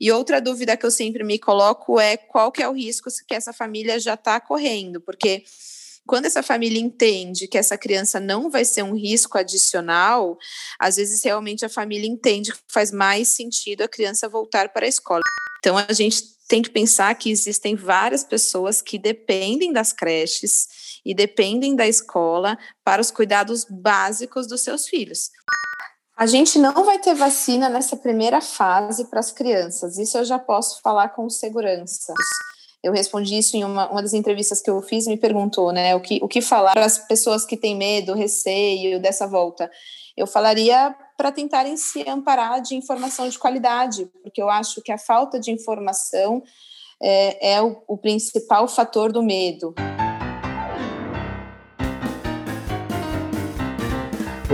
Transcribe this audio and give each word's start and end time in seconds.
E 0.00 0.10
outra 0.10 0.40
dúvida 0.40 0.76
que 0.76 0.86
eu 0.86 0.90
sempre 0.90 1.24
me 1.24 1.38
coloco 1.38 1.98
é 2.00 2.16
qual 2.16 2.50
que 2.50 2.62
é 2.62 2.68
o 2.68 2.72
risco 2.72 3.10
que 3.26 3.34
essa 3.34 3.52
família 3.52 3.98
já 3.98 4.14
está 4.14 4.40
correndo, 4.40 5.00
porque 5.00 5.44
quando 6.06 6.26
essa 6.26 6.42
família 6.42 6.80
entende 6.80 7.46
que 7.46 7.56
essa 7.56 7.78
criança 7.78 8.18
não 8.18 8.50
vai 8.50 8.64
ser 8.64 8.82
um 8.82 8.94
risco 8.94 9.38
adicional, 9.38 10.36
às 10.78 10.96
vezes 10.96 11.22
realmente 11.22 11.64
a 11.64 11.68
família 11.68 12.08
entende 12.08 12.52
que 12.52 12.58
faz 12.68 12.90
mais 12.90 13.28
sentido 13.28 13.82
a 13.82 13.88
criança 13.88 14.28
voltar 14.28 14.70
para 14.70 14.84
a 14.84 14.88
escola. 14.88 15.22
Então 15.60 15.78
a 15.78 15.92
gente 15.92 16.24
tem 16.48 16.60
que 16.60 16.70
pensar 16.70 17.14
que 17.14 17.30
existem 17.30 17.76
várias 17.76 18.24
pessoas 18.24 18.82
que 18.82 18.98
dependem 18.98 19.72
das 19.72 19.92
creches 19.92 20.66
e 21.04 21.14
dependem 21.14 21.76
da 21.76 21.86
escola 21.86 22.58
para 22.84 23.00
os 23.00 23.10
cuidados 23.10 23.64
básicos 23.70 24.46
dos 24.46 24.60
seus 24.60 24.88
filhos. 24.88 25.30
A 26.22 26.26
gente 26.26 26.56
não 26.56 26.84
vai 26.84 27.00
ter 27.00 27.16
vacina 27.16 27.68
nessa 27.68 27.96
primeira 27.96 28.40
fase 28.40 29.06
para 29.06 29.18
as 29.18 29.32
crianças, 29.32 29.98
isso 29.98 30.16
eu 30.16 30.24
já 30.24 30.38
posso 30.38 30.80
falar 30.80 31.08
com 31.08 31.28
segurança. 31.28 32.14
Eu 32.80 32.92
respondi 32.92 33.36
isso 33.36 33.56
em 33.56 33.64
uma, 33.64 33.90
uma 33.90 34.00
das 34.00 34.12
entrevistas 34.12 34.62
que 34.62 34.70
eu 34.70 34.80
fiz, 34.82 35.08
me 35.08 35.16
perguntou, 35.16 35.72
né, 35.72 35.96
o 35.96 36.00
que, 36.00 36.20
o 36.22 36.28
que 36.28 36.40
falar 36.40 36.74
para 36.74 36.84
as 36.84 36.96
pessoas 36.96 37.44
que 37.44 37.56
têm 37.56 37.76
medo, 37.76 38.14
receio 38.14 39.02
dessa 39.02 39.26
volta. 39.26 39.68
Eu 40.16 40.28
falaria 40.28 40.94
para 41.16 41.32
tentarem 41.32 41.76
se 41.76 42.08
amparar 42.08 42.62
de 42.62 42.76
informação 42.76 43.28
de 43.28 43.36
qualidade, 43.36 44.08
porque 44.22 44.40
eu 44.40 44.48
acho 44.48 44.80
que 44.80 44.92
a 44.92 44.98
falta 44.98 45.40
de 45.40 45.50
informação 45.50 46.40
é, 47.02 47.54
é 47.54 47.60
o, 47.60 47.82
o 47.88 47.98
principal 47.98 48.68
fator 48.68 49.10
do 49.10 49.24
medo. 49.24 49.74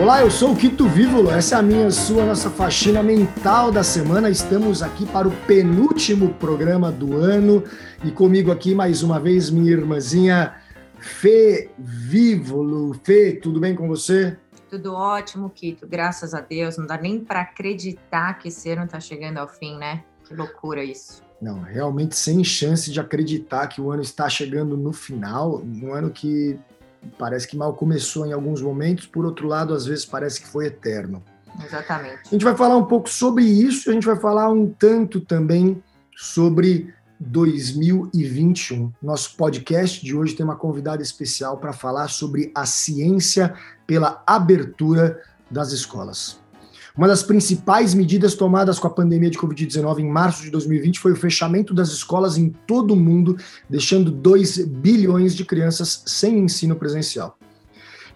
Olá, 0.00 0.20
eu 0.22 0.30
sou 0.30 0.52
o 0.52 0.56
Quito 0.56 0.88
Vívolo, 0.88 1.28
essa 1.28 1.56
é 1.56 1.58
a 1.58 1.62
minha, 1.62 1.90
sua, 1.90 2.24
nossa 2.24 2.48
faxina 2.48 3.02
mental 3.02 3.72
da 3.72 3.82
semana. 3.82 4.30
Estamos 4.30 4.80
aqui 4.80 5.04
para 5.04 5.26
o 5.26 5.32
penúltimo 5.44 6.32
programa 6.34 6.92
do 6.92 7.16
ano 7.16 7.64
e 8.04 8.12
comigo 8.12 8.52
aqui 8.52 8.76
mais 8.76 9.02
uma 9.02 9.18
vez 9.18 9.50
minha 9.50 9.72
irmãzinha 9.72 10.54
Fê 11.00 11.68
Vívolo. 11.76 12.94
Fê, 13.02 13.32
tudo 13.32 13.58
bem 13.58 13.74
com 13.74 13.88
você? 13.88 14.38
Tudo 14.70 14.94
ótimo, 14.94 15.50
Quito, 15.50 15.84
graças 15.84 16.32
a 16.32 16.40
Deus. 16.40 16.78
Não 16.78 16.86
dá 16.86 16.96
nem 16.96 17.18
para 17.18 17.40
acreditar 17.40 18.38
que 18.38 18.48
esse 18.48 18.70
ano 18.70 18.84
está 18.84 19.00
chegando 19.00 19.38
ao 19.38 19.48
fim, 19.48 19.76
né? 19.78 20.04
Que 20.24 20.32
loucura 20.32 20.84
isso. 20.84 21.24
Não, 21.42 21.60
realmente 21.60 22.14
sem 22.14 22.44
chance 22.44 22.88
de 22.92 23.00
acreditar 23.00 23.66
que 23.66 23.80
o 23.80 23.90
ano 23.90 24.02
está 24.02 24.28
chegando 24.28 24.76
no 24.76 24.92
final, 24.92 25.60
um 25.60 25.92
ano 25.92 26.10
que 26.10 26.56
parece 27.18 27.46
que 27.46 27.56
mal 27.56 27.74
começou 27.74 28.26
em 28.26 28.32
alguns 28.32 28.60
momentos, 28.60 29.06
por 29.06 29.24
outro 29.24 29.46
lado, 29.48 29.74
às 29.74 29.86
vezes 29.86 30.04
parece 30.04 30.40
que 30.40 30.48
foi 30.48 30.66
eterno. 30.66 31.22
Exatamente. 31.64 32.20
A 32.26 32.30
gente 32.30 32.44
vai 32.44 32.56
falar 32.56 32.76
um 32.76 32.84
pouco 32.84 33.08
sobre 33.08 33.44
isso, 33.44 33.90
a 33.90 33.92
gente 33.92 34.06
vai 34.06 34.16
falar 34.16 34.48
um 34.50 34.68
tanto 34.68 35.20
também 35.20 35.82
sobre 36.16 36.92
2021. 37.20 38.92
Nosso 39.02 39.36
podcast 39.36 40.04
de 40.04 40.14
hoje 40.14 40.34
tem 40.34 40.44
uma 40.44 40.56
convidada 40.56 41.02
especial 41.02 41.58
para 41.58 41.72
falar 41.72 42.08
sobre 42.08 42.52
a 42.54 42.64
ciência 42.64 43.54
pela 43.86 44.22
abertura 44.26 45.20
das 45.50 45.72
escolas. 45.72 46.38
Uma 46.98 47.06
das 47.06 47.22
principais 47.22 47.94
medidas 47.94 48.34
tomadas 48.34 48.80
com 48.80 48.88
a 48.88 48.90
pandemia 48.90 49.30
de 49.30 49.38
Covid-19 49.38 50.00
em 50.00 50.10
março 50.10 50.42
de 50.42 50.50
2020 50.50 50.98
foi 50.98 51.12
o 51.12 51.16
fechamento 51.16 51.72
das 51.72 51.90
escolas 51.90 52.36
em 52.36 52.48
todo 52.66 52.92
o 52.92 52.96
mundo, 52.96 53.36
deixando 53.70 54.10
2 54.10 54.66
bilhões 54.66 55.36
de 55.36 55.44
crianças 55.44 56.02
sem 56.04 56.40
ensino 56.40 56.74
presencial. 56.74 57.38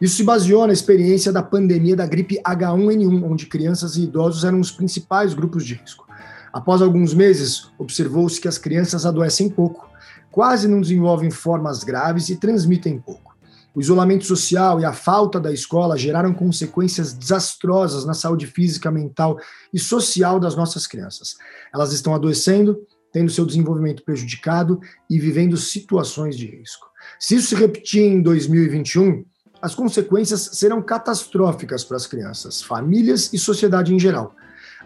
Isso 0.00 0.16
se 0.16 0.24
baseou 0.24 0.66
na 0.66 0.72
experiência 0.72 1.32
da 1.32 1.44
pandemia 1.44 1.94
da 1.94 2.04
gripe 2.08 2.42
H1N1, 2.44 3.22
onde 3.22 3.46
crianças 3.46 3.94
e 3.94 4.02
idosos 4.02 4.42
eram 4.42 4.58
os 4.58 4.72
principais 4.72 5.32
grupos 5.32 5.64
de 5.64 5.74
risco. 5.74 6.04
Após 6.52 6.82
alguns 6.82 7.14
meses, 7.14 7.70
observou-se 7.78 8.40
que 8.40 8.48
as 8.48 8.58
crianças 8.58 9.06
adoecem 9.06 9.48
pouco, 9.48 9.88
quase 10.28 10.66
não 10.66 10.80
desenvolvem 10.80 11.30
formas 11.30 11.84
graves 11.84 12.28
e 12.30 12.36
transmitem 12.36 12.98
pouco. 12.98 13.31
O 13.74 13.80
isolamento 13.80 14.24
social 14.24 14.80
e 14.80 14.84
a 14.84 14.92
falta 14.92 15.40
da 15.40 15.50
escola 15.50 15.96
geraram 15.96 16.34
consequências 16.34 17.12
desastrosas 17.14 18.04
na 18.04 18.12
saúde 18.12 18.46
física, 18.46 18.90
mental 18.90 19.38
e 19.72 19.78
social 19.78 20.38
das 20.38 20.54
nossas 20.54 20.86
crianças. 20.86 21.36
Elas 21.72 21.92
estão 21.92 22.14
adoecendo, 22.14 22.78
tendo 23.10 23.30
seu 23.30 23.46
desenvolvimento 23.46 24.02
prejudicado 24.04 24.78
e 25.08 25.18
vivendo 25.18 25.56
situações 25.56 26.36
de 26.36 26.46
risco. 26.46 26.86
Se 27.18 27.36
isso 27.36 27.48
se 27.48 27.54
repetir 27.54 28.02
em 28.02 28.20
2021, 28.20 29.24
as 29.60 29.74
consequências 29.74 30.50
serão 30.52 30.82
catastróficas 30.82 31.84
para 31.84 31.96
as 31.96 32.06
crianças, 32.06 32.60
famílias 32.60 33.32
e 33.32 33.38
sociedade 33.38 33.94
em 33.94 33.98
geral. 33.98 34.34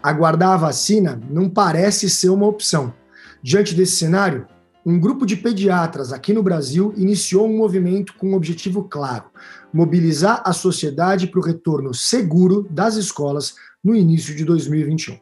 Aguardar 0.01 0.51
a 0.51 0.57
vacina 0.57 1.19
não 1.29 1.49
parece 1.49 2.09
ser 2.09 2.29
uma 2.29 2.45
opção. 2.45 2.93
Diante 3.41 3.73
desse 3.73 3.97
cenário, 3.97 4.47
um 4.87 4.97
grupo 4.97 5.25
de 5.25 5.35
pediatras 5.35 6.13
aqui 6.13 6.31
no 6.31 6.41
Brasil 6.41 6.93
iniciou 6.95 7.45
um 7.45 7.57
movimento 7.57 8.13
com 8.13 8.29
um 8.29 8.35
objetivo 8.35 8.85
claro: 8.85 9.25
mobilizar 9.73 10.41
a 10.45 10.53
sociedade 10.53 11.27
para 11.27 11.41
o 11.41 11.43
retorno 11.43 11.93
seguro 11.93 12.65
das 12.69 12.95
escolas 12.95 13.55
no 13.83 13.93
início 13.93 14.33
de 14.33 14.45
2021. 14.45 15.19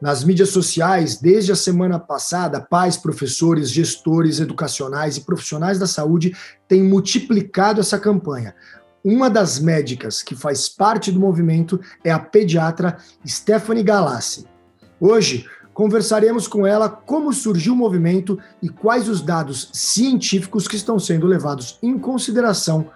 Nas 0.00 0.22
mídias 0.22 0.50
sociais, 0.50 1.16
desde 1.20 1.50
a 1.50 1.56
semana 1.56 1.98
passada, 1.98 2.60
pais, 2.60 2.96
professores, 2.96 3.68
gestores 3.68 4.38
educacionais 4.38 5.16
e 5.16 5.22
profissionais 5.22 5.76
da 5.76 5.88
saúde 5.88 6.36
têm 6.68 6.84
multiplicado 6.84 7.80
essa 7.80 7.98
campanha. 7.98 8.54
Uma 9.02 9.28
das 9.28 9.58
médicas 9.58 10.22
que 10.22 10.36
faz 10.36 10.68
parte 10.68 11.10
do 11.10 11.18
movimento 11.18 11.80
é 12.04 12.12
a 12.12 12.18
pediatra 12.20 12.96
Stephanie 13.26 13.82
Galassi. 13.82 14.46
Hoje, 15.00 15.46
Conversaremos 15.78 16.48
com 16.48 16.66
ela 16.66 16.88
como 16.88 17.32
surgiu 17.32 17.72
o 17.72 17.76
movimento 17.76 18.36
e 18.60 18.68
quais 18.68 19.08
os 19.08 19.22
dados 19.22 19.70
científicos 19.72 20.66
que 20.66 20.74
estão 20.74 20.98
sendo 20.98 21.24
levados 21.24 21.78
em 21.80 21.96
consideração 21.96 22.90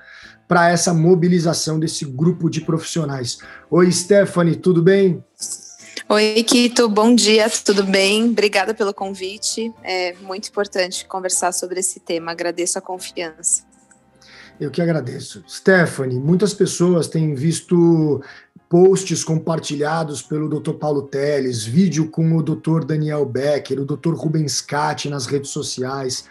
para 0.49 0.69
essa 0.69 0.93
mobilização 0.93 1.79
desse 1.79 2.05
grupo 2.05 2.51
de 2.51 2.61
profissionais. 2.61 3.39
Oi, 3.71 3.93
Stephanie, 3.93 4.57
tudo 4.57 4.83
bem? 4.83 5.23
Oi, 6.09 6.43
Kito, 6.43 6.89
bom 6.89 7.15
dia, 7.15 7.49
tudo 7.65 7.85
bem? 7.85 8.31
Obrigada 8.31 8.75
pelo 8.75 8.93
convite. 8.93 9.73
É 9.85 10.15
muito 10.15 10.49
importante 10.49 11.07
conversar 11.07 11.53
sobre 11.53 11.79
esse 11.79 12.01
tema. 12.01 12.33
Agradeço 12.33 12.79
a 12.79 12.81
confiança. 12.81 13.63
Eu 14.59 14.73
que 14.73 14.83
agradeço. 14.83 15.45
Stephanie, 15.49 16.19
muitas 16.19 16.53
pessoas 16.53 17.07
têm 17.07 17.33
visto 17.33 18.21
posts 18.73 19.23
compartilhados 19.23 20.23
pelo 20.23 20.49
Dr. 20.49 20.73
Paulo 20.73 21.03
Teles, 21.03 21.63
vídeo 21.63 22.09
com 22.09 22.35
o 22.35 22.43
Dr. 22.43 22.87
Daniel 22.87 23.27
Becker, 23.27 23.79
o 23.79 23.85
Dr. 23.85 24.15
Rubens 24.15 24.63
Cati 24.63 25.11
nas 25.11 25.27
redes 25.27 25.51
sociais. 25.51 26.25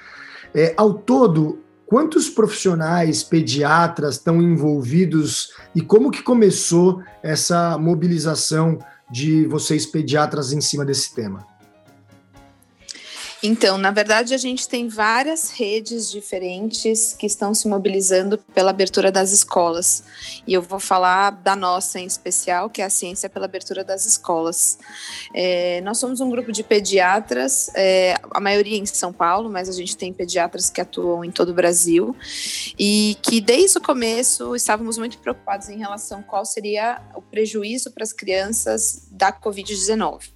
É, 0.52 0.74
ao 0.76 0.92
todo, 0.92 1.60
quantos 1.86 2.32
profissionais 2.32 3.22
pediatras 3.22 4.16
estão 4.16 4.42
envolvidos 4.42 5.54
e 5.76 5.82
como 5.82 6.10
que 6.10 6.24
começou 6.24 7.04
essa 7.22 7.78
mobilização 7.78 8.80
de 9.12 9.46
vocês 9.46 9.86
pediatras 9.86 10.52
em 10.52 10.62
cima 10.62 10.84
desse 10.84 11.14
tema? 11.14 11.46
Então, 13.44 13.76
na 13.76 13.90
verdade, 13.90 14.36
a 14.36 14.38
gente 14.38 14.68
tem 14.68 14.88
várias 14.88 15.50
redes 15.50 16.12
diferentes 16.12 17.16
que 17.18 17.26
estão 17.26 17.56
se 17.56 17.68
mobilizando 17.68 18.38
pela 18.38 18.70
abertura 18.70 19.12
das 19.12 19.32
escolas. 19.32 20.04
E 20.46 20.54
eu 20.54 20.62
vou 20.62 20.80
falar 20.80 21.32
da 21.32 21.56
nossa 21.56 22.00
em 22.00 22.06
especial, 22.06 22.70
que 22.70 22.84
é 22.84 22.86
a 22.86 22.90
Ciência 22.90 23.28
pela 23.28 23.46
Abertura 23.46 23.84
das 23.84 24.06
Escolas. 24.06 24.78
É, 25.34 25.82
nós 25.82 25.98
somos 25.98 26.22
um 26.22 26.30
grupo 26.30 26.52
de 26.52 26.64
pediatras, 26.64 27.72
é, 27.74 28.14
a 28.30 28.40
maioria 28.40 28.78
em 28.78 28.86
São 28.86 29.12
Paulo, 29.12 29.50
mas 29.50 29.68
a 29.68 29.74
gente 29.74 29.98
tem 29.98 30.14
pediatras 30.14 30.70
que 30.70 30.80
atuam 30.80 31.26
em 31.26 31.32
todo 31.32 31.50
o 31.50 31.54
Brasil. 31.54 32.16
E 32.78 33.18
que 33.24 33.42
desde 33.42 33.80
o 33.80 33.82
começo 33.82 34.56
estávamos 34.56 35.00
muito 35.00 35.18
preocupados 35.18 35.68
em 35.68 35.80
relação 35.80 36.22
qual 36.22 36.46
seria 36.46 37.02
o 37.16 37.22
prejuízo 37.24 37.90
para 37.90 38.04
as 38.04 38.14
crianças 38.14 39.08
da 39.10 39.34
Covid-19 39.34 40.30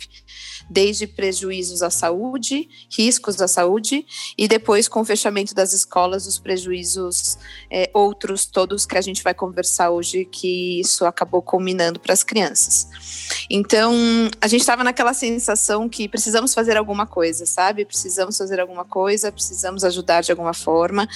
desde 0.70 1.08
prejuízos 1.08 1.82
à 1.82 1.90
saúde, 1.90 2.68
riscos 2.90 3.42
à 3.42 3.48
saúde, 3.48 4.06
e 4.38 4.48
depois, 4.48 4.88
com 4.88 5.02
o 5.02 5.06
fechamento 5.06 5.54
das 5.54 5.74
escolas, 5.74 6.26
os 6.26 6.40
prejuízos 6.40 7.38
é, 7.70 7.90
outros 7.94 8.46
todos 8.46 8.86
que 8.86 8.98
a 8.98 9.02
gente 9.02 9.24
vai 9.24 9.34
conversar 9.34 9.92
hoje, 9.92 10.26
que 10.26 10.80
isso 10.80 11.06
acabou 11.06 11.42
culminando 11.42 12.00
para 12.00 12.14
as 12.14 12.24
crianças. 12.24 12.88
Então, 13.50 13.94
a 14.42 14.48
gente 14.48 14.62
estava 14.62 14.84
naquela 14.84 15.14
sensação 15.14 15.88
que 15.88 16.08
precisamos 16.08 16.54
fazer 16.54 16.78
alguma 16.78 17.06
coisa, 17.06 17.46
sabe? 17.46 17.86
Precisamos 17.86 18.38
fazer 18.38 18.60
alguma 18.60 18.86
coisa, 18.86 19.32
precisamos 19.32 19.84
ajudar 19.84 20.22
de 20.22 20.32
alguma 20.32 20.54
forma. 20.54 21.08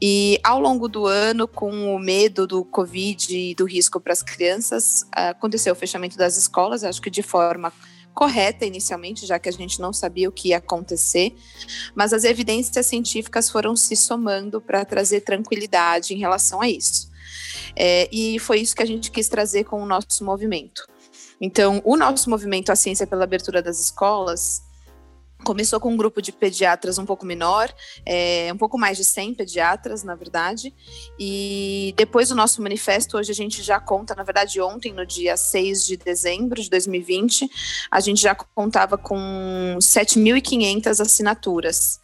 E 0.00 0.38
ao 0.42 0.60
longo 0.60 0.88
do 0.88 1.06
ano, 1.06 1.48
com 1.48 1.94
o 1.94 1.98
medo 1.98 2.46
do 2.46 2.64
Covid 2.64 3.36
e 3.36 3.54
do 3.54 3.64
risco 3.64 4.00
para 4.00 4.12
as 4.12 4.22
crianças, 4.22 5.06
aconteceu 5.12 5.72
o 5.72 5.76
fechamento 5.76 6.16
das 6.16 6.36
escolas, 6.36 6.84
acho 6.84 7.00
que 7.00 7.10
de 7.10 7.22
forma 7.22 7.72
correta 8.14 8.64
inicialmente, 8.64 9.26
já 9.26 9.38
que 9.38 9.48
a 9.48 9.52
gente 9.52 9.80
não 9.80 9.92
sabia 9.92 10.28
o 10.28 10.32
que 10.32 10.48
ia 10.48 10.58
acontecer, 10.58 11.34
mas 11.94 12.12
as 12.12 12.24
evidências 12.24 12.86
científicas 12.86 13.50
foram 13.50 13.74
se 13.74 13.96
somando 13.96 14.60
para 14.60 14.84
trazer 14.84 15.22
tranquilidade 15.22 16.14
em 16.14 16.18
relação 16.18 16.60
a 16.60 16.68
isso. 16.68 17.10
É, 17.74 18.08
e 18.12 18.38
foi 18.38 18.60
isso 18.60 18.74
que 18.74 18.82
a 18.82 18.86
gente 18.86 19.10
quis 19.10 19.28
trazer 19.28 19.64
com 19.64 19.82
o 19.82 19.86
nosso 19.86 20.24
movimento. 20.24 20.86
Então, 21.40 21.80
o 21.84 21.96
nosso 21.96 22.30
movimento 22.30 22.70
A 22.70 22.76
Ciência 22.76 23.06
pela 23.06 23.24
Abertura 23.24 23.62
das 23.62 23.80
Escolas, 23.80 24.62
Começou 25.44 25.80
com 25.80 25.92
um 25.92 25.96
grupo 25.96 26.22
de 26.22 26.30
pediatras 26.30 26.98
um 26.98 27.04
pouco 27.04 27.26
menor, 27.26 27.72
é, 28.06 28.50
um 28.52 28.56
pouco 28.56 28.78
mais 28.78 28.96
de 28.96 29.04
100 29.04 29.34
pediatras, 29.34 30.02
na 30.02 30.14
verdade. 30.14 30.72
E 31.18 31.94
depois 31.96 32.28
do 32.28 32.34
nosso 32.34 32.62
manifesto, 32.62 33.16
hoje 33.16 33.32
a 33.32 33.34
gente 33.34 33.62
já 33.62 33.80
conta, 33.80 34.14
na 34.14 34.22
verdade, 34.22 34.60
ontem, 34.60 34.92
no 34.92 35.04
dia 35.04 35.36
6 35.36 35.86
de 35.86 35.96
dezembro 35.96 36.60
de 36.60 36.70
2020, 36.70 37.48
a 37.90 38.00
gente 38.00 38.20
já 38.20 38.34
contava 38.34 38.96
com 38.96 39.76
7.500 39.78 41.00
assinaturas. 41.00 42.00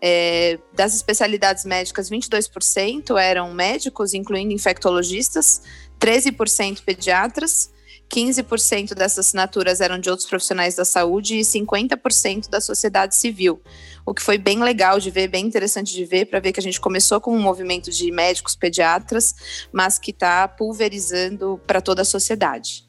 É, 0.00 0.58
das 0.74 0.94
especialidades 0.94 1.64
médicas, 1.64 2.10
22% 2.10 3.18
eram 3.18 3.52
médicos, 3.52 4.14
incluindo 4.14 4.52
infectologistas, 4.52 5.62
13% 5.98 6.82
pediatras 6.84 7.74
15% 8.12 8.94
dessas 8.94 9.26
assinaturas 9.26 9.80
eram 9.80 9.98
de 9.98 10.08
outros 10.08 10.28
profissionais 10.28 10.74
da 10.74 10.84
saúde 10.84 11.38
e 11.38 11.40
50% 11.40 12.48
da 12.48 12.60
sociedade 12.60 13.16
civil. 13.16 13.60
O 14.04 14.14
que 14.14 14.22
foi 14.22 14.38
bem 14.38 14.62
legal 14.62 15.00
de 15.00 15.10
ver, 15.10 15.28
bem 15.28 15.44
interessante 15.44 15.92
de 15.92 16.04
ver, 16.04 16.26
para 16.26 16.38
ver 16.38 16.52
que 16.52 16.60
a 16.60 16.62
gente 16.62 16.80
começou 16.80 17.20
com 17.20 17.36
um 17.36 17.40
movimento 17.40 17.90
de 17.90 18.10
médicos 18.12 18.54
pediatras, 18.54 19.34
mas 19.72 19.98
que 19.98 20.12
está 20.12 20.46
pulverizando 20.46 21.60
para 21.66 21.80
toda 21.80 22.02
a 22.02 22.04
sociedade. 22.04 22.88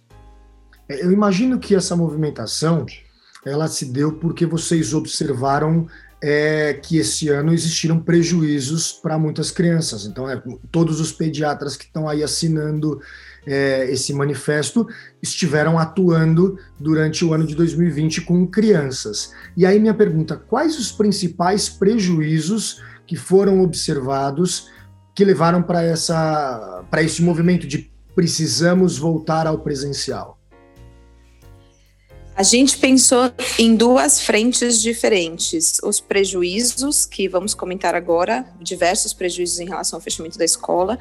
É, 0.88 1.04
eu 1.04 1.12
imagino 1.12 1.60
que 1.60 1.76
essa 1.76 1.96
movimentação 1.96 2.86
ela 3.46 3.68
se 3.68 3.86
deu 3.86 4.14
porque 4.14 4.46
vocês 4.46 4.94
observaram 4.94 5.88
é 6.22 6.74
que 6.74 6.98
esse 6.98 7.30
ano 7.30 7.54
existiram 7.54 8.00
prejuízos 8.00 8.92
para 8.92 9.20
muitas 9.20 9.52
crianças. 9.52 10.06
Então, 10.06 10.28
é, 10.28 10.42
todos 10.72 11.00
os 11.00 11.12
pediatras 11.12 11.78
que 11.78 11.86
estão 11.86 12.10
aí 12.10 12.24
assinando 12.24 13.00
é, 13.48 13.90
esse 13.90 14.14
manifesto 14.14 14.86
estiveram 15.24 15.80
atuando 15.80 16.60
durante 16.78 17.24
o 17.24 17.34
ano 17.34 17.48
de 17.48 17.56
2020 17.56 18.22
com 18.22 18.46
crianças. 18.46 19.32
E 19.56 19.66
aí 19.66 19.80
minha 19.80 19.94
pergunta, 19.94 20.36
quais 20.36 20.78
os 20.78 20.92
principais 20.92 21.70
prejuízos 21.70 22.84
que 23.08 23.16
foram 23.16 23.62
observados 23.62 24.70
que 25.16 25.24
levaram 25.24 25.64
para 25.64 27.02
esse 27.02 27.22
movimento 27.22 27.66
de 27.66 27.90
precisamos 28.14 28.98
voltar 28.98 29.48
ao 29.48 29.60
presencial? 29.60 30.37
A 32.38 32.44
gente 32.44 32.78
pensou 32.78 33.34
em 33.58 33.76
duas 33.76 34.22
frentes 34.22 34.80
diferentes. 34.80 35.80
Os 35.84 36.00
prejuízos, 36.00 37.04
que 37.04 37.28
vamos 37.28 37.56
comentar 37.56 37.96
agora, 37.96 38.46
diversos 38.62 39.12
prejuízos 39.12 39.60
em 39.60 39.66
relação 39.66 39.98
ao 39.98 40.04
fechamento 40.04 40.38
da 40.38 40.46
escola, 40.46 41.00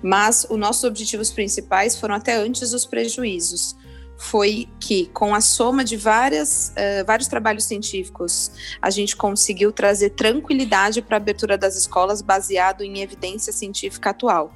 mas 0.00 0.46
os 0.48 0.56
nossos 0.56 0.84
objetivos 0.84 1.32
principais 1.32 1.98
foram 1.98 2.14
até 2.14 2.36
antes 2.36 2.70
dos 2.70 2.86
prejuízos 2.86 3.74
foi 4.18 4.68
que, 4.80 5.06
com 5.06 5.32
a 5.32 5.40
soma 5.40 5.84
de 5.84 5.96
várias, 5.96 6.70
uh, 6.70 7.06
vários 7.06 7.28
trabalhos 7.28 7.64
científicos, 7.64 8.50
a 8.82 8.90
gente 8.90 9.14
conseguiu 9.14 9.70
trazer 9.70 10.10
tranquilidade 10.10 11.00
para 11.00 11.16
a 11.16 11.18
abertura 11.18 11.56
das 11.56 11.76
escolas 11.76 12.20
baseado 12.20 12.82
em 12.82 13.00
evidência 13.00 13.52
científica 13.52 14.10
atual. 14.10 14.52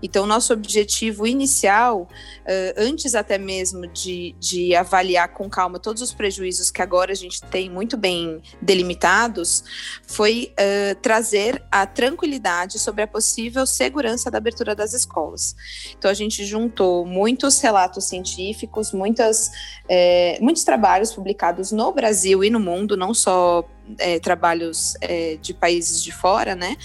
Então, 0.00 0.26
nosso 0.26 0.52
objetivo 0.52 1.26
inicial, 1.26 2.08
uh, 2.50 2.74
antes 2.76 3.14
até 3.14 3.38
mesmo 3.38 3.86
de, 3.86 4.34
de 4.40 4.74
avaliar 4.74 5.32
com 5.32 5.48
calma 5.48 5.78
todos 5.78 6.02
os 6.02 6.12
prejuízos 6.12 6.70
que 6.70 6.82
agora 6.82 7.12
a 7.12 7.14
gente 7.14 7.40
tem 7.42 7.70
muito 7.70 7.96
bem 7.96 8.42
delimitados, 8.60 9.62
foi 10.06 10.52
uh, 10.52 11.00
trazer 11.00 11.62
a 11.70 11.86
tranquilidade 11.86 12.78
sobre 12.78 13.02
a 13.02 13.06
possível 13.06 13.64
segurança 13.64 14.30
da 14.30 14.38
abertura 14.38 14.74
das 14.74 14.92
escolas. 14.92 15.54
Então, 15.96 16.10
a 16.10 16.14
gente 16.14 16.44
juntou 16.44 17.06
muitos 17.06 17.60
relatos 17.60 18.04
científicos, 18.04 18.92
muitas, 18.92 19.50
muitos 20.40 20.64
trabalhos 20.64 21.12
publicados 21.12 21.72
no 21.72 21.92
Brasil 21.92 22.42
e 22.42 22.50
no 22.50 22.58
mundo, 22.58 22.96
não 22.96 23.12
só 23.12 23.64
é, 23.98 24.18
trabalhos 24.18 24.96
é, 25.00 25.36
de 25.36 25.54
países 25.54 26.02
de 26.02 26.12
fora, 26.12 26.54
né? 26.54 26.76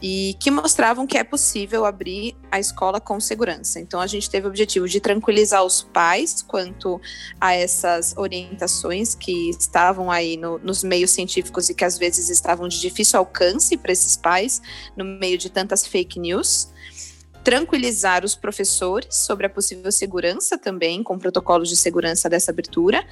E 0.00 0.36
que 0.40 0.50
mostravam 0.50 1.06
que 1.06 1.18
é 1.18 1.24
possível 1.24 1.84
abrir 1.84 2.36
a 2.50 2.58
escola 2.58 3.00
com 3.00 3.18
segurança. 3.20 3.80
Então, 3.80 4.00
a 4.00 4.06
gente 4.06 4.28
teve 4.30 4.46
o 4.46 4.50
objetivo 4.50 4.88
de 4.88 5.00
tranquilizar 5.00 5.64
os 5.64 5.82
pais 5.82 6.42
quanto 6.42 7.00
a 7.40 7.54
essas 7.54 8.16
orientações 8.16 9.14
que 9.14 9.50
estavam 9.50 10.10
aí 10.10 10.36
no, 10.36 10.58
nos 10.58 10.82
meios 10.82 11.10
científicos 11.10 11.68
e 11.68 11.74
que 11.74 11.84
às 11.84 11.98
vezes 11.98 12.28
estavam 12.30 12.68
de 12.68 12.80
difícil 12.80 13.18
alcance 13.18 13.76
para 13.76 13.92
esses 13.92 14.16
pais, 14.16 14.62
no 14.96 15.04
meio 15.04 15.36
de 15.36 15.50
tantas 15.50 15.86
fake 15.86 16.18
news 16.18 16.68
tranquilizar 17.48 18.26
os 18.26 18.34
professores 18.34 19.24
sobre 19.24 19.46
a 19.46 19.48
possível 19.48 19.90
segurança 19.90 20.58
também, 20.58 21.02
com 21.02 21.18
protocolos 21.18 21.70
de 21.70 21.78
segurança 21.78 22.28
dessa 22.28 22.50
abertura, 22.50 23.02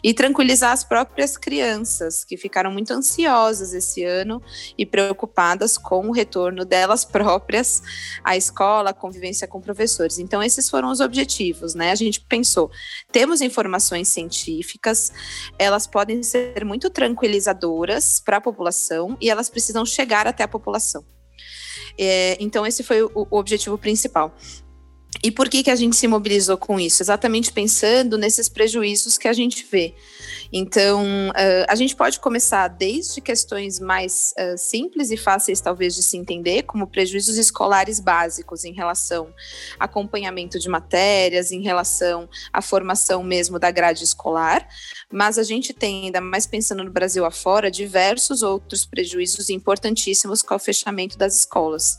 e 0.00 0.14
tranquilizar 0.14 0.70
as 0.70 0.84
próprias 0.84 1.36
crianças, 1.36 2.22
que 2.22 2.36
ficaram 2.36 2.70
muito 2.70 2.92
ansiosas 2.92 3.74
esse 3.74 4.04
ano 4.04 4.40
e 4.78 4.86
preocupadas 4.86 5.76
com 5.76 6.06
o 6.06 6.12
retorno 6.12 6.64
delas 6.64 7.02
próprias 7.10 7.82
à 8.22 8.36
escola, 8.36 8.94
convivência 8.94 9.48
com 9.48 9.60
professores. 9.60 10.20
Então, 10.20 10.40
esses 10.40 10.70
foram 10.70 10.92
os 10.92 11.00
objetivos, 11.00 11.74
né? 11.74 11.90
A 11.90 11.96
gente 11.96 12.20
pensou, 12.20 12.70
temos 13.10 13.40
informações 13.40 14.06
científicas, 14.06 15.10
elas 15.58 15.88
podem 15.88 16.22
ser 16.22 16.64
muito 16.64 16.90
tranquilizadoras 16.90 18.22
para 18.24 18.36
a 18.36 18.40
população 18.40 19.18
e 19.20 19.28
elas 19.28 19.50
precisam 19.50 19.84
chegar 19.84 20.28
até 20.28 20.44
a 20.44 20.48
população. 20.48 21.04
É, 22.02 22.38
então, 22.40 22.66
esse 22.66 22.82
foi 22.82 23.02
o, 23.02 23.10
o 23.14 23.36
objetivo 23.36 23.76
principal. 23.76 24.34
E 25.22 25.30
por 25.30 25.48
que, 25.50 25.62
que 25.62 25.70
a 25.70 25.76
gente 25.76 25.96
se 25.96 26.06
mobilizou 26.06 26.56
com 26.56 26.80
isso? 26.80 27.02
Exatamente 27.02 27.52
pensando 27.52 28.16
nesses 28.16 28.48
prejuízos 28.48 29.18
que 29.18 29.28
a 29.28 29.32
gente 29.32 29.66
vê. 29.70 29.94
Então, 30.52 31.04
uh, 31.30 31.64
a 31.68 31.74
gente 31.74 31.94
pode 31.94 32.18
começar 32.20 32.68
desde 32.68 33.20
questões 33.20 33.78
mais 33.78 34.32
uh, 34.38 34.56
simples 34.56 35.10
e 35.10 35.16
fáceis, 35.16 35.60
talvez, 35.60 35.94
de 35.94 36.02
se 36.02 36.16
entender, 36.16 36.62
como 36.62 36.86
prejuízos 36.86 37.36
escolares 37.36 38.00
básicos 38.00 38.64
em 38.64 38.72
relação 38.72 39.32
a 39.78 39.84
acompanhamento 39.84 40.58
de 40.58 40.68
matérias, 40.68 41.50
em 41.50 41.60
relação 41.60 42.28
à 42.52 42.62
formação 42.62 43.22
mesmo 43.22 43.58
da 43.58 43.70
grade 43.70 44.04
escolar. 44.04 44.66
Mas 45.12 45.38
a 45.38 45.42
gente 45.42 45.72
tem, 45.72 46.04
ainda 46.04 46.20
mais 46.20 46.46
pensando 46.46 46.84
no 46.84 46.90
Brasil 46.90 47.24
afora, 47.24 47.70
diversos 47.70 48.42
outros 48.42 48.86
prejuízos 48.86 49.50
importantíssimos 49.50 50.40
com 50.40 50.54
o 50.54 50.58
fechamento 50.58 51.18
das 51.18 51.36
escolas. 51.36 51.98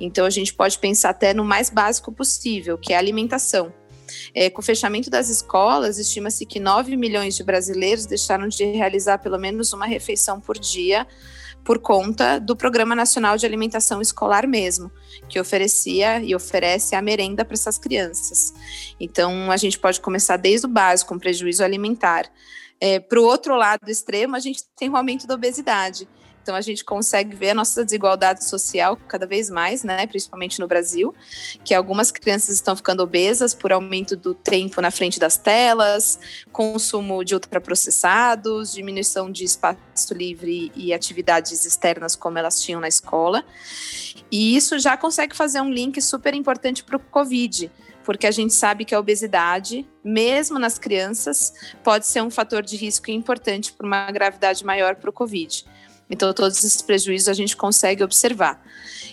Então, 0.00 0.24
a 0.24 0.30
gente 0.30 0.54
pode 0.54 0.78
pensar 0.78 1.10
até 1.10 1.34
no 1.34 1.44
mais 1.44 1.68
básico 1.68 2.10
possível, 2.10 2.78
que 2.78 2.92
é 2.92 2.96
a 2.96 2.98
alimentação. 2.98 3.72
É, 4.34 4.48
com 4.48 4.60
o 4.60 4.64
fechamento 4.64 5.10
das 5.10 5.28
escolas, 5.28 5.98
estima-se 5.98 6.46
que 6.46 6.60
9 6.60 6.96
milhões 6.96 7.34
de 7.34 7.42
brasileiros 7.42 8.06
deixaram 8.06 8.48
de 8.48 8.64
realizar 8.64 9.18
pelo 9.18 9.38
menos 9.38 9.72
uma 9.72 9.86
refeição 9.86 10.40
por 10.40 10.58
dia 10.58 11.06
por 11.66 11.80
conta 11.80 12.38
do 12.38 12.54
Programa 12.54 12.94
Nacional 12.94 13.36
de 13.36 13.44
Alimentação 13.44 14.00
Escolar 14.00 14.46
mesmo, 14.46 14.88
que 15.28 15.40
oferecia 15.40 16.22
e 16.22 16.32
oferece 16.32 16.94
a 16.94 17.02
merenda 17.02 17.44
para 17.44 17.54
essas 17.54 17.76
crianças. 17.76 18.54
Então, 19.00 19.50
a 19.50 19.56
gente 19.56 19.76
pode 19.76 20.00
começar 20.00 20.36
desde 20.36 20.64
o 20.64 20.70
básico, 20.70 21.12
com 21.12 21.18
prejuízo 21.18 21.64
alimentar. 21.64 22.30
É, 22.80 23.00
para 23.00 23.20
o 23.20 23.24
outro 23.24 23.56
lado 23.56 23.90
extremo, 23.90 24.36
a 24.36 24.38
gente 24.38 24.62
tem 24.76 24.88
o 24.88 24.96
aumento 24.96 25.26
da 25.26 25.34
obesidade. 25.34 26.08
Então 26.46 26.54
a 26.54 26.60
gente 26.60 26.84
consegue 26.84 27.34
ver 27.34 27.50
a 27.50 27.54
nossa 27.54 27.84
desigualdade 27.84 28.44
social 28.44 28.96
cada 29.08 29.26
vez 29.26 29.50
mais, 29.50 29.82
né, 29.82 30.06
principalmente 30.06 30.60
no 30.60 30.68
Brasil, 30.68 31.12
que 31.64 31.74
algumas 31.74 32.12
crianças 32.12 32.54
estão 32.54 32.76
ficando 32.76 33.02
obesas 33.02 33.52
por 33.52 33.72
aumento 33.72 34.14
do 34.14 34.32
tempo 34.32 34.80
na 34.80 34.92
frente 34.92 35.18
das 35.18 35.36
telas, 35.36 36.20
consumo 36.52 37.24
de 37.24 37.34
ultraprocessados, 37.34 38.72
diminuição 38.72 39.28
de 39.28 39.42
espaço 39.42 40.14
livre 40.14 40.70
e 40.76 40.94
atividades 40.94 41.66
externas 41.66 42.14
como 42.14 42.38
elas 42.38 42.62
tinham 42.62 42.80
na 42.80 42.86
escola. 42.86 43.44
E 44.30 44.56
isso 44.56 44.78
já 44.78 44.96
consegue 44.96 45.34
fazer 45.34 45.60
um 45.60 45.68
link 45.68 46.00
super 46.00 46.32
importante 46.32 46.84
para 46.84 46.96
o 46.96 47.00
Covid, 47.00 47.72
porque 48.04 48.24
a 48.24 48.30
gente 48.30 48.54
sabe 48.54 48.84
que 48.84 48.94
a 48.94 49.00
obesidade, 49.00 49.84
mesmo 50.04 50.60
nas 50.60 50.78
crianças, 50.78 51.52
pode 51.82 52.06
ser 52.06 52.22
um 52.22 52.30
fator 52.30 52.62
de 52.62 52.76
risco 52.76 53.10
importante 53.10 53.72
para 53.72 53.84
uma 53.84 54.12
gravidade 54.12 54.64
maior 54.64 54.94
para 54.94 55.10
o 55.10 55.12
Covid. 55.12 55.66
Então, 56.08 56.32
todos 56.32 56.58
esses 56.58 56.82
prejuízos 56.82 57.28
a 57.28 57.34
gente 57.34 57.56
consegue 57.56 58.02
observar. 58.02 58.62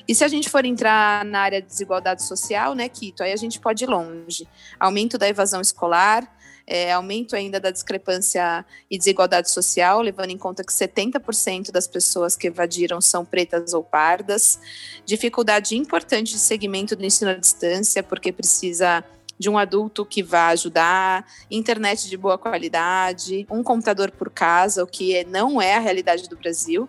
E 0.08 0.14
se 0.14 0.24
a 0.24 0.28
gente 0.28 0.50
for 0.50 0.66
entrar 0.66 1.24
na 1.26 1.40
área 1.40 1.62
de 1.62 1.68
desigualdade 1.68 2.24
social, 2.24 2.76
né, 2.76 2.90
Quito, 2.90 3.24
aí 3.24 3.32
a 3.32 3.38
gente 3.38 3.60
pode 3.60 3.84
ir 3.84 3.88
longe. 3.88 4.48
Aumento 4.80 5.18
da 5.18 5.28
evasão 5.28 5.62
escolar, 5.62 6.30
é, 6.66 6.92
aumento 6.94 7.36
ainda 7.36 7.60
da 7.60 7.72
discrepância 7.72 8.66
e 8.90 8.98
desigualdade 8.98 9.50
social, 9.50 10.02
levando 10.02 10.32
em 10.32 10.38
conta 10.38 10.64
que 10.64 10.72
70% 10.72 11.72
das 11.72 11.88
pessoas 11.88 12.36
que 12.36 12.48
evadiram 12.48 13.02
são 13.02 13.26
pretas 13.26 13.74
ou 13.74 13.84
pardas. 13.84 14.60
Dificuldade 15.06 15.76
importante 15.76 16.34
de 16.34 16.40
segmento 16.40 16.96
do 16.96 17.06
ensino 17.06 17.32
à 17.32 17.36
distância, 17.36 18.02
porque 18.02 18.32
precisa 18.32 19.04
de 19.44 19.50
um 19.50 19.58
adulto 19.58 20.06
que 20.06 20.24
vá 20.24 20.48
ajudar, 20.48 21.28
internet 21.52 22.10
de 22.10 22.16
boa 22.16 22.38
qualidade, 22.38 23.46
um 23.52 23.62
computador 23.62 24.10
por 24.10 24.30
casa, 24.30 24.82
o 24.82 24.88
que 24.88 25.14
é, 25.14 25.26
não 25.26 25.62
é 25.62 25.76
a 25.76 25.80
realidade 25.80 26.30
do 26.30 26.38
Brasil, 26.38 26.88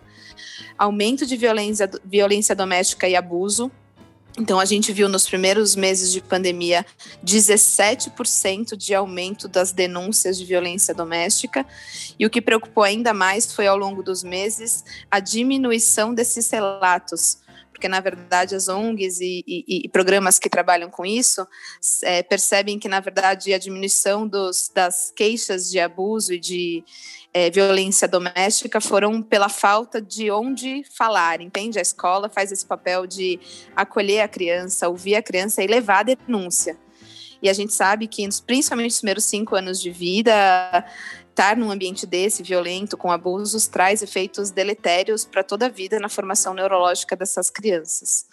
aumento 0.77 1.25
de 1.25 1.35
violência, 1.35 1.89
violência 2.05 2.55
doméstica 2.55 3.09
e 3.09 3.15
abuso, 3.15 3.69
Então, 4.37 4.59
a 4.59 4.65
gente 4.65 4.91
viu 4.91 5.07
nos 5.07 5.25
primeiros 5.25 5.77
meses 5.77 6.11
de 6.11 6.19
pandemia 6.19 6.85
17% 7.23 8.75
de 8.75 8.93
aumento 8.93 9.47
das 9.47 9.71
denúncias 9.71 10.37
de 10.37 10.43
violência 10.43 10.93
doméstica. 10.93 11.65
E 12.19 12.25
o 12.25 12.29
que 12.29 12.41
preocupou 12.41 12.83
ainda 12.83 13.13
mais 13.13 13.53
foi, 13.53 13.65
ao 13.65 13.77
longo 13.77 14.03
dos 14.03 14.23
meses, 14.23 14.83
a 15.09 15.21
diminuição 15.21 16.13
desses 16.13 16.51
relatos 16.51 17.44
porque 17.75 17.89
na 17.89 17.99
verdade 17.99 18.55
as 18.55 18.69
ONGs 18.69 19.19
e, 19.19 19.43
e, 19.45 19.81
e 19.83 19.89
programas 19.89 20.39
que 20.39 20.49
trabalham 20.49 20.89
com 20.89 21.05
isso 21.05 21.45
é, 22.03 22.23
percebem 22.23 22.79
que 22.79 22.87
na 22.87 23.01
verdade 23.01 23.53
a 23.53 23.59
diminuição 23.59 24.25
dos, 24.25 24.71
das 24.73 25.11
queixas 25.13 25.69
de 25.69 25.77
abuso 25.77 26.33
e 26.33 26.39
de 26.39 26.85
é, 27.33 27.51
violência 27.51 28.07
doméstica 28.07 28.79
foram 28.79 29.21
pela 29.21 29.49
falta 29.49 30.01
de 30.01 30.31
onde 30.31 30.85
falar, 30.97 31.41
entende? 31.41 31.77
A 31.77 31.81
escola 31.81 32.29
faz 32.29 32.49
esse 32.49 32.65
papel 32.65 33.05
de 33.05 33.37
acolher 33.75 34.21
a 34.21 34.27
criança, 34.29 34.87
ouvir 34.87 35.15
a 35.15 35.21
criança 35.21 35.61
e 35.61 35.67
levar 35.67 35.99
a 35.99 36.15
denúncia. 36.15 36.77
E 37.41 37.49
a 37.49 37.53
gente 37.53 37.73
sabe 37.73 38.07
que, 38.07 38.25
principalmente 38.47 38.91
nos 38.91 38.99
primeiros 38.99 39.25
cinco 39.25 39.53
anos 39.53 39.81
de 39.81 39.91
vida, 39.91 40.33
estar 41.35 41.57
num 41.57 41.69
ambiente 41.69 42.05
desse, 42.05 42.41
violento, 42.41 42.95
com 42.95 43.11
abusos, 43.11 43.67
traz 43.67 44.01
efeitos 44.01 44.51
deletérios 44.51 45.25
para 45.25 45.43
toda 45.43 45.65
a 45.65 45.69
vida 45.69 45.99
na 45.99 46.07
formação 46.07 46.53
neurológica 46.53 47.13
dessas 47.13 47.49
crianças. 47.49 48.25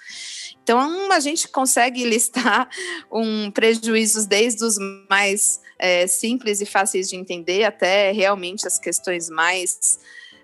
Então, 0.62 1.10
a 1.10 1.18
gente 1.18 1.48
consegue 1.48 2.04
listar 2.08 2.68
um 3.10 3.50
prejuízos 3.50 4.24
desde 4.24 4.64
os 4.64 4.76
mais 5.10 5.60
é, 5.80 6.06
simples 6.06 6.60
e 6.60 6.66
fáceis 6.66 7.08
de 7.08 7.16
entender 7.16 7.64
até 7.64 8.12
realmente 8.12 8.68
as 8.68 8.78
questões 8.78 9.28
mais 9.28 9.98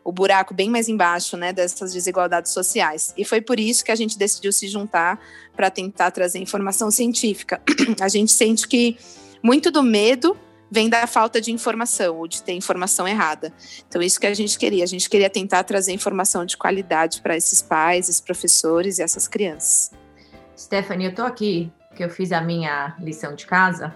o 0.04 0.10
buraco 0.12 0.54
bem 0.54 0.70
mais 0.70 0.88
embaixo, 0.88 1.36
né, 1.36 1.52
dessas 1.52 1.92
desigualdades 1.92 2.52
sociais. 2.52 3.12
E 3.14 3.26
foi 3.26 3.42
por 3.42 3.60
isso 3.60 3.84
que 3.84 3.92
a 3.92 3.94
gente 3.94 4.16
decidiu 4.16 4.50
se 4.52 4.66
juntar 4.66 5.20
para 5.54 5.70
tentar 5.70 6.10
trazer 6.10 6.38
informação 6.38 6.90
científica. 6.90 7.60
A 8.00 8.08
gente 8.08 8.32
sente 8.32 8.66
que 8.66 8.96
muito 9.42 9.70
do 9.70 9.82
medo 9.82 10.34
vem 10.70 10.88
da 10.88 11.06
falta 11.06 11.40
de 11.40 11.50
informação 11.50 12.18
ou 12.18 12.28
de 12.28 12.42
ter 12.42 12.52
informação 12.52 13.06
errada. 13.06 13.52
Então, 13.88 14.02
isso 14.02 14.20
que 14.20 14.26
a 14.26 14.34
gente 14.34 14.58
queria. 14.58 14.84
A 14.84 14.86
gente 14.86 15.08
queria 15.08 15.30
tentar 15.30 15.64
trazer 15.64 15.92
informação 15.92 16.44
de 16.44 16.56
qualidade 16.56 17.20
para 17.20 17.36
esses 17.36 17.62
pais, 17.62 18.08
esses 18.08 18.20
professores 18.20 18.98
e 18.98 19.02
essas 19.02 19.26
crianças. 19.26 19.90
Stephanie, 20.56 21.06
eu 21.06 21.10
estou 21.10 21.24
aqui, 21.24 21.72
que 21.94 22.04
eu 22.04 22.10
fiz 22.10 22.32
a 22.32 22.40
minha 22.40 22.96
lição 23.00 23.34
de 23.34 23.46
casa. 23.46 23.94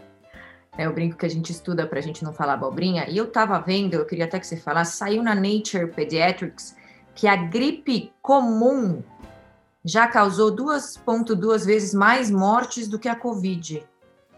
É 0.76 0.88
o 0.88 0.92
brinco 0.92 1.18
que 1.18 1.26
a 1.26 1.30
gente 1.30 1.52
estuda 1.52 1.86
para 1.86 1.98
a 1.98 2.02
gente 2.02 2.24
não 2.24 2.32
falar 2.32 2.54
abobrinha. 2.54 3.06
E 3.08 3.16
eu 3.16 3.24
estava 3.24 3.58
vendo, 3.58 3.94
eu 3.94 4.06
queria 4.06 4.24
até 4.24 4.40
que 4.40 4.46
você 4.46 4.56
falasse, 4.56 4.96
saiu 4.96 5.22
na 5.22 5.34
Nature 5.34 5.88
Pediatrics 5.94 6.74
que 7.14 7.26
a 7.26 7.36
gripe 7.36 8.10
comum 8.22 9.02
já 9.84 10.06
causou 10.06 10.54
2,2 10.54 11.66
vezes 11.66 11.92
mais 11.92 12.30
mortes 12.30 12.88
do 12.88 12.98
que 12.98 13.08
a 13.08 13.14
Covid 13.14 13.84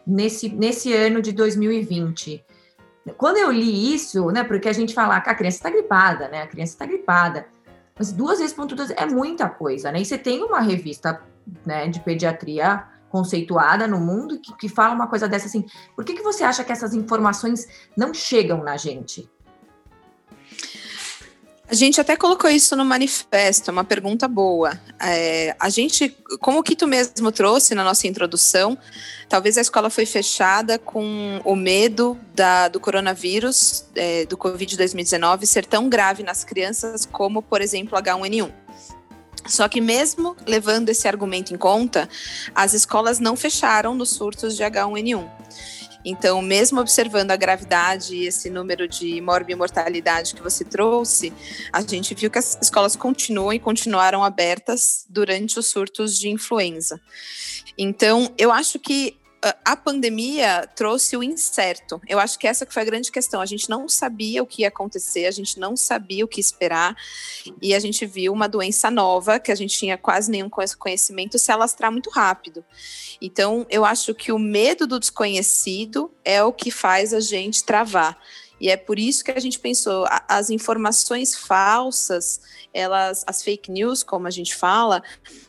nesse, 0.07 0.49
nesse 0.49 0.93
ano 0.93 1.21
de 1.23 1.33
2020. 1.33 2.45
Quando 3.17 3.37
eu 3.37 3.51
li 3.51 3.95
isso, 3.95 4.31
né, 4.31 4.45
porque 4.45 4.69
a 4.69 4.73
gente 4.73 4.95
fala 4.95 5.21
que 5.21 5.29
a 5.29 5.35
criança 5.35 5.59
está 5.59 5.71
gripada, 5.71 6.29
né, 6.29 6.43
a 6.43 6.47
criança 6.47 6.73
está 6.73 6.87
gripada, 6.87 7.47
mas 7.97 8.13
duas 8.13 8.39
vezes 8.39 8.55
ponto 8.55 8.75
duas 8.75 8.91
é 8.91 9.07
muita 9.07 9.49
coisa, 9.49 9.93
né, 9.93 10.01
e 10.01 10.05
você 10.05 10.17
tem 10.17 10.43
uma 10.43 10.61
revista, 10.61 11.23
né, 11.67 11.87
de 11.89 12.01
pediatria 12.01 12.85
conceituada 13.11 13.87
no 13.87 14.01
mundo 14.01 14.41
que, 14.41 14.57
que 14.57 14.69
fala 14.69 14.95
uma 14.95 15.07
coisa 15.07 15.29
dessa 15.29 15.47
assim, 15.47 15.65
por 15.95 16.05
que, 16.05 16.15
que 16.15 16.23
você 16.23 16.43
acha 16.43 16.65
que 16.65 16.73
essas 16.73 16.95
informações 16.95 17.69
não 17.97 18.13
chegam 18.13 18.65
na 18.65 18.77
gente? 18.77 19.31
A 21.75 21.77
gente 21.77 22.01
até 22.01 22.17
colocou 22.17 22.49
isso 22.49 22.77
no 22.77 22.85
manifesto, 22.85 23.69
é 23.69 23.73
uma 23.73 23.83
pergunta 23.83 24.29
boa. 24.29 24.81
É, 25.03 25.57
a 25.59 25.69
gente, 25.69 26.17
como 26.41 26.63
que 26.63 26.77
tu 26.77 26.87
mesmo 26.87 27.33
trouxe 27.33 27.75
na 27.75 27.83
nossa 27.83 28.07
introdução, 28.07 28.79
talvez 29.29 29.59
a 29.59 29.61
escola 29.61 29.91
foi 29.91 30.07
fechada 30.07 30.79
com 30.79 31.41
o 31.45 31.57
medo 31.57 32.17
da, 32.33 32.69
do 32.69 32.79
coronavírus, 32.79 33.87
é, 33.97 34.25
do 34.25 34.39
Covid-2019, 34.39 35.47
ser 35.47 35.67
tão 35.67 35.89
grave 35.89 36.23
nas 36.23 36.45
crianças 36.45 37.05
como, 37.05 37.43
por 37.43 37.61
exemplo, 37.61 37.99
H1N1. 37.99 38.53
Só 39.49 39.67
que 39.67 39.81
mesmo 39.81 40.37
levando 40.47 40.91
esse 40.91 41.09
argumento 41.09 41.53
em 41.53 41.59
conta, 41.59 42.09
as 42.55 42.73
escolas 42.73 43.19
não 43.19 43.35
fecharam 43.35 43.97
nos 43.97 44.11
surtos 44.11 44.57
de 44.57 44.63
H1N1. 44.63 45.29
Então, 46.05 46.43
mesmo 46.43 46.81
observando 46.81 47.31
a 47.31 47.37
gravidade 47.37 48.15
e 48.15 48.27
esse 48.27 48.51
número 48.51 48.87
de 48.87 49.21
morbimortalidade 49.21 50.35
que 50.35 50.43
você 50.43 50.65
trouxe, 50.65 51.33
a 51.73 51.81
gente 51.81 52.15
viu 52.15 52.31
que 52.31 52.39
as 52.39 52.59
escolas 52.61 52.95
continuam 52.95 53.53
e 53.53 53.59
continuaram 53.59 54.23
abertas 54.23 55.07
durante 55.09 55.59
os 55.59 55.67
surtos 55.67 56.19
de 56.19 56.29
influenza. 56.29 57.01
Então, 57.79 58.33
eu 58.37 58.53
acho 58.53 58.79
que 58.79 59.19
a 59.63 59.77
pandemia 59.77 60.67
trouxe 60.75 61.17
o 61.17 61.23
incerto. 61.23 62.01
Eu 62.09 62.19
acho 62.19 62.39
que 62.39 62.47
essa 62.47 62.67
foi 62.67 62.81
a 62.81 62.85
grande 62.87 63.13
questão. 63.13 63.43
A 63.43 63.47
gente 63.47 63.69
não 63.69 63.87
sabia 63.89 64.43
o 64.43 64.47
que 64.47 64.63
ia 64.63 64.69
acontecer, 64.69 65.27
a 65.27 65.31
gente 65.31 65.59
não 65.59 65.77
sabia 65.77 66.25
o 66.25 66.29
que 66.29 66.41
esperar, 66.41 66.97
e 67.61 67.75
a 67.75 67.79
gente 67.79 68.07
viu 68.07 68.33
uma 68.33 68.49
doença 68.49 68.91
nova 68.91 69.39
que 69.39 69.53
a 69.53 69.55
gente 69.55 69.77
tinha 69.77 69.99
quase 69.99 70.31
nenhum 70.31 70.49
conhecimento 70.49 71.39
se 71.39 71.53
alastrar 71.53 71.93
muito 71.93 72.09
rápido. 72.09 72.65
Então, 73.21 73.67
eu 73.71 73.85
acho 73.85 74.15
que 74.15 74.33
o 74.33 74.39
medo 74.39 74.87
do 74.87 74.99
desconhecido 74.99 76.11
é 76.25 76.43
o 76.43 76.53
que 76.53 76.71
faz 76.71 77.13
a 77.15 77.21
gente 77.21 77.65
travar. 77.65 78.19
E 78.61 78.71
é 78.71 78.77
por 78.77 78.99
isso 78.99 79.25
que 79.25 79.31
a 79.31 79.41
gente 79.41 79.59
pensou, 79.59 80.07
as 80.29 80.49
informações 80.49 81.35
falsas, 81.35 82.41
elas, 82.73 83.25
as 83.27 83.43
fake 83.43 83.71
news, 83.71 84.03
como 84.03 84.27
a 84.27 84.31
gente 84.31 84.55
fala, 84.55 85.03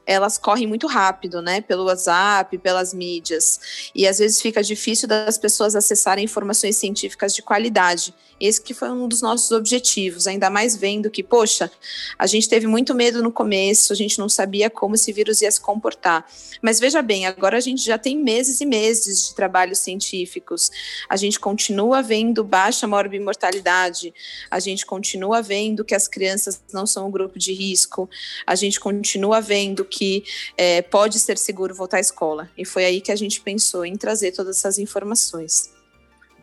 elas 0.06 0.38
correm 0.38 0.68
muito 0.68 0.88
rápido, 0.88 1.42
né? 1.42 1.62
Pelo 1.62 1.86
WhatsApp, 1.86 2.58
pelas 2.58 2.94
mídias. 2.94 3.90
E 3.94 4.08
às 4.08 4.20
vezes 4.20 4.42
fica 4.42 4.62
difícil 4.62 5.08
das 5.08 5.38
pessoas 5.38 5.76
acessarem 5.76 6.26
informações 6.26 6.78
científicas 6.78 7.34
de 7.34 7.42
qualidade. 7.42 8.14
Esse 8.40 8.62
que 8.62 8.74
foi 8.74 8.90
um 8.90 9.08
dos 9.08 9.22
nossos 9.22 9.52
objetivos, 9.52 10.28
ainda 10.28 10.50
mais 10.50 10.76
vendo 10.76 11.10
que, 11.10 11.24
poxa, 11.24 11.72
a 12.20 12.28
gente 12.28 12.50
teve 12.50 12.68
muito 12.68 12.94
medo 12.94 13.24
no 13.24 13.32
começo, 13.32 13.94
a 13.94 13.96
gente 13.96 14.20
não 14.20 14.28
sabia 14.28 14.70
como 14.70 14.96
esse 14.96 15.14
vírus 15.14 15.42
ia 15.42 15.50
se 15.50 15.62
comportar. 15.62 16.30
Mas 16.62 16.78
veja 16.78 17.02
bem, 17.02 17.26
agora 17.26 17.58
a 17.58 17.62
gente 17.62 17.82
já 17.82 17.98
tem 17.98 18.18
meses 18.18 18.60
e 18.60 18.66
meses 18.66 19.30
de 19.30 19.36
trabalhos 19.36 19.80
científicos. 19.80 20.70
A 21.08 21.16
gente 21.16 21.40
continua 21.40 22.02
vendo 22.02 22.44
baixa 22.44 22.86
morbimortalidade, 22.86 24.14
a 24.52 24.60
gente 24.60 24.86
continua 24.86 25.42
vendo 25.42 25.86
que 25.86 25.96
as 25.96 26.08
crianças 26.08 26.62
não 26.74 26.86
são 26.86 27.08
um 27.08 27.12
grupo 27.12 27.40
de 27.40 27.54
risco, 27.54 28.10
a 28.46 28.56
gente 28.56 28.82
continua 28.82 29.40
vendo 29.40 29.86
que 29.86 29.95
é, 30.58 30.82
pode 30.82 31.20
ser 31.20 31.38
seguro 31.38 31.74
voltar 31.74 31.98
à 31.98 32.00
escola. 32.00 32.50
E 32.58 32.66
foi 32.66 32.86
aí 32.86 33.02
que 33.02 33.12
a 33.12 33.16
gente 33.16 33.42
pensou 33.42 33.86
em 33.86 33.96
trazer 33.96 34.32
todas 34.32 34.58
essas 34.58 34.78
informações. 34.78 35.75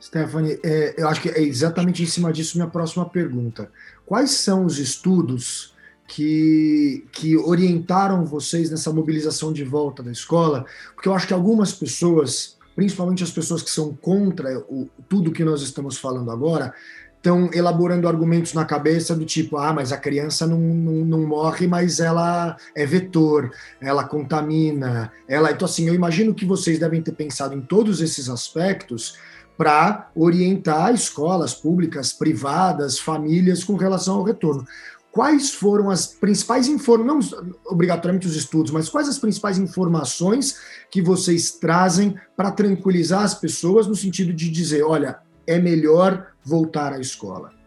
Stephanie, 0.02 0.59
é, 0.64 0.94
eu 0.99 1.09
acho 1.09 1.21
que 1.21 1.28
é 1.28 1.40
exatamente 1.40 2.02
em 2.02 2.06
cima 2.06 2.32
disso 2.32 2.59
minha 2.59 2.68
próxima 2.68 3.09
pergunta. 3.09 3.71
Quais 4.04 4.32
são 4.32 4.64
os 4.64 4.78
estudos 4.78 5.75
que, 6.09 7.06
que 7.12 7.37
orientaram 7.37 8.25
vocês 8.25 8.68
nessa 8.68 8.92
mobilização 8.92 9.52
de 9.52 9.62
volta 9.62 10.02
da 10.02 10.11
escola? 10.11 10.66
Porque 10.94 11.09
eu 11.09 11.14
acho 11.14 11.28
que 11.28 11.32
algumas 11.32 11.73
pessoas, 11.73 12.56
principalmente 12.75 13.23
as 13.23 13.30
pessoas 13.30 13.62
que 13.62 13.71
são 13.71 13.94
contra 13.94 14.59
o, 14.68 14.88
tudo 15.09 15.30
que 15.30 15.44
nós 15.44 15.62
estamos 15.62 15.97
falando 15.97 16.32
agora, 16.32 16.75
estão 17.23 17.49
elaborando 17.55 18.09
argumentos 18.09 18.52
na 18.52 18.64
cabeça 18.64 19.14
do 19.14 19.25
tipo, 19.25 19.57
ah, 19.57 19.73
mas 19.73 19.93
a 19.93 19.97
criança 19.97 20.45
não, 20.45 20.59
não, 20.59 20.93
não, 21.05 21.25
morre, 21.25 21.69
mas 21.69 22.00
ela 22.00 22.57
é 22.75 22.85
vetor, 22.85 23.52
ela 23.81 24.02
contamina, 24.02 25.12
ela. 25.29 25.52
Então, 25.52 25.64
assim, 25.64 25.87
eu 25.87 25.95
imagino 25.95 26.35
que 26.35 26.45
vocês 26.45 26.81
devem 26.81 27.00
ter 27.00 27.12
pensado 27.12 27.55
em 27.55 27.61
todos 27.61 28.00
esses 28.00 28.29
aspectos 28.29 29.17
para 29.57 30.11
orientar 30.17 30.93
escolas 30.93 31.55
públicas, 31.55 32.12
privadas, 32.12 32.99
famílias 32.99 33.62
com 33.62 33.76
relação 33.76 34.17
ao 34.17 34.25
retorno. 34.25 34.67
Quais 35.12 35.52
foram 35.52 35.91
as 35.91 36.07
principais 36.07 36.67
informações, 36.67 37.31
não 37.31 37.55
obrigatoriamente 37.67 38.26
os 38.26 38.35
estudos, 38.35 38.73
mas 38.73 38.88
quais 38.88 39.09
as 39.09 39.19
principais 39.19 39.59
informações 39.59 40.57
que 40.91 41.00
vocês 41.00 41.52
trazem 41.52 42.17
para 42.37 42.50
tranquilizar 42.50 43.23
as 43.23 43.35
pessoas 43.35 43.87
no 43.87 43.95
sentido 43.95 44.33
de 44.33 44.50
dizer, 44.50 44.83
olha, 44.83 45.21
é 45.52 45.59
melhor 45.59 46.32
voltar 46.44 46.92
à 46.92 46.99
escola? 46.99 47.62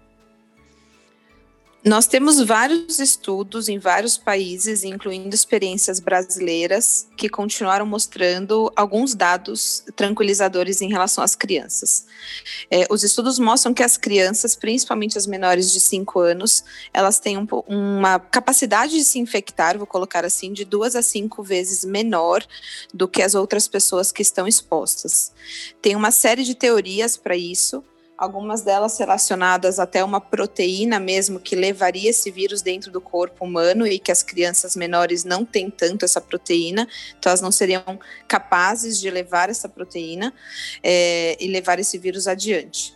Nós 1.85 2.07
temos 2.07 2.41
vários 2.41 2.97
estudos 2.97 3.69
em 3.69 3.77
vários 3.77 4.17
países, 4.17 4.83
incluindo 4.83 5.35
experiências 5.35 5.99
brasileiras, 5.99 7.07
que 7.15 7.29
continuaram 7.29 7.85
mostrando 7.85 8.73
alguns 8.75 9.13
dados 9.13 9.83
tranquilizadores 9.95 10.81
em 10.81 10.89
relação 10.89 11.23
às 11.23 11.35
crianças. 11.35 12.07
É, 12.71 12.87
os 12.89 13.03
estudos 13.03 13.37
mostram 13.37 13.71
que 13.71 13.83
as 13.83 13.97
crianças, 13.97 14.55
principalmente 14.55 15.15
as 15.15 15.27
menores 15.27 15.71
de 15.71 15.79
5 15.79 16.19
anos, 16.19 16.63
elas 16.91 17.19
têm 17.19 17.37
um, 17.37 17.45
uma 17.67 18.17
capacidade 18.17 18.93
de 18.93 19.03
se 19.03 19.19
infectar, 19.19 19.77
vou 19.77 19.85
colocar 19.85 20.25
assim, 20.25 20.53
de 20.53 20.65
duas 20.65 20.95
a 20.95 21.03
cinco 21.03 21.43
vezes 21.43 21.85
menor 21.85 22.43
do 22.91 23.07
que 23.07 23.21
as 23.21 23.35
outras 23.35 23.67
pessoas 23.67 24.11
que 24.11 24.23
estão 24.23 24.47
expostas. 24.47 25.31
Tem 25.83 25.95
uma 25.95 26.09
série 26.09 26.43
de 26.43 26.55
teorias 26.55 27.15
para 27.15 27.37
isso, 27.37 27.83
algumas 28.17 28.61
delas 28.61 28.97
relacionadas 28.97 29.79
até 29.79 30.03
uma 30.03 30.21
proteína 30.21 30.99
mesmo 30.99 31.39
que 31.39 31.55
levaria 31.55 32.09
esse 32.09 32.31
vírus 32.31 32.61
dentro 32.61 32.91
do 32.91 33.01
corpo 33.01 33.43
humano 33.43 33.85
e 33.85 33.99
que 33.99 34.11
as 34.11 34.23
crianças 34.23 34.75
menores 34.75 35.23
não 35.23 35.43
têm 35.43 35.69
tanto 35.69 36.05
essa 36.05 36.21
proteína, 36.21 36.87
então 37.17 37.29
elas 37.29 37.41
não 37.41 37.51
seriam 37.51 37.99
capazes 38.27 38.99
de 38.99 39.09
levar 39.09 39.49
essa 39.49 39.67
proteína 39.67 40.33
é, 40.81 41.35
e 41.39 41.47
levar 41.47 41.79
esse 41.79 41.97
vírus 41.97 42.27
adiante. 42.27 42.95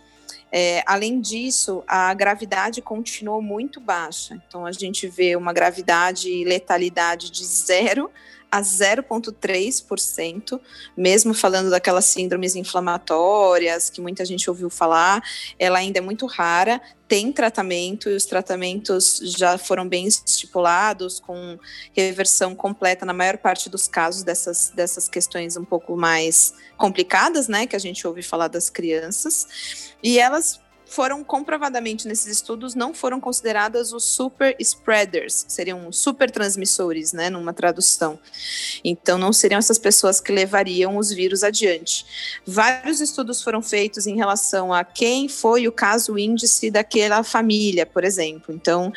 É, 0.52 0.82
além 0.84 1.20
disso, 1.20 1.84
a 1.86 2.12
gravidade 2.12 2.82
continuou 2.82 3.40
muito 3.40 3.80
baixa. 3.80 4.34
Então, 4.48 4.66
a 4.66 4.72
gente 4.72 5.06
vê 5.06 5.36
uma 5.36 5.52
gravidade 5.52 6.28
e 6.28 6.44
letalidade 6.44 7.30
de 7.30 7.44
zero 7.44 8.10
a 8.50 8.60
0,3%, 8.62 10.60
mesmo 10.96 11.32
falando 11.32 11.70
daquelas 11.70 12.06
síndromes 12.06 12.56
inflamatórias 12.56 13.88
que 13.88 14.00
muita 14.00 14.24
gente 14.24 14.50
ouviu 14.50 14.68
falar, 14.68 15.22
ela 15.58 15.78
ainda 15.78 15.98
é 15.98 16.00
muito 16.00 16.26
rara, 16.26 16.80
tem 17.06 17.32
tratamento 17.32 18.08
e 18.08 18.14
os 18.14 18.24
tratamentos 18.24 19.20
já 19.36 19.58
foram 19.58 19.88
bem 19.88 20.06
estipulados, 20.06 21.20
com 21.20 21.58
reversão 21.92 22.54
completa 22.54 23.04
na 23.04 23.12
maior 23.12 23.38
parte 23.38 23.68
dos 23.68 23.86
casos 23.88 24.22
dessas, 24.22 24.70
dessas 24.74 25.08
questões 25.08 25.56
um 25.56 25.64
pouco 25.64 25.96
mais 25.96 26.54
complicadas, 26.76 27.48
né, 27.48 27.66
que 27.66 27.76
a 27.76 27.80
gente 27.80 28.06
ouve 28.06 28.22
falar 28.22 28.48
das 28.48 28.70
crianças, 28.70 29.92
e 30.02 30.18
elas 30.18 30.60
foram 30.90 31.22
comprovadamente 31.22 32.08
nesses 32.08 32.26
estudos 32.26 32.74
não 32.74 32.92
foram 32.92 33.20
consideradas 33.20 33.92
os 33.92 34.02
super 34.02 34.56
spreaders, 34.58 35.44
seriam 35.46 35.92
super 35.92 36.28
transmissores, 36.28 37.12
né, 37.12 37.30
numa 37.30 37.52
tradução. 37.52 38.18
Então 38.82 39.16
não 39.16 39.32
seriam 39.32 39.60
essas 39.60 39.78
pessoas 39.78 40.20
que 40.20 40.32
levariam 40.32 40.96
os 40.96 41.10
vírus 41.10 41.44
adiante. 41.44 42.04
Vários 42.44 43.00
estudos 43.00 43.40
foram 43.40 43.62
feitos 43.62 44.08
em 44.08 44.16
relação 44.16 44.74
a 44.74 44.82
quem 44.82 45.28
foi 45.28 45.68
o 45.68 45.72
caso 45.72 46.18
índice 46.18 46.72
daquela 46.72 47.22
família, 47.22 47.86
por 47.86 48.02
exemplo. 48.02 48.52
Então, 48.52 48.92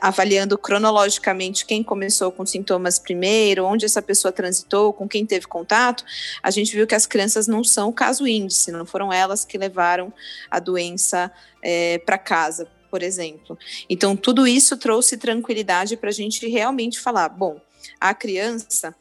avaliando 0.00 0.56
cronologicamente 0.56 1.66
quem 1.66 1.82
começou 1.82 2.32
com 2.32 2.46
sintomas 2.46 2.98
primeiro, 2.98 3.66
onde 3.66 3.84
essa 3.84 4.00
pessoa 4.00 4.32
transitou, 4.32 4.94
com 4.94 5.06
quem 5.06 5.26
teve 5.26 5.46
contato, 5.46 6.02
a 6.42 6.50
gente 6.50 6.74
viu 6.74 6.86
que 6.86 6.94
as 6.94 7.04
crianças 7.04 7.46
não 7.46 7.62
são 7.62 7.90
o 7.90 7.92
caso 7.92 8.26
índice, 8.26 8.72
não 8.72 8.86
foram 8.86 9.12
elas 9.12 9.44
que 9.44 9.58
levaram 9.58 10.10
a 10.50 10.58
doença 10.58 11.09
criança 11.10 11.32
é, 11.62 11.98
para 11.98 12.18
casa, 12.18 12.68
por 12.90 13.02
exemplo. 13.02 13.58
Então, 13.88 14.16
tudo 14.16 14.46
isso 14.46 14.76
trouxe 14.76 15.16
tranquilidade 15.16 15.96
para 15.96 16.10
a 16.10 16.12
gente 16.12 16.46
realmente 16.48 17.00
falar: 17.00 17.28
bom, 17.28 17.60
a 18.00 18.14
criança 18.14 18.94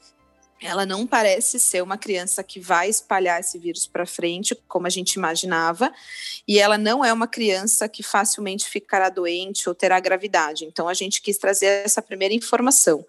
ela 0.61 0.85
não 0.85 1.07
parece 1.07 1.57
ser 1.57 1.81
uma 1.81 1.97
criança 1.97 2.43
que 2.43 2.59
vai 2.59 2.89
espalhar 2.89 3.39
esse 3.39 3.57
vírus 3.57 3.87
para 3.87 4.05
frente, 4.05 4.53
como 4.67 4.87
a 4.87 4.89
gente 4.89 5.13
imaginava, 5.13 5.89
e 6.45 6.59
ela 6.59 6.77
não 6.77 7.03
é 7.03 7.13
uma 7.13 7.27
criança 7.27 7.87
que 7.87 8.03
facilmente 8.03 8.67
ficará 8.67 9.07
doente 9.07 9.69
ou 9.69 9.73
terá 9.73 9.97
gravidade. 10.01 10.65
Então, 10.65 10.89
a 10.89 10.93
gente 10.93 11.21
quis 11.21 11.37
trazer 11.37 11.85
essa 11.85 12.01
primeira 12.01 12.33
informação. 12.33 13.05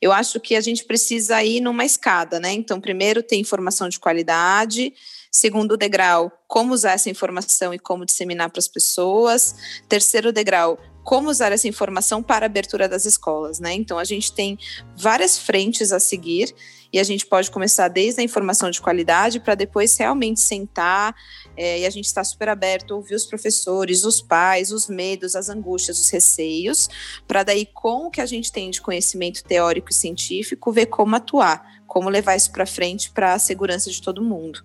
Eu 0.00 0.10
acho 0.10 0.40
que 0.40 0.56
a 0.56 0.60
gente 0.62 0.84
precisa 0.84 1.44
ir 1.44 1.60
numa 1.60 1.84
escada, 1.84 2.40
né? 2.40 2.52
Então, 2.54 2.80
primeiro 2.80 3.22
tem 3.22 3.42
informação 3.42 3.90
de 3.90 4.00
qualidade, 4.00 4.94
Segundo 5.30 5.76
degrau, 5.76 6.32
como 6.46 6.72
usar 6.72 6.92
essa 6.92 7.10
informação 7.10 7.74
e 7.74 7.78
como 7.78 8.04
disseminar 8.04 8.50
para 8.50 8.60
as 8.60 8.68
pessoas. 8.68 9.54
Terceiro 9.88 10.32
degrau, 10.32 10.78
como 11.06 11.30
usar 11.30 11.52
essa 11.52 11.68
informação 11.68 12.20
para 12.20 12.44
a 12.44 12.48
abertura 12.48 12.88
das 12.88 13.04
escolas, 13.04 13.60
né? 13.60 13.72
Então 13.72 13.96
a 13.96 14.04
gente 14.04 14.32
tem 14.32 14.58
várias 14.96 15.38
frentes 15.38 15.92
a 15.92 16.00
seguir 16.00 16.52
e 16.92 16.98
a 16.98 17.04
gente 17.04 17.26
pode 17.26 17.48
começar 17.48 17.86
desde 17.86 18.20
a 18.20 18.24
informação 18.24 18.70
de 18.72 18.80
qualidade 18.80 19.38
para 19.38 19.54
depois 19.54 19.96
realmente 19.96 20.40
sentar 20.40 21.14
é, 21.56 21.80
e 21.80 21.86
a 21.86 21.90
gente 21.90 22.06
está 22.06 22.24
super 22.24 22.48
aberto 22.48 22.92
a 22.92 22.96
ouvir 22.96 23.14
os 23.14 23.24
professores, 23.24 24.04
os 24.04 24.20
pais, 24.20 24.72
os 24.72 24.88
medos, 24.88 25.36
as 25.36 25.48
angústias, 25.48 26.00
os 26.00 26.10
receios, 26.10 26.88
para 27.26 27.44
daí 27.44 27.66
com 27.66 28.06
o 28.06 28.10
que 28.10 28.20
a 28.20 28.26
gente 28.26 28.50
tem 28.50 28.68
de 28.70 28.80
conhecimento 28.80 29.44
teórico 29.44 29.90
e 29.90 29.94
científico 29.94 30.72
ver 30.72 30.86
como 30.86 31.14
atuar, 31.14 31.84
como 31.86 32.08
levar 32.08 32.34
isso 32.34 32.50
para 32.50 32.66
frente 32.66 33.10
para 33.10 33.34
a 33.34 33.38
segurança 33.38 33.90
de 33.90 34.02
todo 34.02 34.20
mundo. 34.20 34.64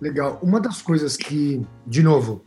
Legal. 0.00 0.38
Uma 0.42 0.60
das 0.60 0.82
coisas 0.82 1.16
que, 1.16 1.64
de 1.86 2.02
novo, 2.02 2.44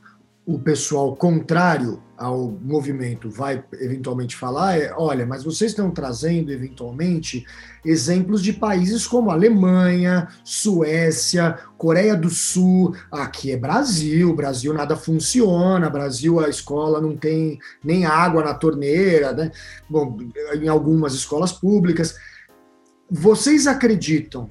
o 0.48 0.58
pessoal 0.58 1.14
contrário 1.14 2.02
ao 2.18 2.50
movimento 2.64 3.30
vai 3.30 3.64
eventualmente 3.74 4.34
falar 4.34 4.78
é: 4.78 4.94
olha, 4.96 5.26
mas 5.26 5.44
vocês 5.44 5.72
estão 5.72 5.92
trazendo 5.92 6.52
eventualmente 6.52 7.46
exemplos 7.86 8.42
de 8.42 8.54
países 8.54 9.06
como 9.06 9.30
Alemanha, 9.30 10.30
Suécia, 10.46 11.60
Coreia 11.78 12.16
do 12.16 12.30
Sul. 12.30 12.96
Aqui 13.12 13.52
é 13.52 13.58
Brasil, 13.58 14.34
Brasil 14.34 14.74
nada 14.74 14.96
funciona, 14.96 15.90
Brasil 15.90 16.40
a 16.40 16.48
escola 16.48 17.02
não 17.02 17.16
tem 17.16 17.60
nem 17.84 18.06
água 18.06 18.42
na 18.42 18.54
torneira, 18.54 19.34
né? 19.34 19.52
Bom, 19.90 20.18
em 20.56 20.70
algumas 20.70 21.14
escolas 21.14 21.52
públicas. 21.52 22.16
Vocês 23.10 23.68
acreditam 23.68 24.50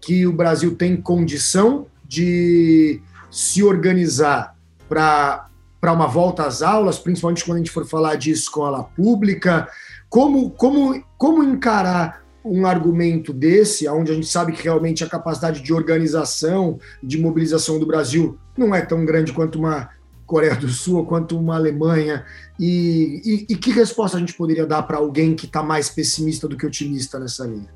que 0.00 0.26
o 0.26 0.32
Brasil 0.32 0.74
tem 0.74 1.00
condição 1.00 1.86
de 2.04 3.00
se 3.30 3.62
organizar 3.62 4.56
para 4.88 5.48
uma 5.92 6.06
volta 6.06 6.44
às 6.44 6.62
aulas, 6.62 6.98
principalmente 6.98 7.44
quando 7.44 7.56
a 7.56 7.58
gente 7.60 7.70
for 7.70 7.86
falar 7.86 8.16
de 8.16 8.30
escola 8.30 8.84
pública, 8.84 9.68
como, 10.08 10.50
como, 10.50 11.02
como 11.18 11.42
encarar 11.42 12.22
um 12.44 12.66
argumento 12.66 13.32
desse, 13.32 13.88
onde 13.88 14.12
a 14.12 14.14
gente 14.14 14.26
sabe 14.26 14.52
que 14.52 14.62
realmente 14.62 15.02
a 15.02 15.08
capacidade 15.08 15.62
de 15.62 15.72
organização, 15.72 16.78
de 17.02 17.18
mobilização 17.18 17.78
do 17.78 17.86
Brasil 17.86 18.38
não 18.56 18.74
é 18.74 18.82
tão 18.82 19.04
grande 19.04 19.32
quanto 19.32 19.58
uma 19.58 19.88
Coreia 20.26 20.56
do 20.56 20.68
Sul, 20.68 21.04
quanto 21.04 21.38
uma 21.38 21.56
Alemanha, 21.56 22.24
e, 22.58 23.46
e, 23.48 23.52
e 23.52 23.56
que 23.56 23.70
resposta 23.70 24.16
a 24.16 24.20
gente 24.20 24.32
poderia 24.32 24.66
dar 24.66 24.82
para 24.82 24.96
alguém 24.96 25.34
que 25.34 25.44
está 25.44 25.62
mais 25.62 25.90
pessimista 25.90 26.48
do 26.48 26.56
que 26.56 26.66
otimista 26.66 27.18
nessa 27.18 27.46
linha? 27.46 27.68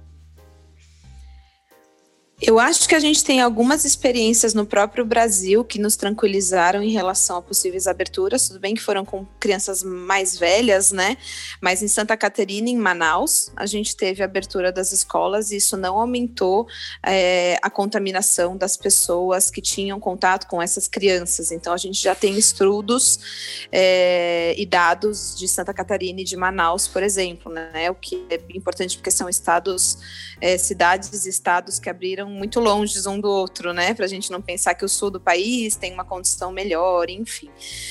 Eu 2.40 2.60
acho 2.60 2.88
que 2.88 2.94
a 2.94 3.00
gente 3.00 3.24
tem 3.24 3.40
algumas 3.40 3.84
experiências 3.84 4.54
no 4.54 4.64
próprio 4.64 5.04
Brasil 5.04 5.64
que 5.64 5.76
nos 5.76 5.96
tranquilizaram 5.96 6.80
em 6.80 6.90
relação 6.90 7.38
a 7.38 7.42
possíveis 7.42 7.88
aberturas. 7.88 8.46
Tudo 8.46 8.60
bem 8.60 8.76
que 8.76 8.80
foram 8.80 9.04
com 9.04 9.26
crianças 9.40 9.82
mais 9.82 10.38
velhas, 10.38 10.92
né? 10.92 11.16
Mas 11.60 11.82
em 11.82 11.88
Santa 11.88 12.16
Catarina, 12.16 12.70
em 12.70 12.76
Manaus, 12.76 13.50
a 13.56 13.66
gente 13.66 13.96
teve 13.96 14.22
a 14.22 14.26
abertura 14.26 14.70
das 14.70 14.92
escolas 14.92 15.50
e 15.50 15.56
isso 15.56 15.76
não 15.76 15.98
aumentou 15.98 16.68
é, 17.04 17.58
a 17.60 17.68
contaminação 17.68 18.56
das 18.56 18.76
pessoas 18.76 19.50
que 19.50 19.60
tinham 19.60 19.98
contato 19.98 20.46
com 20.46 20.62
essas 20.62 20.86
crianças. 20.86 21.50
Então, 21.50 21.72
a 21.72 21.76
gente 21.76 22.00
já 22.00 22.14
tem 22.14 22.38
estudos 22.38 23.66
é, 23.72 24.54
e 24.56 24.64
dados 24.64 25.34
de 25.36 25.48
Santa 25.48 25.74
Catarina 25.74 26.20
e 26.20 26.24
de 26.24 26.36
Manaus, 26.36 26.86
por 26.86 27.02
exemplo, 27.02 27.52
né? 27.52 27.90
O 27.90 27.96
que 27.96 28.24
é 28.30 28.40
importante 28.54 28.96
porque 28.96 29.10
são 29.10 29.28
estados, 29.28 29.98
é, 30.40 30.56
cidades 30.56 31.26
e 31.26 31.28
estados 31.28 31.80
que 31.80 31.90
abriram 31.90 32.27
muito 32.28 32.60
longe 32.60 32.98
um 33.08 33.20
do 33.20 33.28
outro, 33.28 33.72
né? 33.72 33.94
Para 33.94 34.04
a 34.04 34.08
gente 34.08 34.30
não 34.30 34.40
pensar 34.40 34.74
que 34.74 34.84
o 34.84 34.88
sul 34.88 35.10
do 35.10 35.20
país 35.20 35.76
tem 35.76 35.92
uma 35.92 36.04
condição 36.04 36.52
melhor, 36.52 37.08
enfim. 37.08 37.50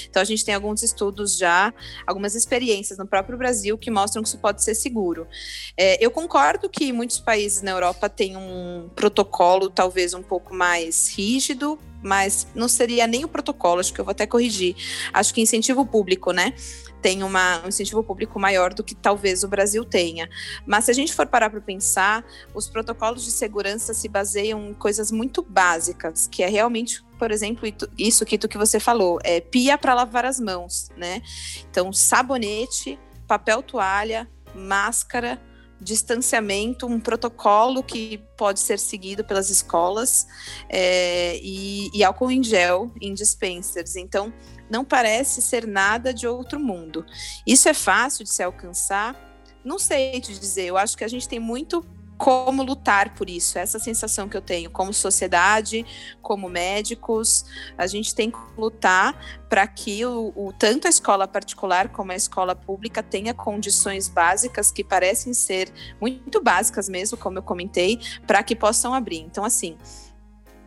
Então 0.10 0.22
a 0.22 0.26
gente 0.26 0.44
tem 0.46 0.54
alguns 0.54 0.84
estudos 0.84 1.38
já, 1.38 1.74
algumas 2.06 2.36
experiências 2.36 2.98
no 2.98 3.08
próprio 3.08 3.38
Brasil 3.38 3.78
que 3.78 3.90
mostram 3.90 4.22
que 4.22 4.30
isso 4.30 4.38
pode 4.38 4.64
ser 4.64 4.76
seguro. 4.76 5.28
É, 5.76 6.04
eu 6.04 6.12
concordo 6.12 6.70
que 6.70 6.92
muitos 6.92 7.20
países 7.20 7.62
na 7.62 7.72
Europa 7.72 8.10
têm 8.10 8.38
um 8.38 8.90
protocolo 8.96 9.70
talvez 9.70 10.14
um 10.14 10.24
pouco 10.24 10.54
mais 10.54 11.10
rígido 11.10 11.80
mas 12.02 12.48
não 12.54 12.68
seria 12.68 13.08
nem 13.08 13.26
o 13.26 13.28
protocolo, 13.28 13.80
acho 13.80 13.94
que 13.94 14.00
eu 14.00 14.06
vou 14.06 14.12
até 14.12 14.26
corrigir. 14.26 14.76
Acho 15.14 15.34
que 15.34 15.42
incentivo 15.42 15.86
público, 15.86 16.32
né? 16.32 16.54
Tem 17.02 17.24
uma, 17.24 17.64
um 17.64 17.68
incentivo 17.68 18.04
público 18.04 18.40
maior 18.40 18.74
do 18.74 18.84
que 18.84 18.96
talvez 18.96 19.44
o 19.44 19.48
Brasil 19.48 19.86
tenha. 19.86 20.28
Mas 20.66 20.86
se 20.86 20.92
a 20.92 20.94
gente 20.94 21.14
for 21.14 21.28
parar 21.28 21.50
para 21.50 21.62
pensar, 21.62 22.26
os 22.54 22.68
protocolos 22.68 23.24
de 23.24 23.32
segurança 23.32 23.94
se 23.94 24.08
baseiam 24.08 24.70
em 24.70 24.74
coisas 24.74 25.12
muito 25.12 25.42
básicas, 25.42 26.28
que 26.28 26.44
é 26.44 26.48
realmente 26.48 27.06
por 27.18 27.32
exemplo, 27.32 27.68
isso 27.98 28.24
que 28.26 28.38
que 28.38 28.58
você 28.60 28.80
falou, 28.80 29.20
é 29.24 29.42
pia 29.42 29.76
para 29.76 29.96
lavar 29.96 30.24
as 30.24 30.40
mãos, 30.40 30.90
né? 30.96 31.24
Então, 31.68 31.92
sabonete, 31.92 33.00
papel 33.28 33.64
toalha, 33.64 34.30
máscara, 34.54 35.42
distanciamento, 35.80 36.88
um 36.88 37.00
protocolo 37.00 37.84
que 37.84 38.18
pode 38.36 38.60
ser 38.60 38.80
seguido 38.80 39.24
pelas 39.24 39.50
escolas 39.50 40.28
é, 40.70 41.38
e, 41.42 41.90
e, 41.94 42.04
álcool 42.04 42.32
em 42.32 42.44
gel 42.44 42.92
em 43.02 43.14
dispensers. 43.14 43.96
Então, 43.96 44.34
não 44.70 44.84
parece 44.84 45.42
ser 45.42 45.66
nada 45.68 46.14
de 46.14 46.28
outro 46.28 46.60
mundo. 46.60 47.06
Isso 47.46 47.70
é 47.70 47.74
fácil 47.74 48.24
de 48.24 48.30
se 48.30 48.44
alcançar? 48.44 49.16
Não 49.64 49.78
sei 49.78 50.20
te 50.20 50.38
dizer. 50.38 50.66
Eu 50.66 50.78
acho 50.78 50.98
que 50.98 51.04
a 51.04 51.08
gente 51.08 51.28
tem 51.28 51.40
muito 51.40 51.86
como 52.18 52.64
lutar 52.64 53.14
por 53.14 53.30
isso, 53.30 53.60
essa 53.60 53.78
sensação 53.78 54.28
que 54.28 54.36
eu 54.36 54.42
tenho 54.42 54.72
como 54.72 54.92
sociedade, 54.94 55.86
como 56.22 56.50
médicos, 56.50 57.46
a 57.78 57.86
gente 57.86 58.16
tem 58.16 58.32
que 58.32 58.38
lutar 58.58 59.46
para 59.48 59.68
que 59.68 60.04
o, 60.04 60.34
o, 60.36 60.52
tanto 60.52 60.88
a 60.88 60.90
escola 60.90 61.28
particular 61.28 61.90
como 61.90 62.12
a 62.12 62.16
escola 62.16 62.56
pública 62.56 63.04
tenha 63.04 63.34
condições 63.34 64.08
básicas 64.08 64.72
que 64.72 64.84
parecem 64.84 65.34
ser 65.34 65.72
muito 66.02 66.42
básicas 66.42 66.90
mesmo, 66.90 67.18
como 67.18 67.38
eu 67.38 67.44
comentei, 67.44 68.00
para 68.26 68.42
que 68.42 68.56
possam 68.56 68.94
abrir. 68.94 69.20
Então, 69.20 69.46
assim, 69.46 69.78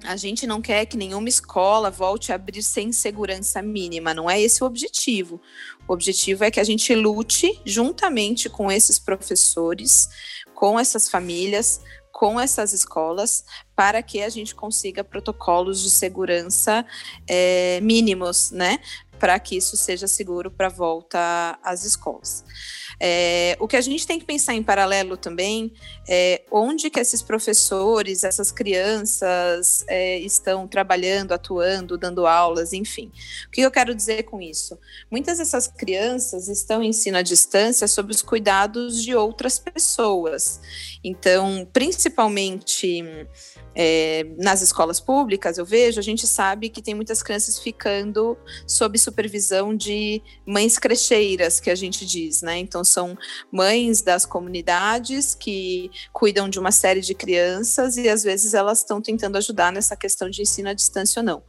A 0.05 0.17
gente 0.17 0.47
não 0.47 0.63
quer 0.63 0.87
que 0.87 0.97
nenhuma 0.97 1.29
escola 1.29 1.91
volte 1.91 2.33
a 2.33 2.35
abrir 2.35 2.63
sem 2.63 2.91
segurança 2.91 3.61
mínima, 3.61 4.15
não 4.15 4.31
é 4.31 4.41
esse 4.41 4.65
o 4.65 4.67
objetivo. 4.67 5.39
O 5.87 5.93
objetivo 5.93 6.43
é 6.43 6.51
que 6.51 6.59
a 6.59 6.65
gente 6.65 6.95
lute 6.95 7.61
juntamente 7.67 8.49
com 8.49 8.73
esses 8.73 8.99
professores, 8.99 10.09
com 10.61 10.79
essas 10.79 11.09
famílias, 11.09 11.81
com 12.13 12.39
essas 12.39 12.75
escolas, 12.75 13.47
para 13.75 14.03
que 14.03 14.21
a 14.21 14.29
gente 14.29 14.55
consiga 14.55 15.03
protocolos 15.03 15.83
de 15.83 15.89
segurança 15.89 16.85
é, 17.27 17.81
mínimos, 17.81 18.51
né? 18.51 18.79
Para 19.21 19.39
que 19.39 19.57
isso 19.57 19.77
seja 19.77 20.09
seguro 20.09 20.51
para 20.51 20.69
volta 20.69 21.57
às 21.63 21.85
escolas. 21.85 22.45
É, 23.03 23.57
o 23.59 23.67
que 23.67 23.77
a 23.77 23.81
gente 23.81 24.07
tem 24.07 24.19
que 24.19 24.27
pensar 24.27 24.53
em 24.53 24.63
paralelo 24.63 25.17
também 25.17 25.73
é 26.07 26.43
onde 26.51 26.91
que 26.91 27.01
esses 27.01 27.23
professores, 27.23 28.25
essas 28.25 28.53
crianças 28.53 29.85
é, 29.89 30.19
estão 30.19 30.69
trabalhando, 30.69 31.33
atuando, 31.33 31.97
dando 31.97 32.27
aulas, 32.27 32.75
enfim. 32.75 33.11
O 33.47 33.51
que 33.51 33.63
eu 33.63 33.71
quero 33.71 33.95
dizer 33.95 34.25
com 34.25 34.43
isso? 34.43 34.79
Muitas 35.11 35.39
dessas 35.39 35.67
crianças 35.67 36.49
estão 36.49 36.83
em 36.83 36.91
ensino 36.91 37.17
à 37.17 37.23
distância 37.23 37.89
sob 37.89 38.11
os 38.11 38.21
cuidados 38.21 39.03
de 39.03 39.15
outras 39.15 39.59
pessoas. 39.59 40.61
Então, 41.03 41.67
principalmente 41.73 43.03
é, 43.75 44.27
nas 44.37 44.61
escolas 44.61 45.01
públicas, 45.01 45.57
eu 45.57 45.65
vejo, 45.65 45.99
a 45.99 46.03
gente 46.03 46.27
sabe 46.27 46.69
que 46.69 46.83
tem 46.83 46.95
muitas 46.95 47.23
crianças 47.23 47.59
ficando 47.59 48.37
sob 48.67 48.99
supervisão 49.11 49.77
de 49.77 50.23
mães 50.47 50.79
crecheiras, 50.79 51.61
que 51.61 51.71
a 51.71 51.75
gente 51.75 52.07
diz, 52.07 52.43
né? 52.43 52.59
Então, 52.59 52.83
são 52.85 53.17
mães 53.53 54.03
das 54.03 54.25
comunidades 54.25 55.35
que 55.35 55.91
cuidam 56.13 56.49
de 56.49 56.59
uma 56.59 56.73
série 56.73 57.01
de 57.01 57.15
crianças 57.15 57.97
e 57.97 58.09
às 58.09 58.23
vezes 58.23 58.55
elas 58.55 58.79
estão 58.79 59.01
tentando 59.03 59.37
ajudar 59.37 59.73
nessa 59.73 59.97
questão 59.97 60.31
de 60.31 60.43
ensino 60.43 60.69
à 60.69 60.73
distância 60.73 61.21
ou 61.21 61.27
não. 61.27 61.43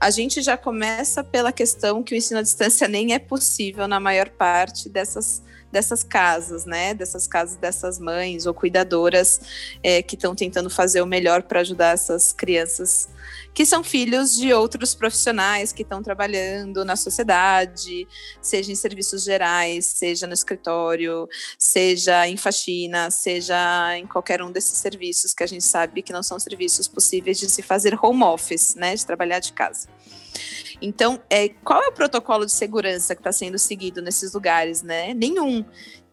A 0.00 0.10
gente 0.10 0.42
já 0.42 0.56
começa 0.56 1.22
pela 1.22 1.52
questão 1.52 2.02
que 2.02 2.14
o 2.14 2.16
ensino 2.16 2.40
à 2.40 2.42
distância 2.42 2.88
nem 2.88 3.12
é 3.12 3.18
possível 3.18 3.86
na 3.86 4.00
maior 4.00 4.28
parte 4.30 4.88
dessas 4.88 5.42
dessas 5.74 6.04
casas, 6.04 6.64
né? 6.64 6.94
Dessas 6.94 7.26
casas 7.26 7.56
dessas 7.56 7.98
mães 7.98 8.46
ou 8.46 8.54
cuidadoras 8.54 9.40
é, 9.82 10.00
que 10.00 10.14
estão 10.14 10.34
tentando 10.34 10.70
fazer 10.70 11.02
o 11.02 11.06
melhor 11.06 11.42
para 11.42 11.60
ajudar 11.60 11.94
essas 11.94 12.32
crianças 12.32 13.08
que 13.52 13.66
são 13.66 13.82
filhos 13.82 14.36
de 14.36 14.52
outros 14.52 14.94
profissionais 14.94 15.72
que 15.72 15.82
estão 15.82 16.02
trabalhando 16.02 16.84
na 16.84 16.96
sociedade, 16.96 18.06
seja 18.40 18.70
em 18.70 18.74
serviços 18.74 19.24
gerais, 19.24 19.86
seja 19.86 20.26
no 20.26 20.34
escritório, 20.34 21.28
seja 21.58 22.28
em 22.28 22.36
faxina, 22.36 23.10
seja 23.10 23.96
em 23.96 24.06
qualquer 24.06 24.42
um 24.42 24.50
desses 24.50 24.78
serviços 24.78 25.32
que 25.32 25.42
a 25.42 25.46
gente 25.46 25.64
sabe 25.64 26.02
que 26.02 26.12
não 26.12 26.22
são 26.22 26.38
serviços 26.38 26.86
possíveis 26.86 27.38
de 27.38 27.48
se 27.48 27.62
fazer 27.62 27.98
home 28.00 28.22
office, 28.22 28.74
né? 28.74 28.94
De 28.94 29.04
trabalhar 29.04 29.40
de 29.40 29.52
casa. 29.52 29.88
Então, 30.84 31.18
é, 31.30 31.48
qual 31.48 31.82
é 31.82 31.88
o 31.88 31.92
protocolo 31.92 32.44
de 32.44 32.52
segurança 32.52 33.14
que 33.14 33.20
está 33.20 33.32
sendo 33.32 33.58
seguido 33.58 34.02
nesses 34.02 34.34
lugares, 34.34 34.82
né? 34.82 35.14
Nenhum. 35.14 35.64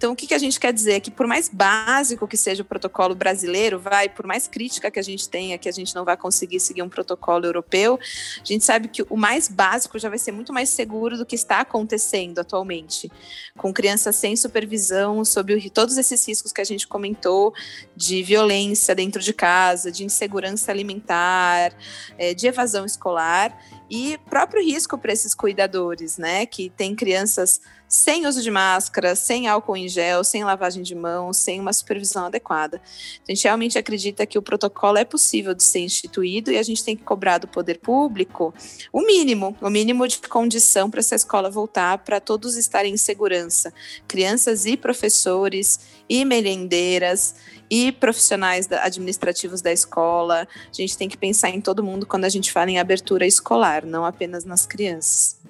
Então, 0.01 0.13
o 0.13 0.15
que, 0.15 0.25
que 0.25 0.33
a 0.33 0.39
gente 0.39 0.59
quer 0.59 0.73
dizer? 0.73 0.93
É 0.93 0.99
que 0.99 1.11
por 1.11 1.27
mais 1.27 1.47
básico 1.47 2.27
que 2.27 2.35
seja 2.35 2.63
o 2.63 2.65
protocolo 2.65 3.13
brasileiro, 3.13 3.77
vai, 3.77 4.09
por 4.09 4.25
mais 4.25 4.47
crítica 4.47 4.89
que 4.89 4.97
a 4.97 5.03
gente 5.03 5.29
tenha, 5.29 5.59
que 5.59 5.69
a 5.69 5.71
gente 5.71 5.93
não 5.93 6.03
vai 6.03 6.17
conseguir 6.17 6.59
seguir 6.59 6.81
um 6.81 6.89
protocolo 6.89 7.45
europeu, 7.45 7.99
a 8.41 8.43
gente 8.43 8.65
sabe 8.65 8.87
que 8.87 9.05
o 9.07 9.15
mais 9.15 9.47
básico 9.47 9.99
já 9.99 10.09
vai 10.09 10.17
ser 10.17 10.31
muito 10.31 10.51
mais 10.51 10.69
seguro 10.69 11.19
do 11.19 11.23
que 11.23 11.35
está 11.35 11.59
acontecendo 11.59 12.39
atualmente, 12.39 13.11
com 13.55 13.71
crianças 13.71 14.15
sem 14.15 14.35
supervisão, 14.35 15.23
sob 15.23 15.69
todos 15.69 15.95
esses 15.99 16.27
riscos 16.27 16.51
que 16.51 16.61
a 16.61 16.65
gente 16.65 16.87
comentou, 16.87 17.53
de 17.95 18.23
violência 18.23 18.95
dentro 18.95 19.21
de 19.21 19.33
casa, 19.33 19.91
de 19.91 20.03
insegurança 20.03 20.71
alimentar, 20.71 21.75
é, 22.17 22.33
de 22.33 22.47
evasão 22.47 22.87
escolar 22.87 23.55
e 23.87 24.17
próprio 24.27 24.63
risco 24.63 24.97
para 24.97 25.13
esses 25.13 25.35
cuidadores, 25.35 26.17
né, 26.17 26.47
que 26.47 26.71
tem 26.71 26.95
crianças 26.95 27.61
sem 27.91 28.25
uso 28.25 28.41
de 28.41 28.49
máscara, 28.49 29.17
sem 29.17 29.49
álcool 29.49 29.75
em 29.75 29.89
gel, 29.89 30.23
sem 30.23 30.45
lavagem 30.45 30.82
de 30.82 30.95
mãos, 30.95 31.36
sem 31.36 31.60
uma 31.60 31.73
supervisão 31.73 32.27
adequada. 32.27 32.82
A 33.27 33.32
gente 33.34 33.43
realmente 33.43 33.77
acredita 33.77 34.25
que 34.25 34.38
o 34.38 34.41
protocolo 34.41 34.97
é 34.97 35.04
possível 35.04 35.54
de 35.54 35.62
ser 35.62 35.80
instituído 35.80 36.49
e 36.49 36.58
a 36.58 36.63
gente 36.63 36.86
tem 36.86 36.95
que 36.95 37.04
cobrar 37.04 37.38
do 37.38 37.49
poder 37.49 37.80
público 37.80 38.54
o 38.93 39.01
mínimo, 39.01 39.58
o 39.60 39.69
mínimo 39.69 40.08
de 40.08 40.19
condição 40.19 40.89
para 40.89 41.01
essa 41.01 41.15
escola 41.15 41.49
voltar, 41.49 41.97
para 41.97 42.21
todos 42.21 42.56
estarem 42.56 42.93
em 42.93 42.97
segurança, 42.97 43.73
crianças 44.08 44.65
e 44.65 44.77
professores 44.77 45.82
e 46.08 46.23
merendeiras 46.23 47.36
e 47.69 47.91
profissionais 47.91 48.71
administrativos 48.71 49.62
da 49.62 49.71
escola. 49.73 50.47
A 50.69 50.73
gente 50.73 50.97
tem 50.97 51.10
que 51.10 51.17
pensar 51.17 51.49
em 51.49 51.60
todo 51.60 51.84
mundo 51.84 52.06
quando 52.06 52.23
a 52.23 52.30
gente 52.30 52.54
fala 52.54 52.71
em 52.71 52.80
abertura 52.80 53.27
escolar, 53.27 53.86
não 53.86 54.06
apenas 54.06 54.45
nas 54.45 54.65
crianças. 54.65 55.41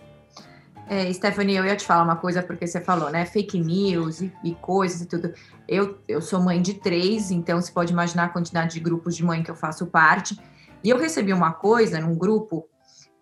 É, 0.87 1.11
Stephanie, 1.13 1.55
eu 1.55 1.65
ia 1.65 1.75
te 1.75 1.85
falar 1.85 2.03
uma 2.03 2.17
coisa, 2.17 2.43
porque 2.43 2.67
você 2.67 2.81
falou, 2.81 3.09
né? 3.09 3.25
Fake 3.25 3.59
news 3.59 4.21
e, 4.21 4.33
e, 4.43 4.55
coisas 4.55 5.01
e 5.01 5.05
tudo. 5.05 5.33
Eu, 5.67 5.99
eu 6.07 6.21
sou 6.21 6.41
mãe 6.41 6.61
de 6.61 6.73
três, 6.73 7.31
então 7.31 7.61
você 7.61 7.71
pode 7.71 7.93
imaginar 7.93 8.25
a 8.25 8.29
quantidade 8.29 8.73
de 8.73 8.79
grupos 8.79 9.15
de 9.15 9.23
mãe 9.23 9.41
que 9.41 9.49
eu 9.49 9.55
faço 9.55 9.87
parte. 9.87 10.37
E 10.83 10.89
eu 10.89 10.97
recebi 10.97 11.31
uma 11.31 11.53
coisa 11.53 11.99
num 11.99 12.15
grupo 12.15 12.67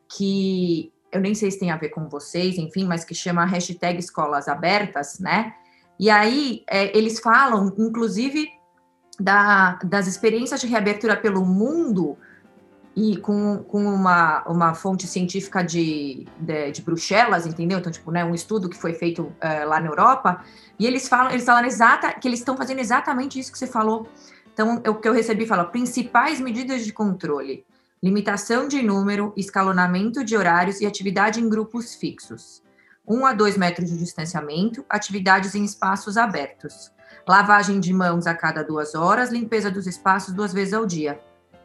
que 0.07 0.91
eu 1.11 1.19
nem 1.19 1.35
sei 1.35 1.51
se 1.51 1.59
tem 1.59 1.71
a 1.71 1.77
ver 1.77 1.89
com 1.89 2.07
vocês, 2.07 2.57
enfim, 2.57 2.85
mas 2.85 3.03
que 3.03 3.13
chama 3.13 3.45
hashtag 3.45 3.99
Escolas 3.99 4.47
Abertas, 4.47 5.19
né? 5.19 5.53
E 5.99 6.09
aí 6.09 6.63
é, 6.67 6.97
eles 6.97 7.19
falam, 7.19 7.73
inclusive, 7.77 8.47
da, 9.19 9.77
das 9.83 10.07
experiências 10.07 10.61
de 10.61 10.67
reabertura 10.67 11.17
pelo 11.17 11.45
mundo 11.45 12.17
e 12.99 13.15
com, 13.15 13.63
com 13.63 13.85
uma, 13.85 14.43
uma 14.45 14.73
fonte 14.73 15.07
científica 15.07 15.63
de, 15.63 16.27
de, 16.38 16.71
de, 16.71 16.81
Bruxelas, 16.81 17.47
entendeu? 17.47 17.79
Então, 17.79 17.89
tipo, 17.89 18.12
né, 18.12 18.25
um 18.25 18.35
estudo 18.35 18.67
que 18.67 18.75
foi 18.75 18.93
feito 18.93 19.21
uh, 19.21 19.67
lá 19.67 19.79
na 19.79 19.88
Europa, 19.88 20.43
e 20.77 20.85
eles 20.85 21.07
falam, 21.07 21.31
eles 21.31 21.45
falam 21.45 21.63
exata, 21.65 22.12
que 22.12 22.27
eles 22.27 22.39
estão 22.39 22.57
fazendo 22.57 22.79
exatamente 22.79 23.39
isso 23.39 23.53
que 23.53 23.57
você 23.57 23.67
falou. 23.67 24.05
Então, 24.53 24.81
o 24.85 24.95
que 24.95 25.07
eu 25.07 25.13
recebi 25.13 25.45
fala, 25.45 25.63
principais 25.63 26.41
medidas 26.41 26.83
de 26.83 26.91
controle, 26.91 27.65
limitação 28.03 28.67
de 28.67 28.81
número, 28.81 29.31
escalonamento 29.38 30.21
de 30.21 30.35
horários 30.35 30.81
e 30.81 30.85
atividade 30.85 31.39
em 31.39 31.47
grupos 31.47 31.95
fixos. 31.95 32.62
Um 33.07 33.25
a 33.25 33.31
dois 33.31 33.57
metros 33.57 33.89
de 33.89 33.97
distanciamento, 33.97 34.85
atividades 34.89 35.55
em 35.55 35.63
espaços 35.63 36.17
abertos. 36.17 36.91
Lavagem 37.25 37.79
de 37.79 37.93
mãos 37.93 38.27
a 38.27 38.35
cada 38.35 38.62
duas 38.62 38.93
horas, 38.93 39.31
limpeza 39.31 39.71
dos 39.71 39.88
espaços 39.88 40.33
duas 40.33 40.51
vezes 40.51 40.73
ao 40.73 40.85
dia 40.85 41.17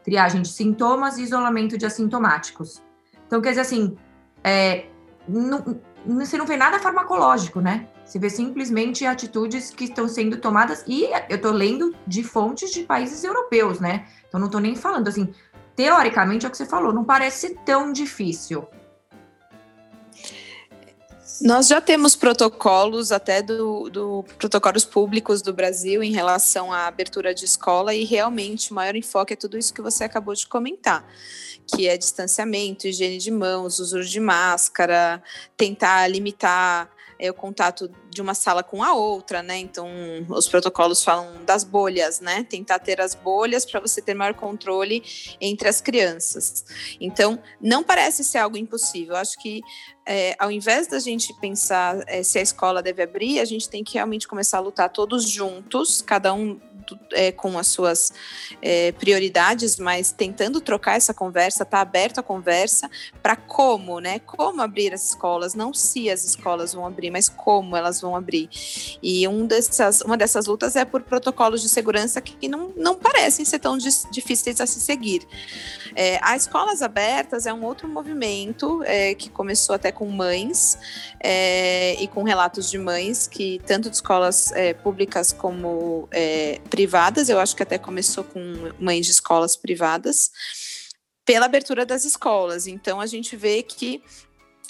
triagem 0.05 0.43
de 0.43 0.49
sintomas 0.49 1.17
e 1.17 1.23
isolamento 1.23 1.77
de 1.77 1.85
assintomáticos. 1.85 2.81
Então, 3.25 3.41
quer 3.41 3.49
dizer 3.49 3.61
assim, 3.61 3.97
é, 4.43 4.85
não, 5.27 5.81
você 6.05 6.37
não 6.37 6.45
vê 6.45 6.55
nada 6.55 6.77
farmacológico, 6.77 7.59
né? 7.59 7.87
Você 8.05 8.19
vê 8.19 8.29
simplesmente 8.29 9.03
atitudes 9.03 9.71
que 9.71 9.85
estão 9.85 10.07
sendo 10.07 10.37
tomadas, 10.37 10.83
e 10.87 11.05
eu 11.27 11.37
estou 11.37 11.51
lendo 11.51 11.95
de 12.05 12.23
fontes 12.23 12.69
de 12.71 12.83
países 12.83 13.23
europeus, 13.23 13.79
né? 13.79 14.05
Então, 14.27 14.39
não 14.39 14.45
estou 14.45 14.61
nem 14.61 14.75
falando 14.75 15.07
assim, 15.07 15.33
teoricamente 15.75 16.45
é 16.45 16.47
o 16.47 16.51
que 16.51 16.57
você 16.57 16.67
falou, 16.67 16.93
não 16.93 17.03
parece 17.03 17.55
tão 17.65 17.91
difícil. 17.91 18.63
Nós 21.41 21.67
já 21.67 21.81
temos 21.81 22.15
protocolos 22.15 23.11
até 23.11 23.41
do, 23.41 23.89
do, 23.89 24.25
protocolos 24.37 24.85
públicos 24.85 25.41
do 25.41 25.53
Brasil 25.53 26.01
em 26.01 26.11
relação 26.11 26.71
à 26.71 26.87
abertura 26.87 27.33
de 27.33 27.43
escola 27.43 27.93
e 27.93 28.05
realmente 28.05 28.71
o 28.71 28.75
maior 28.75 28.95
enfoque 28.95 29.33
é 29.33 29.35
tudo 29.35 29.57
isso 29.57 29.73
que 29.73 29.81
você 29.81 30.05
acabou 30.05 30.33
de 30.33 30.47
comentar, 30.47 31.05
que 31.67 31.87
é 31.87 31.97
distanciamento, 31.97 32.87
higiene 32.87 33.17
de 33.17 33.31
mãos, 33.31 33.79
uso 33.79 34.03
de 34.03 34.19
máscara, 34.19 35.21
tentar 35.57 36.07
limitar 36.07 36.89
é, 37.19 37.29
o 37.29 37.33
contato 37.33 37.89
de 38.09 38.21
uma 38.21 38.33
sala 38.33 38.63
com 38.63 38.83
a 38.83 38.93
outra, 38.93 39.41
né? 39.41 39.57
Então, 39.57 39.87
os 40.29 40.47
protocolos 40.47 41.03
falam 41.03 41.43
das 41.45 41.63
bolhas, 41.63 42.19
né? 42.19 42.43
Tentar 42.43 42.79
ter 42.79 43.01
as 43.01 43.15
bolhas 43.15 43.65
para 43.65 43.79
você 43.79 44.01
ter 44.01 44.13
maior 44.13 44.33
controle 44.33 45.03
entre 45.39 45.67
as 45.67 45.81
crianças. 45.81 46.65
Então, 46.99 47.41
não 47.59 47.83
parece 47.83 48.23
ser 48.23 48.39
algo 48.39 48.57
impossível. 48.57 49.15
Acho 49.15 49.37
que 49.39 49.61
é, 50.05 50.35
ao 50.37 50.51
invés 50.51 50.87
da 50.87 50.99
gente 50.99 51.33
pensar 51.39 52.03
é, 52.07 52.21
se 52.21 52.37
a 52.37 52.41
escola 52.41 52.81
deve 52.81 53.01
abrir, 53.01 53.39
a 53.39 53.45
gente 53.45 53.67
tem 53.67 53.83
que 53.83 53.95
realmente 53.95 54.27
começar 54.27 54.57
a 54.57 54.61
lutar 54.61 54.89
todos 54.89 55.27
juntos, 55.29 56.01
cada 56.01 56.33
um 56.33 56.59
é, 57.11 57.31
com 57.31 57.57
as 57.57 57.67
suas 57.67 58.11
é, 58.61 58.91
prioridades, 58.93 59.77
mas 59.77 60.11
tentando 60.11 60.61
trocar 60.61 60.95
essa 60.95 61.13
conversa, 61.13 61.65
tá 61.65 61.81
aberto 61.81 62.19
a 62.19 62.23
conversa 62.23 62.89
para 63.21 63.35
como, 63.35 63.99
né? 63.99 64.19
Como 64.19 64.61
abrir 64.61 64.93
as 64.93 65.05
escolas, 65.05 65.53
não 65.53 65.73
se 65.73 66.09
as 66.09 66.23
escolas 66.23 66.73
vão 66.73 66.85
abrir, 66.85 67.11
mas 67.11 67.29
como 67.29 67.75
elas 67.75 68.01
vão 68.01 68.15
abrir. 68.15 68.49
E 69.01 69.27
um 69.27 69.45
dessas, 69.45 70.01
uma 70.01 70.17
dessas 70.17 70.45
lutas 70.45 70.75
é 70.75 70.85
por 70.85 71.01
protocolos 71.01 71.61
de 71.61 71.69
segurança 71.69 72.21
que 72.21 72.47
não, 72.47 72.73
não 72.75 72.95
parecem 72.95 73.45
ser 73.45 73.59
tão 73.59 73.77
difíceis 73.77 74.59
a 74.59 74.65
se 74.65 74.79
seguir. 74.79 75.25
É, 75.95 76.19
as 76.21 76.43
escolas 76.43 76.81
abertas 76.81 77.45
é 77.45 77.53
um 77.53 77.63
outro 77.63 77.87
movimento 77.87 78.83
é, 78.83 79.15
que 79.15 79.29
começou 79.29 79.75
até 79.75 79.91
com 79.91 80.05
mães 80.09 80.77
é, 81.23 81.95
e 82.01 82.07
com 82.07 82.23
relatos 82.23 82.69
de 82.69 82.77
mães 82.77 83.27
que 83.27 83.61
tanto 83.65 83.89
de 83.89 83.95
escolas 83.95 84.51
é, 84.51 84.73
públicas 84.73 85.31
como 85.31 86.07
é, 86.11 86.59
privadas, 86.75 87.29
eu 87.29 87.39
acho 87.39 87.55
que 87.55 87.63
até 87.63 87.77
começou 87.77 88.21
com 88.21 88.41
mães 88.77 89.05
de 89.05 89.13
escolas 89.13 89.55
privadas, 89.55 90.29
pela 91.23 91.45
abertura 91.45 91.85
das 91.85 92.03
escolas. 92.03 92.67
Então, 92.67 92.99
a 92.99 93.05
gente 93.05 93.37
vê 93.37 93.63
que 93.63 94.03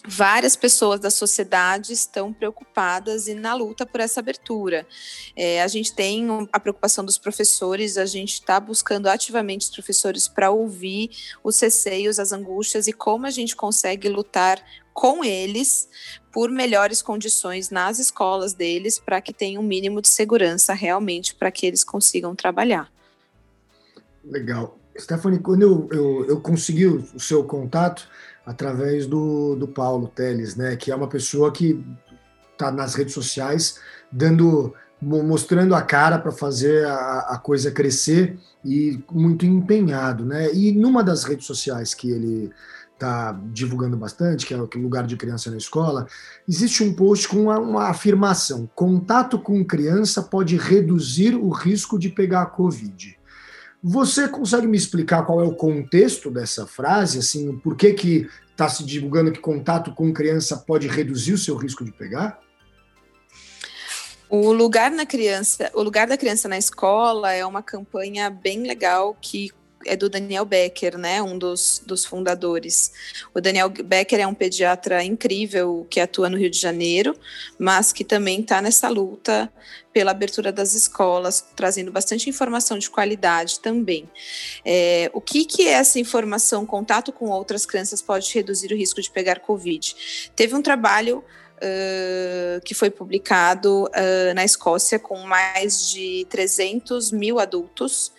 várias 0.08 0.56
pessoas 0.56 1.00
da 1.00 1.10
sociedade 1.10 1.94
estão 1.94 2.32
preocupadas 2.32 3.28
e 3.28 3.34
na 3.34 3.56
luta 3.56 3.88
por 3.88 4.00
essa 4.00 4.20
abertura. 4.20 4.86
É, 5.36 5.64
a 5.64 5.68
gente 5.68 5.96
tem 5.96 6.28
a 6.54 6.60
preocupação 6.60 7.04
dos 7.04 7.18
professores, 7.18 7.98
a 7.98 8.06
gente 8.06 8.34
está 8.34 8.60
buscando 8.60 9.08
ativamente 9.08 9.66
os 9.66 9.72
professores 9.72 10.28
para 10.28 10.52
ouvir 10.52 11.10
os 11.44 11.60
receios, 11.60 12.20
as 12.20 12.32
angústias 12.32 12.88
e 12.88 12.94
como 12.94 13.26
a 13.26 13.32
gente 13.32 13.56
consegue 13.56 14.08
lutar 14.08 14.64
com 14.96 15.26
eles 15.26 15.90
por 16.32 16.50
melhores 16.50 17.02
condições 17.02 17.70
nas 17.70 18.00
escolas 18.00 18.54
deles 18.54 18.98
para 18.98 19.20
que 19.20 19.34
tenha 19.34 19.60
um 19.60 19.64
mínimo 19.64 20.02
de 20.02 20.08
segurança 20.08 20.74
realmente 20.74 21.36
para 21.36 21.52
que 21.52 21.66
eles 21.66 21.84
consigam 21.84 22.34
trabalhar. 22.34 22.90
Legal. 24.24 24.80
Stephanie, 24.98 25.40
quando 25.40 25.64
eu, 25.64 25.90
eu, 25.92 26.26
eu 26.30 26.40
consegui 26.40 26.86
o 26.86 27.20
seu 27.20 27.44
contato, 27.44 28.08
através 28.46 29.06
do, 29.06 29.56
do 29.56 29.68
Paulo 29.68 30.08
Teles, 30.08 30.56
né, 30.56 30.78
que 30.78 30.92
é 30.92 30.96
uma 30.96 31.10
pessoa 31.10 31.52
que 31.52 31.84
está 32.54 32.72
nas 32.72 32.96
redes 32.96 33.14
sociais 33.14 33.80
dando 34.10 34.74
mostrando 35.02 35.76
a 35.76 35.82
cara 35.82 36.18
para 36.18 36.32
fazer 36.32 36.86
a, 36.86 37.20
a, 37.32 37.38
coisa 37.38 37.70
crescer 37.70 38.40
e 38.64 39.04
muito 39.12 39.46
empenhado, 39.46 40.26
né? 40.26 40.52
E 40.54 40.72
numa 40.72 41.04
das 41.04 41.26
redes 41.26 41.46
sociais 41.46 41.94
que 41.94 42.10
ele 42.10 42.50
está 42.96 43.38
divulgando 43.52 43.96
bastante, 43.96 44.46
que 44.46 44.54
é 44.54 44.58
o 44.58 44.70
lugar 44.76 45.06
de 45.06 45.16
criança 45.16 45.52
na 45.52 45.58
escola, 45.58 46.08
existe 46.48 46.84
um 46.84 46.94
post 46.94 47.28
com 47.28 47.44
uma, 47.44 47.60
uma 47.60 47.90
afirmação: 47.90 48.70
contato 48.74 49.38
com 49.38 49.64
criança 49.64 50.24
pode 50.24 50.58
reduzir 50.58 51.36
o 51.36 51.50
risco 51.50 52.00
de 52.00 52.10
pegar 52.10 52.42
a 52.42 52.48
Covid. 52.48 53.20
Você 53.84 54.28
consegue 54.28 54.66
me 54.66 54.78
explicar 54.78 55.24
qual 55.24 55.42
é 55.42 55.44
o 55.44 55.54
contexto 55.54 56.32
dessa 56.32 56.66
frase? 56.66 57.20
Assim, 57.20 57.56
por 57.60 57.76
que 57.76 57.94
que 57.94 58.28
está 58.50 58.68
se 58.68 58.84
divulgando 58.84 59.32
que 59.32 59.40
contato 59.40 59.94
com 59.94 60.12
criança 60.12 60.58
pode 60.58 60.88
reduzir 60.88 61.34
o 61.34 61.38
seu 61.38 61.56
risco 61.56 61.86
de 61.86 61.92
pegar? 61.92 62.40
O 64.28 64.52
lugar 64.52 64.90
na 64.90 65.06
criança, 65.06 65.70
o 65.76 65.84
lugar 65.84 66.08
da 66.08 66.18
criança 66.18 66.48
na 66.48 66.58
escola 66.58 67.32
é 67.32 67.46
uma 67.46 67.62
campanha 67.62 68.28
bem 68.28 68.64
legal 68.64 69.16
que 69.22 69.52
é 69.86 69.96
do 69.96 70.10
Daniel 70.10 70.46
Becker, 70.46 70.98
né, 70.98 71.22
um 71.22 71.38
dos, 71.38 71.82
dos 71.86 72.04
fundadores. 72.04 72.92
O 73.34 73.40
Daniel 73.40 73.70
Becker 73.70 74.20
é 74.20 74.28
um 74.28 74.34
pediatra 74.34 75.04
incrível 75.04 75.86
que 75.90 76.00
atua 76.00 76.30
no 76.30 76.38
Rio 76.38 76.50
de 76.50 76.60
Janeiro, 76.60 77.16
mas 77.58 77.94
que 77.94 78.04
também 78.04 78.42
está 78.42 78.62
nessa 78.62 78.90
luta 78.90 79.52
pela 79.94 80.12
abertura 80.12 80.52
das 80.52 80.74
escolas, 80.74 81.46
trazendo 81.56 81.92
bastante 81.92 82.30
informação 82.30 82.78
de 82.78 82.90
qualidade 82.90 83.60
também. 83.62 84.10
É, 84.66 85.10
o 85.14 85.22
que, 85.22 85.46
que 85.46 85.68
essa 85.68 86.00
informação, 86.00 86.66
contato 86.66 87.14
com 87.14 87.30
outras 87.30 87.66
crianças 87.66 88.02
pode 88.02 88.34
reduzir 88.34 88.74
o 88.74 88.76
risco 88.76 89.02
de 89.02 89.10
pegar 89.10 89.40
Covid? 89.40 89.96
Teve 90.36 90.56
um 90.56 90.62
trabalho 90.62 91.24
Uh, 91.56 92.60
que 92.66 92.74
foi 92.74 92.90
publicado 92.90 93.86
uh, 93.86 94.34
na 94.36 94.44
Escócia 94.44 95.00
com 95.00 95.20
mais 95.20 95.90
de 95.90 96.28
300 96.30 97.14
mil 97.14 97.40
adultos 97.40 98.12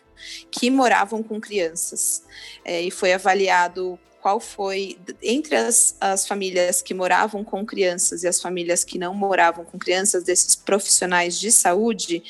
que 0.51 0.71
moravam 0.71 1.23
com 1.23 1.41
crianças. 1.41 2.23
É, 2.65 2.83
e 2.83 2.91
foi 2.91 3.13
avaliado 3.13 3.99
qual 4.27 4.41
foi, 4.41 4.99
entre 5.23 5.55
as, 5.55 5.97
as 6.01 6.27
famílias 6.27 6.83
que 6.83 6.93
moravam 6.93 7.45
com 7.45 7.65
crianças 7.65 8.25
e 8.25 8.27
as 8.27 8.41
famílias 8.41 8.83
que 8.83 8.99
não 8.99 9.15
moravam 9.15 9.65
com 9.65 9.79
crianças, 9.79 10.25
desses 10.25 10.57
profissionais 10.57 11.39
de 11.39 11.53
saúde, 11.53 12.25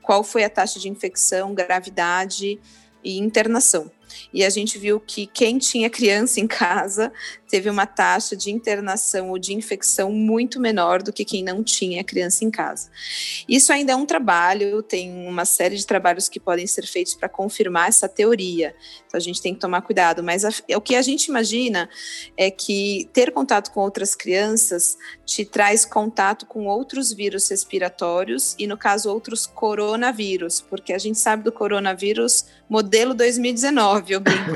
qual 0.00 0.22
foi 0.22 0.44
a 0.44 0.48
taxa 0.48 0.78
de 0.78 0.88
infecção, 0.88 1.52
gravidade 1.52 2.60
e 3.02 3.18
internação. 3.18 3.90
E 4.32 4.44
a 4.44 4.50
gente 4.50 4.78
viu 4.78 5.00
que 5.00 5.26
quem 5.26 5.58
tinha 5.58 5.90
criança 5.90 6.40
em 6.40 6.46
casa 6.46 7.12
teve 7.50 7.68
uma 7.68 7.84
taxa 7.84 8.36
de 8.36 8.50
internação 8.50 9.30
ou 9.30 9.38
de 9.38 9.52
infecção 9.52 10.12
muito 10.12 10.60
menor 10.60 11.02
do 11.02 11.12
que 11.12 11.24
quem 11.24 11.42
não 11.42 11.64
tinha 11.64 12.04
criança 12.04 12.44
em 12.44 12.50
casa. 12.50 12.88
Isso 13.48 13.72
ainda 13.72 13.92
é 13.92 13.96
um 13.96 14.06
trabalho, 14.06 14.82
tem 14.82 15.26
uma 15.26 15.44
série 15.44 15.76
de 15.76 15.84
trabalhos 15.84 16.28
que 16.28 16.38
podem 16.38 16.66
ser 16.66 16.86
feitos 16.86 17.14
para 17.14 17.28
confirmar 17.28 17.88
essa 17.88 18.08
teoria. 18.08 18.74
Então 19.06 19.18
a 19.18 19.20
gente 19.20 19.42
tem 19.42 19.52
que 19.52 19.60
tomar 19.60 19.82
cuidado, 19.82 20.22
mas 20.22 20.44
a, 20.44 20.50
o 20.76 20.80
que 20.80 20.94
a 20.94 21.02
gente 21.02 21.26
imagina 21.26 21.90
é 22.36 22.50
que 22.50 23.08
ter 23.12 23.32
contato 23.32 23.72
com 23.72 23.80
outras 23.80 24.14
crianças 24.14 24.96
te 25.26 25.44
traz 25.44 25.84
contato 25.84 26.46
com 26.46 26.66
outros 26.66 27.12
vírus 27.12 27.48
respiratórios 27.48 28.54
e 28.58 28.66
no 28.66 28.76
caso 28.76 29.10
outros 29.10 29.46
coronavírus, 29.46 30.60
porque 30.60 30.92
a 30.92 30.98
gente 30.98 31.18
sabe 31.18 31.42
do 31.42 31.52
coronavírus 31.52 32.46
modelo 32.68 33.14
2019, 33.14 33.99
eu 34.08 34.20
brinco. 34.20 34.50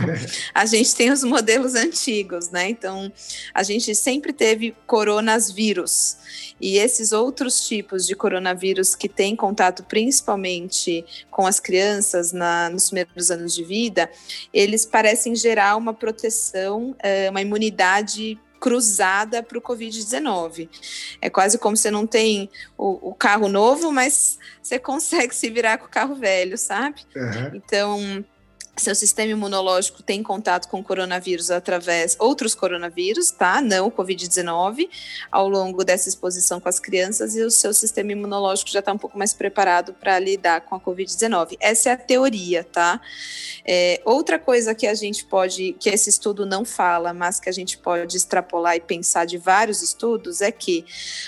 a 0.55 0.67
gente 0.67 0.95
tem 0.95 1.11
os 1.11 1.23
modelos 1.25 1.75
antigos, 1.75 2.51
né? 2.51 2.69
Então, 2.69 3.13
a 3.53 3.63
gente 3.63 3.95
sempre 3.95 4.33
teve 4.33 4.75
coronavírus. 4.87 6.17
E 6.61 6.79
esses 6.79 7.13
outros 7.13 7.67
tipos 7.67 8.07
de 8.07 8.15
coronavírus 8.15 8.95
que 8.95 9.09
têm 9.09 9.35
contato 9.37 9.83
principalmente 9.85 11.05
com 11.31 11.47
as 11.47 11.61
crianças 11.61 12.33
na, 12.33 12.71
nos 12.71 12.87
primeiros 12.87 13.31
anos 13.31 13.55
de 13.55 13.65
vida, 13.65 14.11
eles 14.53 14.87
parecem 14.87 15.35
gerar 15.35 15.77
uma 15.77 15.93
proteção, 15.93 16.95
eh, 17.01 17.29
uma 17.31 17.43
imunidade 17.43 18.39
cruzada 18.65 19.43
para 19.43 19.59
o 19.59 19.61
Covid-19. 19.61 20.71
É 21.21 21.29
quase 21.29 21.59
como 21.59 21.77
você 21.77 21.91
não 21.91 22.07
tem 22.07 22.49
o, 22.79 23.11
o, 23.11 23.15
carro 23.15 23.47
novo, 23.47 23.93
mas 23.93 24.39
você 24.63 24.79
consegue 24.79 25.35
se 25.35 25.51
virar 25.51 25.77
com 25.77 25.85
o 25.85 25.91
carro 25.91 26.15
velho, 26.15 26.57
sabe? 26.57 27.03
Uhum. 27.15 27.51
Então, 27.53 28.25
seu 28.77 28.95
sistema 28.95 29.31
imunológico 29.31 30.03
tem 30.03 30.23
contato 30.23 30.69
com 30.69 30.83
coronavírus 30.83 31.51
através 31.51 32.17
outros 32.19 32.55
coronavírus, 32.55 33.31
tá? 33.31 33.61
Não 33.61 33.87
o 33.87 33.91
COVID-19, 33.91 34.89
ao 35.31 35.49
longo 35.49 35.85
dessa 35.85 36.09
exposição 36.09 36.59
com 36.61 36.69
as 36.69 36.81
crianças 36.81 37.37
e 37.37 37.43
o 37.43 37.51
seu 37.51 37.73
sistema 37.73 38.13
imunológico 38.13 38.71
já 38.71 38.81
está 38.81 38.93
um 38.93 38.99
pouco 38.99 39.17
mais 39.17 39.33
preparado 39.33 39.95
para 39.95 40.19
lidar 40.19 40.63
com 40.63 40.75
a 40.75 40.81
COVID-19. 40.81 41.57
Essa 41.61 41.91
é 41.91 41.93
a 41.93 41.97
teoria, 41.97 42.65
tá? 42.65 43.01
É, 43.65 44.01
outra 44.05 44.39
coisa 44.39 44.75
que 44.75 44.87
a 44.87 44.95
gente 44.95 45.25
pode, 45.25 45.75
que 45.79 45.89
esse 45.89 46.11
estudo 46.11 46.45
não 46.45 46.65
fala, 46.65 47.15
mas 47.15 47.39
que 47.39 47.49
a 47.49 47.53
gente 47.53 47.79
pode 47.79 48.17
extrapolar 48.17 48.77
e 48.77 48.81
pensar 48.81 49.25
de 49.25 49.39
vários 49.39 49.83
estudos 49.83 50.41
é 50.41 50.51
que 50.51 50.85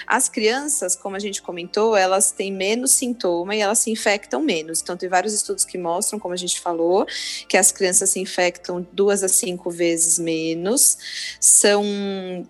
as 0.07 0.29
crianças, 0.29 0.97
como 0.97 1.17
a 1.17 1.21
gente 1.21 1.41
comentou, 1.41 1.97
elas 1.97 2.31
têm 2.31 2.53
menos 2.53 2.93
sintoma 2.93 3.55
e 3.55 3.61
elas 3.61 3.79
se 3.79 3.91
infectam 3.91 4.43
menos. 4.43 4.81
Então 4.83 4.97
tem 4.97 5.09
vários 5.09 5.33
estudos 5.33 5.65
que 5.65 5.79
mostram, 5.79 6.19
como 6.19 6.35
a 6.35 6.37
gente 6.37 6.61
falou, 6.61 7.07
que 7.49 7.57
as 7.57 7.73
crianças 7.73 8.11
se 8.11 8.21
infectam 8.21 8.87
duas 8.93 9.23
a 9.23 9.29
cinco 9.29 9.71
vezes 9.71 10.19
menos, 10.19 10.99
são, 11.41 11.85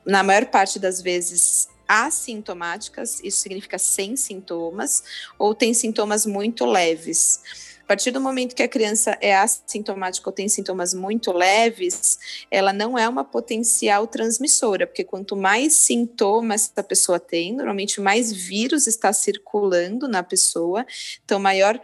na 0.04 0.22
maior 0.22 0.46
parte 0.46 0.78
das 0.78 1.00
vezes, 1.00 1.68
assintomáticas, 1.88 3.20
isso 3.22 3.38
significa 3.40 3.78
sem 3.78 4.16
sintomas, 4.16 5.04
ou 5.38 5.54
tem 5.54 5.72
sintomas 5.72 6.26
muito 6.26 6.64
leves. 6.64 7.40
A 7.86 7.86
partir 7.86 8.10
do 8.10 8.20
momento 8.20 8.56
que 8.56 8.64
a 8.64 8.68
criança 8.68 9.16
é 9.20 9.36
assintomática 9.36 10.28
ou 10.28 10.32
tem 10.32 10.48
sintomas 10.48 10.92
muito 10.92 11.30
leves, 11.30 12.18
ela 12.50 12.72
não 12.72 12.98
é 12.98 13.08
uma 13.08 13.22
potencial 13.22 14.08
transmissora, 14.08 14.88
porque 14.88 15.04
quanto 15.04 15.36
mais 15.36 15.74
sintomas 15.74 16.68
essa 16.72 16.82
pessoa 16.82 17.20
tem, 17.20 17.54
normalmente 17.54 18.00
mais 18.00 18.32
vírus 18.32 18.88
está 18.88 19.12
circulando 19.12 20.08
na 20.08 20.24
pessoa, 20.24 20.84
então 21.24 21.38
maior 21.38 21.80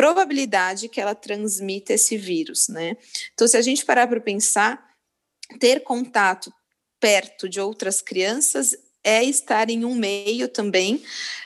probabilidade 0.00 0.88
que 0.88 0.98
ela 0.98 1.14
transmita 1.14 1.92
esse 1.92 2.16
vírus, 2.16 2.68
né? 2.68 2.96
Então, 3.34 3.46
se 3.46 3.54
a 3.54 3.60
gente 3.60 3.84
parar 3.84 4.06
para 4.06 4.18
pensar, 4.18 4.82
ter 5.58 5.80
contato 5.80 6.50
perto 6.98 7.46
de 7.46 7.60
outras 7.60 8.00
crianças 8.00 8.74
é 9.04 9.22
estar 9.22 9.68
em 9.68 9.84
um 9.84 9.94
meio 9.94 10.48
também 10.48 11.04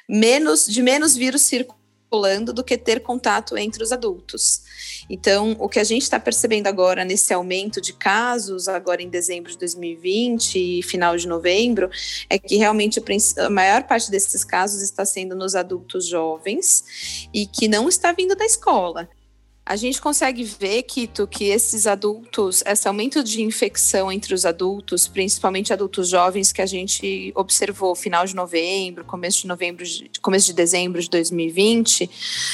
menos 0.09 0.67
de 0.67 0.85
menos 0.85 1.17
vírus 1.17 1.43
circulando 1.43 1.84
circulando 2.15 2.53
do 2.53 2.63
que 2.63 2.79
ter 2.79 3.01
contato 3.01 3.57
entre 3.59 3.83
os 3.83 3.91
adultos. 3.91 4.63
Então, 5.11 5.57
o 5.59 5.69
que 5.69 5.81
a 5.81 5.85
gente 5.85 6.03
está 6.03 6.19
percebendo 6.19 6.69
agora 6.69 7.05
nesse 7.05 7.35
aumento 7.35 7.81
de 7.81 7.93
casos, 7.93 8.69
agora 8.69 9.03
em 9.03 9.09
dezembro 9.09 9.51
de 9.51 9.59
2020 9.59 10.79
e 10.79 10.83
final 10.83 11.17
de 11.17 11.27
novembro, 11.27 11.91
é 12.31 12.39
que 12.39 12.57
realmente 12.57 13.03
a 13.39 13.51
maior 13.51 13.83
parte 13.85 14.11
desses 14.11 14.45
casos 14.45 14.81
está 14.81 15.05
sendo 15.05 15.35
nos 15.35 15.55
adultos 15.55 16.07
jovens 16.07 17.29
e 17.35 17.47
que 17.47 17.67
não 17.67 17.89
está 17.89 18.13
vindo 18.13 18.37
da 18.37 18.47
escola. 18.47 19.09
A 19.67 19.77
gente 19.77 19.99
consegue 19.99 20.45
ver, 20.45 20.83
Kito, 20.83 21.27
que 21.27 21.45
esses 21.45 21.87
adultos, 21.87 22.63
esse 22.67 22.87
aumento 22.87 23.25
de 23.25 23.41
infecção 23.41 24.13
entre 24.13 24.35
os 24.35 24.45
adultos, 24.45 25.09
principalmente 25.09 25.73
adultos 25.73 26.11
jovens 26.11 26.53
que 26.53 26.61
a 26.61 26.67
gente 26.67 27.33
observou 27.35 27.95
final 27.95 28.27
de 28.27 28.37
novembro, 28.37 29.07
começo 29.07 29.41
de 29.41 29.47
novembro, 29.47 29.83
começo 30.21 30.49
de 30.49 30.53
dezembro 30.53 31.01
de 31.01 31.09
2020, 31.09 32.11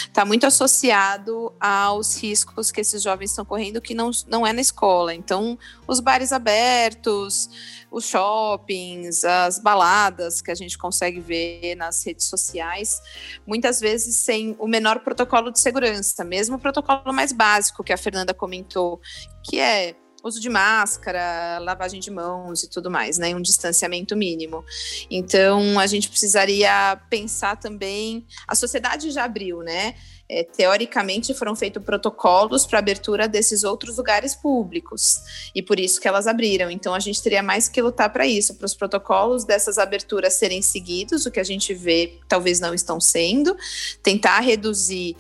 está 0.07 0.25
muito 0.25 0.47
associado 0.47 1.53
aos 1.59 2.17
riscos 2.23 2.71
que 2.71 2.81
esses 2.81 3.03
jovens 3.03 3.31
estão 3.31 3.45
correndo 3.45 3.81
que 3.81 3.93
não, 3.93 4.13
não 4.29 4.47
é 4.47 4.53
na 4.53 4.61
escola. 4.61 5.13
Então, 5.13 5.59
os 5.89 5.99
bares 5.99 6.31
abertos, 6.31 7.51
os 7.91 8.05
shoppings, 8.05 9.25
as 9.25 9.59
baladas 9.59 10.41
que 10.41 10.51
a 10.51 10.55
gente 10.55 10.79
consegue 10.79 11.21
ver 11.21 11.75
nas 11.75 12.05
redes 12.05 12.27
sociais, 12.27 13.01
muitas 13.47 13.81
vezes 13.81 14.17
sem 14.17 14.55
o 14.59 14.69
menor 14.69 15.01
protocolo 15.01 15.51
de 15.51 15.59
segurança, 15.59 16.23
mesmo 16.25 16.57
o 16.57 16.61
protocolo 16.61 17.13
mais 17.13 17.33
básico 17.33 17.83
que 17.83 17.93
a 17.93 17.99
Fernanda 17.99 18.33
comentou, 18.33 19.01
que 19.43 19.59
é 19.59 19.97
uso 20.23 20.41
de 20.41 20.49
máscara, 20.49 21.59
lavagem 21.61 21.99
de 21.99 22.11
mãos 22.11 22.63
e 22.63 22.71
tudo 22.71 22.91
mais, 22.91 23.19
né? 23.19 23.35
Um 23.35 23.41
distanciamento 23.41 24.15
mínimo. 24.17 24.65
Então, 25.11 25.79
a 25.79 25.87
gente 25.87 26.09
precisaria 26.09 27.01
pensar 27.09 27.57
também. 27.57 28.27
A 28.47 28.55
sociedade 28.55 29.11
já 29.11 29.25
abriu, 29.25 29.61
né? 29.61 29.95
É, 30.33 30.45
teoricamente 30.45 31.35
foram 31.35 31.57
feitos 31.57 31.83
protocolos 31.83 32.65
para 32.65 32.79
abertura 32.79 33.27
desses 33.27 33.65
outros 33.65 33.97
lugares 33.97 34.33
públicos 34.33 35.21
e 35.53 35.61
por 35.61 35.81
isso 35.81 36.01
que 36.01 36.07
elas 36.07 36.29
abriram. 36.29 36.71
Então 36.71 36.95
a 36.95 37.01
gente 37.01 37.21
teria 37.21 37.43
mais 37.43 37.69
que 37.69 37.83
lutar 37.83 38.13
para 38.13 38.25
isso, 38.25 38.55
para 38.55 38.65
os 38.65 38.73
protocolos 38.73 39.43
dessas 39.43 39.77
aberturas 39.77 40.35
serem 40.35 40.63
seguidos, 40.63 41.27
o 41.27 41.33
que 41.33 41.41
a 41.41 41.45
gente 41.45 41.75
vê 41.75 42.17
talvez 42.29 42.61
não 42.61 42.73
estão 42.73 43.01
sendo, 43.01 43.57
tentar 44.05 44.39
reduzir 44.39 45.17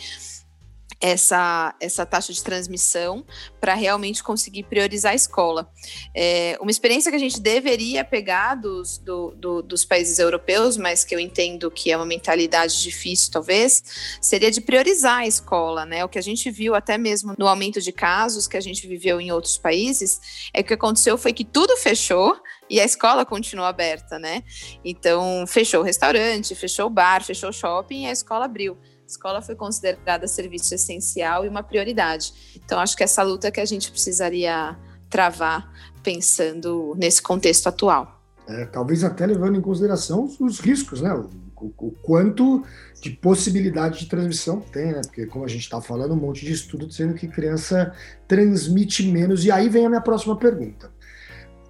essa, 1.00 1.74
essa 1.80 2.04
taxa 2.04 2.32
de 2.32 2.42
transmissão 2.44 3.24
para 3.58 3.74
realmente 3.74 4.22
conseguir 4.22 4.64
priorizar 4.64 5.12
a 5.12 5.14
escola. 5.14 5.70
É, 6.14 6.58
uma 6.60 6.70
experiência 6.70 7.10
que 7.10 7.16
a 7.16 7.20
gente 7.20 7.40
deveria 7.40 8.04
pegar 8.04 8.54
dos, 8.56 8.98
do, 8.98 9.30
do, 9.34 9.62
dos 9.62 9.84
países 9.84 10.18
europeus, 10.18 10.76
mas 10.76 11.02
que 11.02 11.14
eu 11.14 11.18
entendo 11.18 11.70
que 11.70 11.90
é 11.90 11.96
uma 11.96 12.04
mentalidade 12.04 12.82
difícil, 12.82 13.32
talvez, 13.32 13.82
seria 14.20 14.50
de 14.50 14.60
priorizar 14.60 15.20
a 15.20 15.26
escola. 15.26 15.86
Né? 15.86 16.04
O 16.04 16.08
que 16.08 16.18
a 16.18 16.22
gente 16.22 16.50
viu 16.50 16.74
até 16.74 16.98
mesmo 16.98 17.34
no 17.38 17.48
aumento 17.48 17.80
de 17.80 17.92
casos 17.92 18.46
que 18.46 18.56
a 18.56 18.60
gente 18.60 18.86
viveu 18.86 19.20
em 19.20 19.32
outros 19.32 19.56
países, 19.56 20.50
é 20.52 20.62
que 20.62 20.66
o 20.66 20.68
que 20.68 20.74
aconteceu 20.74 21.16
foi 21.16 21.32
que 21.32 21.44
tudo 21.44 21.76
fechou 21.78 22.36
e 22.68 22.78
a 22.78 22.84
escola 22.84 23.24
continuou 23.24 23.66
aberta, 23.66 24.18
né? 24.18 24.44
Então, 24.84 25.44
fechou 25.46 25.80
o 25.80 25.84
restaurante, 25.84 26.54
fechou 26.54 26.86
o 26.86 26.90
bar, 26.90 27.24
fechou 27.24 27.50
o 27.50 27.52
shopping 27.52 28.04
e 28.04 28.06
a 28.06 28.12
escola 28.12 28.44
abriu 28.44 28.78
escola 29.11 29.42
foi 29.42 29.55
considerada 29.55 30.27
serviço 30.27 30.75
essencial 30.75 31.44
e 31.44 31.49
uma 31.49 31.62
prioridade. 31.62 32.33
Então, 32.57 32.79
acho 32.79 32.96
que 32.96 33.03
essa 33.03 33.23
luta 33.23 33.51
que 33.51 33.61
a 33.61 33.64
gente 33.64 33.90
precisaria 33.90 34.77
travar 35.09 35.70
pensando 36.03 36.94
nesse 36.96 37.20
contexto 37.20 37.66
atual. 37.66 38.23
É, 38.46 38.64
talvez 38.64 39.05
até 39.05 39.27
levando 39.27 39.57
em 39.57 39.61
consideração 39.61 40.29
os 40.40 40.61
riscos, 40.61 41.01
né? 41.01 41.12
O, 41.12 41.29
o, 41.77 41.90
quanto 42.03 42.64
de 43.03 43.11
possibilidade 43.11 44.01
de 44.01 44.07
transmissão 44.07 44.61
tem, 44.61 44.92
né? 44.92 45.01
Porque, 45.05 45.27
como 45.27 45.44
a 45.44 45.49
gente 45.49 45.62
está 45.62 45.81
falando, 45.81 46.14
um 46.14 46.16
monte 46.16 46.44
de 46.44 46.53
estudo 46.53 46.87
dizendo 46.87 47.14
que 47.14 47.29
criança 47.29 47.92
transmite 48.27 49.07
menos. 49.07 49.44
E 49.44 49.51
aí 49.51 49.68
vem 49.68 49.87
a 49.87 49.88
minha 49.88 50.01
próxima 50.01 50.37
pergunta. 50.37 50.90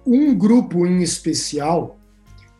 Um 0.05 0.35
grupo 0.35 0.87
em 0.87 1.01
especial 1.03 1.99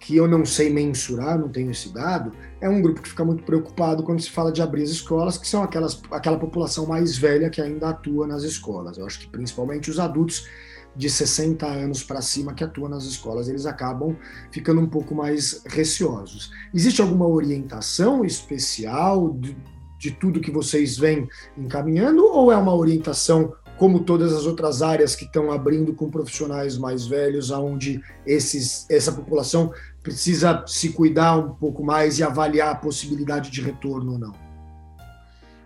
que 0.01 0.15
eu 0.17 0.27
não 0.27 0.43
sei 0.43 0.71
mensurar, 0.71 1.37
não 1.37 1.47
tenho 1.47 1.69
esse 1.69 1.93
dado, 1.93 2.31
é 2.59 2.67
um 2.67 2.81
grupo 2.81 3.03
que 3.03 3.09
fica 3.09 3.23
muito 3.23 3.43
preocupado 3.43 4.01
quando 4.01 4.19
se 4.19 4.31
fala 4.31 4.51
de 4.51 4.59
abrir 4.59 4.81
as 4.81 4.89
escolas, 4.89 5.37
que 5.37 5.47
são 5.47 5.61
aquelas, 5.61 6.01
aquela 6.09 6.39
população 6.39 6.87
mais 6.87 7.15
velha 7.15 7.51
que 7.51 7.61
ainda 7.61 7.89
atua 7.89 8.25
nas 8.25 8.41
escolas. 8.41 8.97
Eu 8.97 9.05
acho 9.05 9.19
que 9.19 9.27
principalmente 9.27 9.91
os 9.91 9.99
adultos 9.99 10.49
de 10.95 11.07
60 11.07 11.67
anos 11.67 12.03
para 12.03 12.19
cima 12.19 12.53
que 12.53 12.63
atuam 12.63 12.89
nas 12.89 13.03
escolas, 13.03 13.47
eles 13.47 13.67
acabam 13.67 14.17
ficando 14.51 14.81
um 14.81 14.87
pouco 14.87 15.13
mais 15.13 15.61
receosos. 15.67 16.51
Existe 16.73 16.99
alguma 16.99 17.27
orientação 17.27 18.25
especial 18.25 19.31
de, 19.33 19.55
de 19.99 20.11
tudo 20.11 20.41
que 20.41 20.51
vocês 20.51 20.97
vêm 20.97 21.29
encaminhando, 21.55 22.25
ou 22.25 22.51
é 22.51 22.57
uma 22.57 22.73
orientação 22.73 23.53
como 23.81 24.01
todas 24.01 24.31
as 24.31 24.45
outras 24.45 24.83
áreas 24.83 25.15
que 25.15 25.25
estão 25.25 25.51
abrindo 25.51 25.91
com 25.91 26.07
profissionais 26.07 26.77
mais 26.77 27.07
velhos, 27.07 27.51
aonde 27.51 27.99
esses, 28.27 28.85
essa 28.91 29.11
população 29.11 29.73
precisa 30.01 30.63
se 30.67 30.89
cuidar 30.89 31.37
um 31.37 31.53
pouco 31.53 31.83
mais 31.83 32.19
e 32.19 32.23
avaliar 32.23 32.69
a 32.69 32.75
possibilidade 32.75 33.49
de 33.49 33.61
retorno 33.61 34.13
ou 34.13 34.19
não? 34.19 34.33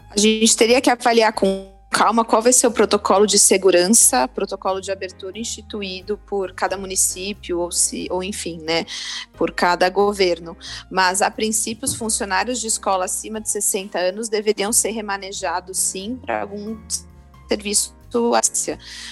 A 0.09 0.17
gente 0.17 0.55
teria 0.55 0.81
que 0.81 0.89
avaliar 0.89 1.33
com 1.33 1.73
calma 1.89 2.25
qual 2.25 2.41
vai 2.41 2.51
ser 2.51 2.67
o 2.67 2.71
protocolo 2.71 3.25
de 3.25 3.39
segurança, 3.39 4.27
protocolo 4.27 4.81
de 4.81 4.91
abertura 4.91 5.39
instituído 5.39 6.17
por 6.17 6.51
cada 6.51 6.75
município 6.77 7.59
ou 7.59 7.71
se 7.71 8.07
ou 8.11 8.21
enfim, 8.21 8.59
né, 8.61 8.85
por 9.37 9.51
cada 9.51 9.89
governo. 9.89 10.57
Mas 10.91 11.21
a 11.21 11.31
princípio 11.31 11.85
os 11.85 11.95
funcionários 11.95 12.59
de 12.59 12.67
escola 12.67 13.05
acima 13.05 13.39
de 13.39 13.49
60 13.49 13.97
anos 13.97 14.27
deveriam 14.27 14.73
ser 14.73 14.91
remanejados 14.91 15.77
sim 15.77 16.19
para 16.21 16.41
algum 16.41 16.77
serviço 17.47 17.94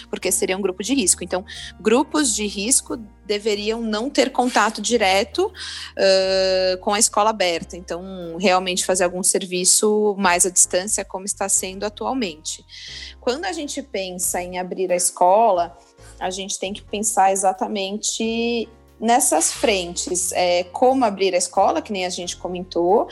porque 0.09 0.31
seria 0.31 0.57
um 0.57 0.61
grupo 0.61 0.83
de 0.83 0.93
risco. 0.93 1.23
Então, 1.23 1.45
grupos 1.79 2.33
de 2.33 2.45
risco 2.45 2.97
deveriam 3.25 3.81
não 3.81 4.09
ter 4.09 4.31
contato 4.31 4.81
direto 4.81 5.45
uh, 5.47 6.77
com 6.79 6.93
a 6.93 6.99
escola 6.99 7.29
aberta. 7.29 7.77
Então, 7.77 8.37
realmente 8.39 8.85
fazer 8.85 9.03
algum 9.03 9.23
serviço 9.23 10.15
mais 10.17 10.45
à 10.45 10.49
distância, 10.49 11.05
como 11.05 11.25
está 11.25 11.47
sendo 11.47 11.85
atualmente. 11.85 12.65
Quando 13.19 13.45
a 13.45 13.53
gente 13.53 13.81
pensa 13.81 14.41
em 14.41 14.59
abrir 14.59 14.91
a 14.91 14.95
escola, 14.95 15.77
a 16.19 16.29
gente 16.29 16.59
tem 16.59 16.73
que 16.73 16.81
pensar 16.81 17.31
exatamente 17.31 18.67
nessas 18.99 19.51
frentes, 19.51 20.31
é, 20.31 20.63
como 20.65 21.03
abrir 21.03 21.33
a 21.33 21.37
escola, 21.37 21.81
que 21.81 21.91
nem 21.91 22.05
a 22.05 22.09
gente 22.09 22.37
comentou, 22.37 23.07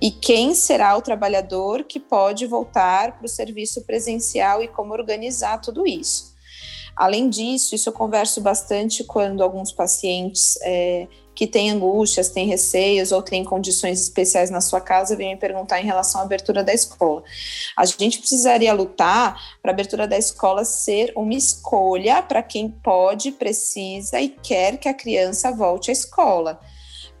e 0.00 0.10
quem 0.10 0.54
será 0.54 0.96
o 0.96 1.02
trabalhador 1.02 1.84
que 1.84 1.98
pode 1.98 2.46
voltar 2.46 3.18
para 3.18 3.26
o 3.26 3.28
serviço 3.28 3.82
presencial 3.82 4.62
e 4.62 4.68
como 4.68 4.92
organizar 4.92 5.60
tudo 5.60 5.86
isso. 5.86 6.32
Além 6.94 7.28
disso, 7.28 7.74
isso 7.74 7.88
eu 7.88 7.92
converso 7.92 8.40
bastante 8.40 9.02
quando 9.02 9.42
alguns 9.42 9.72
pacientes 9.72 10.58
é, 10.62 11.08
que 11.34 11.46
têm 11.46 11.70
angústias, 11.70 12.28
têm 12.28 12.46
receios 12.46 13.12
ou 13.12 13.22
têm 13.22 13.44
condições 13.44 14.00
especiais 14.00 14.50
na 14.50 14.60
sua 14.60 14.80
casa 14.80 15.16
vêm 15.16 15.30
me 15.30 15.40
perguntar 15.40 15.80
em 15.80 15.84
relação 15.84 16.20
à 16.20 16.24
abertura 16.24 16.62
da 16.62 16.72
escola. 16.72 17.22
A 17.76 17.84
gente 17.84 18.18
precisaria 18.18 18.72
lutar 18.72 19.40
para 19.60 19.70
a 19.70 19.74
abertura 19.74 20.06
da 20.06 20.18
escola 20.18 20.64
ser 20.64 21.12
uma 21.16 21.34
escolha 21.34 22.22
para 22.22 22.42
quem 22.42 22.68
pode, 22.68 23.32
precisa 23.32 24.20
e 24.20 24.28
quer 24.28 24.76
que 24.76 24.88
a 24.88 24.94
criança 24.94 25.50
volte 25.50 25.90
à 25.90 25.92
escola. 25.92 26.60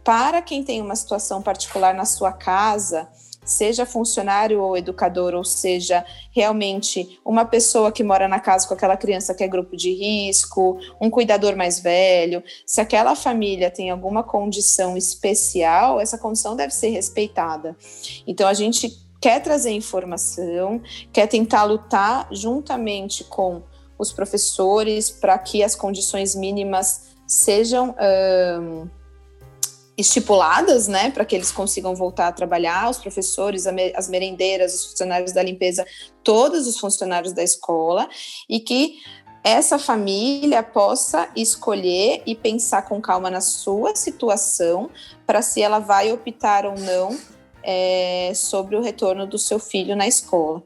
Para 0.04 0.42
quem 0.42 0.64
tem 0.64 0.80
uma 0.80 0.96
situação 0.96 1.40
particular 1.40 1.94
na 1.94 2.04
sua 2.04 2.32
casa, 2.32 3.08
seja 3.44 3.84
funcionário 3.84 4.60
ou 4.60 4.76
educador, 4.76 5.34
ou 5.34 5.44
seja, 5.44 6.04
realmente 6.30 7.18
uma 7.24 7.44
pessoa 7.44 7.90
que 7.90 8.04
mora 8.04 8.28
na 8.28 8.40
casa 8.40 8.66
com 8.66 8.74
aquela 8.74 8.96
criança 8.96 9.34
que 9.34 9.42
é 9.42 9.48
grupo 9.48 9.76
de 9.76 9.92
risco, 9.92 10.78
um 11.00 11.10
cuidador 11.10 11.56
mais 11.56 11.80
velho, 11.80 12.42
se 12.66 12.80
aquela 12.80 13.14
família 13.14 13.70
tem 13.70 13.90
alguma 13.90 14.22
condição 14.22 14.96
especial, 14.96 16.00
essa 16.00 16.18
condição 16.18 16.54
deve 16.54 16.72
ser 16.72 16.90
respeitada. 16.90 17.76
Então 18.26 18.48
a 18.48 18.54
gente 18.54 19.00
quer 19.20 19.40
trazer 19.40 19.70
informação, 19.70 20.82
quer 21.12 21.26
tentar 21.26 21.64
lutar 21.64 22.28
juntamente 22.32 23.24
com 23.24 23.62
os 23.98 24.12
professores 24.12 25.10
para 25.10 25.38
que 25.38 25.62
as 25.62 25.76
condições 25.76 26.34
mínimas 26.34 27.12
sejam 27.26 27.94
estipuladas, 29.96 30.88
né, 30.88 31.10
para 31.10 31.24
que 31.24 31.34
eles 31.34 31.52
consigam 31.52 31.94
voltar 31.94 32.28
a 32.28 32.32
trabalhar, 32.32 32.90
os 32.90 32.98
professores, 32.98 33.66
as 33.66 34.08
merendeiras, 34.08 34.74
os 34.74 34.86
funcionários 34.86 35.32
da 35.32 35.42
limpeza, 35.42 35.86
todos 36.24 36.66
os 36.66 36.78
funcionários 36.78 37.32
da 37.32 37.42
escola, 37.42 38.08
e 38.48 38.58
que 38.58 38.98
essa 39.44 39.78
família 39.78 40.62
possa 40.62 41.28
escolher 41.34 42.22
e 42.24 42.34
pensar 42.34 42.82
com 42.82 43.00
calma 43.00 43.28
na 43.28 43.40
sua 43.40 43.94
situação 43.96 44.88
para 45.26 45.42
se 45.42 45.60
ela 45.60 45.80
vai 45.80 46.12
optar 46.12 46.64
ou 46.64 46.78
não 46.78 47.18
é, 47.62 48.32
sobre 48.34 48.76
o 48.76 48.80
retorno 48.80 49.26
do 49.26 49.38
seu 49.38 49.58
filho 49.58 49.96
na 49.96 50.06
escola. 50.06 50.62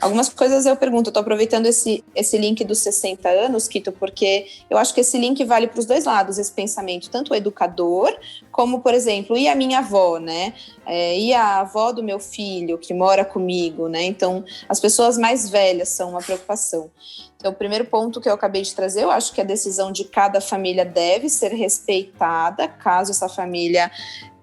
Algumas 0.00 0.28
coisas 0.28 0.66
eu 0.66 0.76
pergunto, 0.76 1.10
estou 1.10 1.20
aproveitando 1.20 1.66
esse, 1.66 2.04
esse 2.14 2.36
link 2.36 2.64
dos 2.64 2.78
60 2.78 3.28
anos, 3.28 3.68
Kito, 3.68 3.92
porque 3.92 4.46
eu 4.68 4.76
acho 4.76 4.92
que 4.92 5.00
esse 5.00 5.16
link 5.18 5.44
vale 5.44 5.66
para 5.66 5.78
os 5.78 5.86
dois 5.86 6.04
lados, 6.04 6.38
esse 6.38 6.52
pensamento, 6.52 7.08
tanto 7.08 7.32
o 7.32 7.36
educador, 7.36 8.12
como, 8.50 8.80
por 8.80 8.94
exemplo, 8.94 9.36
e 9.36 9.48
a 9.48 9.54
minha 9.54 9.78
avó, 9.78 10.18
né? 10.18 10.54
É, 10.84 11.18
e 11.18 11.32
a 11.32 11.60
avó 11.60 11.92
do 11.92 12.02
meu 12.02 12.18
filho 12.18 12.78
que 12.78 12.92
mora 12.92 13.24
comigo, 13.24 13.88
né? 13.88 14.02
Então, 14.04 14.44
as 14.68 14.80
pessoas 14.80 15.16
mais 15.16 15.48
velhas 15.48 15.88
são 15.90 16.10
uma 16.10 16.20
preocupação. 16.20 16.90
Então, 17.36 17.50
o 17.50 17.54
primeiro 17.54 17.84
ponto 17.84 18.20
que 18.20 18.28
eu 18.28 18.34
acabei 18.34 18.62
de 18.62 18.74
trazer, 18.74 19.02
eu 19.02 19.10
acho 19.10 19.32
que 19.32 19.40
a 19.40 19.44
decisão 19.44 19.90
de 19.90 20.04
cada 20.04 20.40
família 20.40 20.84
deve 20.84 21.28
ser 21.28 21.52
respeitada, 21.52 22.68
caso 22.68 23.10
essa 23.10 23.28
família 23.28 23.90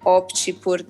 opte 0.03 0.53
por 0.53 0.85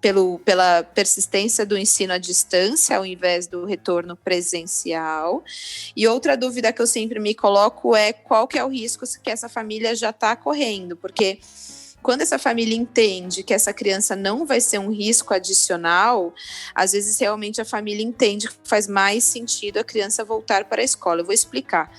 pelo, 0.00 0.38
pela 0.40 0.82
persistência 0.82 1.66
do 1.66 1.76
ensino 1.76 2.12
à 2.12 2.18
distância 2.18 2.96
ao 2.96 3.04
invés 3.04 3.46
do 3.46 3.64
retorno 3.64 4.16
presencial. 4.16 5.44
E 5.94 6.08
outra 6.08 6.36
dúvida 6.36 6.72
que 6.72 6.80
eu 6.80 6.86
sempre 6.86 7.20
me 7.20 7.34
coloco 7.34 7.94
é 7.94 8.12
qual 8.12 8.48
que 8.48 8.58
é 8.58 8.64
o 8.64 8.68
risco 8.68 9.04
que 9.22 9.30
essa 9.30 9.48
família 9.48 9.94
já 9.94 10.10
está 10.10 10.34
correndo, 10.34 10.96
porque 10.96 11.38
quando 12.02 12.22
essa 12.22 12.38
família 12.38 12.76
entende 12.76 13.42
que 13.42 13.52
essa 13.52 13.72
criança 13.72 14.16
não 14.16 14.46
vai 14.46 14.60
ser 14.60 14.78
um 14.78 14.90
risco 14.90 15.34
adicional, 15.34 16.34
às 16.74 16.92
vezes 16.92 17.18
realmente 17.18 17.60
a 17.60 17.64
família 17.64 18.04
entende 18.04 18.48
que 18.48 18.54
faz 18.64 18.86
mais 18.86 19.24
sentido 19.24 19.78
a 19.78 19.84
criança 19.84 20.24
voltar 20.24 20.64
para 20.64 20.80
a 20.80 20.84
escola. 20.84 21.20
Eu 21.20 21.24
vou 21.24 21.34
explicar. 21.34 21.92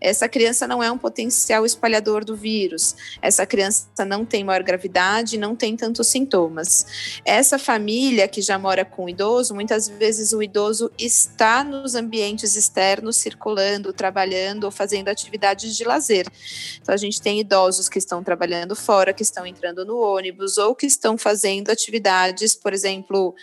Essa 0.00 0.28
criança 0.28 0.66
não 0.66 0.82
é 0.82 0.90
um 0.90 0.98
potencial 0.98 1.66
espalhador 1.66 2.24
do 2.24 2.36
vírus. 2.36 2.94
Essa 3.20 3.44
criança 3.46 4.04
não 4.06 4.24
tem 4.24 4.44
maior 4.44 4.62
gravidade, 4.62 5.36
não 5.36 5.56
tem 5.56 5.76
tantos 5.76 6.06
sintomas. 6.06 7.20
Essa 7.24 7.58
família 7.58 8.28
que 8.28 8.40
já 8.40 8.58
mora 8.58 8.84
com 8.84 9.06
o 9.06 9.08
idoso, 9.08 9.54
muitas 9.54 9.88
vezes 9.88 10.32
o 10.32 10.42
idoso 10.42 10.90
está 10.98 11.64
nos 11.64 11.94
ambientes 11.94 12.54
externos 12.54 13.16
circulando, 13.16 13.92
trabalhando 13.92 14.64
ou 14.64 14.70
fazendo 14.70 15.08
atividades 15.08 15.76
de 15.76 15.84
lazer. 15.84 16.26
Então 16.80 16.94
a 16.94 16.98
gente 16.98 17.20
tem 17.20 17.40
idosos 17.40 17.88
que 17.88 17.98
estão 17.98 18.22
trabalhando 18.22 18.76
fora, 18.76 19.12
que 19.12 19.22
estão 19.22 19.47
entrando 19.48 19.84
no 19.84 19.98
ônibus 19.98 20.58
ou 20.58 20.74
que 20.74 20.86
estão 20.86 21.18
fazendo 21.18 21.70
atividades, 21.70 22.54
por 22.54 22.72
exemplo, 22.72 23.34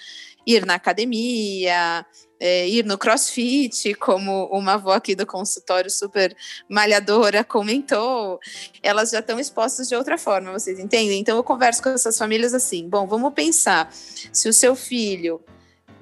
ir 0.46 0.66
na 0.66 0.76
academia, 0.76 2.06
é, 2.40 2.68
ir 2.68 2.86
no 2.86 2.98
crossfit, 2.98 3.94
como 3.96 4.46
uma 4.52 4.74
avó 4.74 4.94
aqui 4.94 5.16
do 5.16 5.26
consultório 5.26 5.90
super 5.90 6.36
malhadora 6.70 7.44
comentou, 7.44 8.40
elas 8.84 9.10
já 9.10 9.20
estão 9.20 9.40
expostas 9.40 9.88
de 9.88 9.96
outra 9.96 10.18
forma, 10.18 10.52
vocês 10.52 10.80
entendem? 10.80 11.20
Então 11.20 11.36
eu 11.36 11.44
converso 11.44 11.82
com 11.82 11.90
essas 11.90 12.18
famílias 12.18 12.54
assim: 12.54 12.88
bom, 12.88 13.08
vamos 13.08 13.34
pensar, 13.34 13.92
se 13.92 14.48
o 14.48 14.54
seu 14.54 14.76
filho 14.76 15.42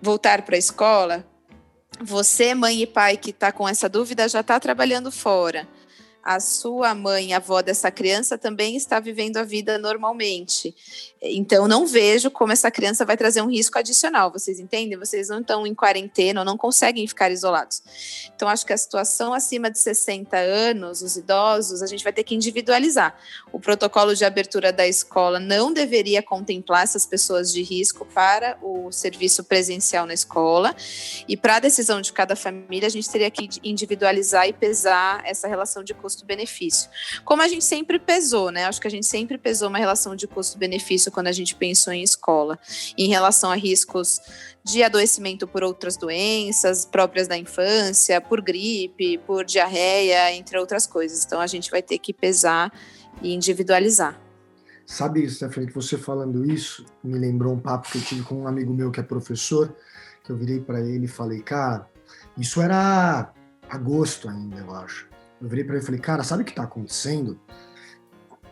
voltar 0.02 0.42
para 0.42 0.56
a 0.56 0.60
escola, 0.60 1.26
você, 2.02 2.54
mãe 2.54 2.82
e 2.82 2.88
pai 2.88 3.16
que 3.16 3.30
está 3.30 3.52
com 3.52 3.68
essa 3.68 3.88
dúvida, 3.88 4.28
já 4.28 4.42
está 4.42 4.60
trabalhando 4.60 5.12
fora 5.12 5.68
a 6.24 6.40
sua 6.40 6.96
mãe, 6.96 7.34
a 7.34 7.38
avó 7.38 7.62
dessa 7.62 7.92
criança, 7.92 8.38
também 8.38 8.78
está 8.78 9.00
vivendo 9.00 9.38
a 9.38 9.44
vida 9.44 9.78
normalmente. 9.78 10.74
Então, 11.26 11.70
não 11.70 11.88
vejo 11.88 12.30
como 12.30 12.52
essa 12.52 12.70
criança 12.70 13.06
vai 13.06 13.16
trazer 13.16 13.42
um 13.42 13.50
risco 13.50 13.80
adicional. 13.80 14.30
Vocês 14.30 14.60
entendem? 14.60 15.00
Vocês 15.00 15.30
não 15.30 15.40
estão 15.40 15.66
em 15.66 15.74
quarentena, 15.74 16.44
não 16.44 16.58
conseguem 16.58 17.08
ficar 17.08 17.32
isolados. 17.32 17.82
Então, 18.36 18.50
acho 18.50 18.66
que 18.66 18.74
a 18.74 18.78
situação 18.78 19.34
acima 19.34 19.72
de 19.72 19.80
60 19.80 20.36
anos, 20.36 21.02
os 21.02 21.16
idosos, 21.16 21.82
a 21.82 21.88
gente 21.88 22.04
vai 22.04 22.12
ter 22.12 22.26
que 22.26 22.36
individualizar. 22.36 23.16
O 23.54 23.60
protocolo 23.60 24.14
de 24.14 24.26
abertura 24.26 24.74
da 24.74 24.86
escola 24.86 25.40
não 25.40 25.72
deveria 25.72 26.22
contemplar 26.22 26.84
essas 26.84 27.06
pessoas 27.06 27.54
de 27.54 27.64
risco 27.64 28.06
para 28.06 28.58
o 28.62 28.92
serviço 28.92 29.46
presencial 29.46 30.06
na 30.06 30.14
escola. 30.14 30.76
E 31.26 31.38
para 31.38 31.56
a 31.56 31.60
decisão 31.60 32.02
de 32.02 32.12
cada 32.12 32.36
família, 32.36 32.88
a 32.88 32.92
gente 32.92 33.10
teria 33.10 33.32
que 33.32 33.48
individualizar 33.64 34.46
e 34.50 34.52
pesar 34.52 35.22
essa 35.26 35.48
relação 35.48 35.86
de 35.86 35.94
custo-benefício. 35.94 36.90
Como 37.24 37.42
a 37.42 37.48
gente 37.48 37.64
sempre 37.64 37.98
pesou, 37.98 38.52
né? 38.52 38.66
Acho 38.66 38.82
que 38.82 38.88
a 38.88 38.92
gente 38.92 39.06
sempre 39.06 39.38
pesou 39.38 39.70
uma 39.70 39.78
relação 39.78 40.18
de 40.18 40.28
custo-benefício 40.28 41.13
quando 41.14 41.28
a 41.28 41.32
gente 41.32 41.56
pensou 41.56 41.94
em 41.94 42.04
escola, 42.04 42.60
em 42.98 43.08
relação 43.08 43.52
a 43.52 43.56
riscos 43.56 44.20
de 44.64 44.82
adoecimento 44.82 45.48
por 45.48 45.64
outras 45.64 45.98
doenças 45.98 46.86
próprias 46.86 47.28
da 47.28 47.38
infância, 47.38 48.20
por 48.20 48.42
gripe, 48.42 49.18
por 49.20 49.46
diarreia, 49.46 50.34
entre 50.34 50.58
outras 50.58 50.88
coisas. 50.88 51.24
Então 51.26 51.40
a 51.40 51.48
gente 51.48 51.70
vai 51.70 51.82
ter 51.82 52.00
que 52.00 52.14
pesar 52.14 52.72
e 53.22 53.34
individualizar. 53.34 54.20
Sabe, 54.86 55.30
Stephanie, 55.30 55.68
que 55.68 55.76
você 55.76 55.98
falando 55.98 56.46
isso 56.46 56.86
me 57.04 57.18
lembrou 57.18 57.54
um 57.54 57.60
papo 57.60 57.90
que 57.90 57.98
eu 57.98 58.02
tive 58.02 58.24
com 58.24 58.42
um 58.42 58.48
amigo 58.48 58.74
meu 58.74 58.92
que 58.92 59.00
é 59.00 59.04
professor, 59.04 59.74
que 60.24 60.32
eu 60.32 60.38
virei 60.38 60.60
para 60.60 60.82
ele 60.82 61.06
e 61.06 61.08
falei, 61.08 61.42
cara, 61.42 61.88
isso 62.38 62.62
era 62.62 63.32
agosto 63.70 64.30
ainda, 64.30 64.58
eu 64.58 64.74
acho. 64.76 65.08
Eu 65.42 65.48
virei 65.48 65.64
para 65.64 65.76
ele 65.76 65.84
e 65.84 65.86
falei, 65.86 66.02
cara, 66.02 66.24
sabe 66.24 66.44
o 66.44 66.46
que 66.46 66.52
está 66.52 66.64
acontecendo? 66.64 67.40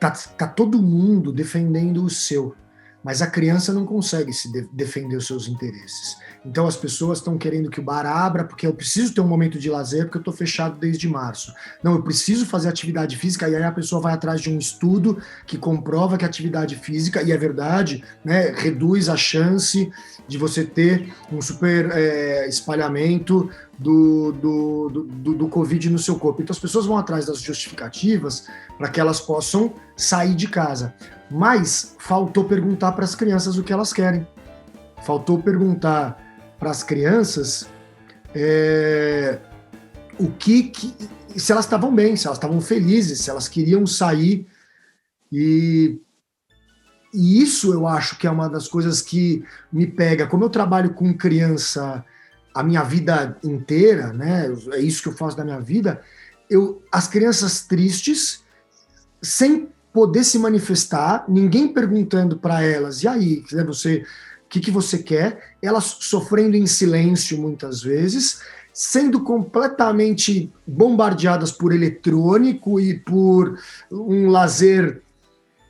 Tá, 0.01 0.09
tá 0.09 0.47
todo 0.47 0.81
mundo 0.81 1.31
defendendo 1.31 2.03
o 2.03 2.09
seu 2.09 2.55
mas 3.03 3.21
a 3.21 3.27
criança 3.27 3.73
não 3.73 3.85
consegue 3.85 4.31
se 4.31 4.51
de 4.51 4.67
defender 4.71 5.15
os 5.15 5.25
seus 5.25 5.47
interesses. 5.47 6.17
Então 6.45 6.67
as 6.67 6.75
pessoas 6.75 7.17
estão 7.17 7.37
querendo 7.37 7.69
que 7.69 7.79
o 7.79 7.83
bar 7.83 8.05
abra 8.05 8.43
porque 8.43 8.65
eu 8.65 8.73
preciso 8.73 9.13
ter 9.13 9.21
um 9.21 9.27
momento 9.27 9.59
de 9.59 9.69
lazer 9.69 10.03
porque 10.03 10.17
eu 10.17 10.21
estou 10.21 10.33
fechado 10.33 10.79
desde 10.79 11.07
março. 11.07 11.53
Não, 11.83 11.93
eu 11.93 12.03
preciso 12.03 12.45
fazer 12.45 12.69
atividade 12.69 13.17
física 13.17 13.49
e 13.49 13.55
aí 13.55 13.63
a 13.63 13.71
pessoa 13.71 14.01
vai 14.01 14.13
atrás 14.13 14.41
de 14.41 14.49
um 14.49 14.57
estudo 14.57 15.21
que 15.45 15.57
comprova 15.57 16.17
que 16.17 16.25
a 16.25 16.27
atividade 16.27 16.75
física, 16.75 17.21
e 17.21 17.31
é 17.31 17.37
verdade, 17.37 18.03
né, 18.23 18.51
reduz 18.55 19.09
a 19.09 19.17
chance 19.17 19.91
de 20.27 20.37
você 20.37 20.63
ter 20.63 21.13
um 21.31 21.41
super 21.41 21.91
é, 21.91 22.47
espalhamento 22.47 23.49
do, 23.77 24.31
do, 24.31 24.89
do, 24.89 25.33
do, 25.33 25.47
Covid 25.47 25.89
no 25.89 25.97
seu 25.97 26.17
corpo. 26.17 26.41
Então 26.41 26.53
as 26.53 26.59
pessoas 26.59 26.85
vão 26.85 26.97
atrás 26.97 27.25
das 27.25 27.41
justificativas 27.41 28.47
para 28.77 28.89
que 28.89 28.99
elas 28.99 29.19
possam 29.19 29.73
sair 29.95 30.35
de 30.35 30.47
casa. 30.47 30.93
Mas 31.29 31.95
faltou 31.99 32.43
perguntar 32.43 32.91
para 32.91 33.05
as 33.05 33.15
crianças 33.15 33.57
o 33.57 33.63
que 33.63 33.73
elas 33.73 33.91
querem. 33.91 34.27
Faltou 35.03 35.41
perguntar 35.41 36.21
para 36.59 36.69
as 36.69 36.83
crianças 36.83 37.67
é, 38.35 39.39
o 40.19 40.31
que, 40.31 40.63
que, 40.63 40.93
se 41.35 41.51
elas 41.51 41.65
estavam 41.65 41.93
bem, 41.93 42.15
se 42.15 42.27
elas 42.27 42.37
estavam 42.37 42.61
felizes, 42.61 43.21
se 43.21 43.29
elas 43.29 43.47
queriam 43.47 43.85
sair 43.87 44.47
e 45.31 45.99
e 47.13 47.41
isso 47.41 47.73
eu 47.73 47.85
acho 47.87 48.17
que 48.17 48.25
é 48.25 48.31
uma 48.31 48.49
das 48.49 48.67
coisas 48.67 49.01
que 49.01 49.43
me 49.71 49.85
pega. 49.85 50.27
Como 50.27 50.45
eu 50.45 50.49
trabalho 50.49 50.93
com 50.93 51.13
criança 51.13 52.05
a 52.53 52.63
minha 52.63 52.83
vida 52.83 53.37
inteira, 53.43 54.11
né? 54.13 54.51
É 54.73 54.79
isso 54.79 55.01
que 55.01 55.09
eu 55.09 55.13
faço 55.13 55.37
da 55.37 55.43
minha 55.43 55.59
vida. 55.59 56.01
Eu, 56.49 56.83
as 56.91 57.07
crianças 57.07 57.65
tristes, 57.65 58.43
sem 59.21 59.69
poder 59.93 60.23
se 60.23 60.39
manifestar, 60.39 61.25
ninguém 61.27 61.73
perguntando 61.73 62.37
para 62.37 62.63
elas, 62.63 63.03
e 63.03 63.07
aí, 63.07 63.43
né, 63.51 63.63
você, 63.63 64.05
o 64.45 64.49
que, 64.49 64.59
que 64.59 64.71
você 64.71 64.97
quer? 64.97 65.55
Elas 65.61 65.97
sofrendo 65.99 66.55
em 66.55 66.65
silêncio 66.65 67.37
muitas 67.37 67.81
vezes, 67.81 68.41
sendo 68.73 69.21
completamente 69.21 70.51
bombardeadas 70.65 71.51
por 71.51 71.73
eletrônico 71.73 72.79
e 72.79 72.97
por 72.99 73.59
um 73.91 74.29
lazer 74.29 75.01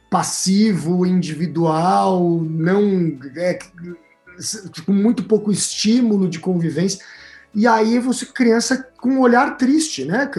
passivo, 0.09 1.05
individual, 1.05 2.41
não 2.43 3.17
é, 3.35 3.57
com 4.85 4.93
muito 4.93 5.23
pouco 5.23 5.51
estímulo 5.51 6.29
de 6.29 6.39
convivência. 6.39 6.99
E 7.53 7.67
aí 7.67 7.99
você 7.99 8.25
criança 8.25 8.87
com 8.99 9.09
um 9.09 9.19
olhar 9.19 9.57
triste, 9.57 10.05
né? 10.05 10.29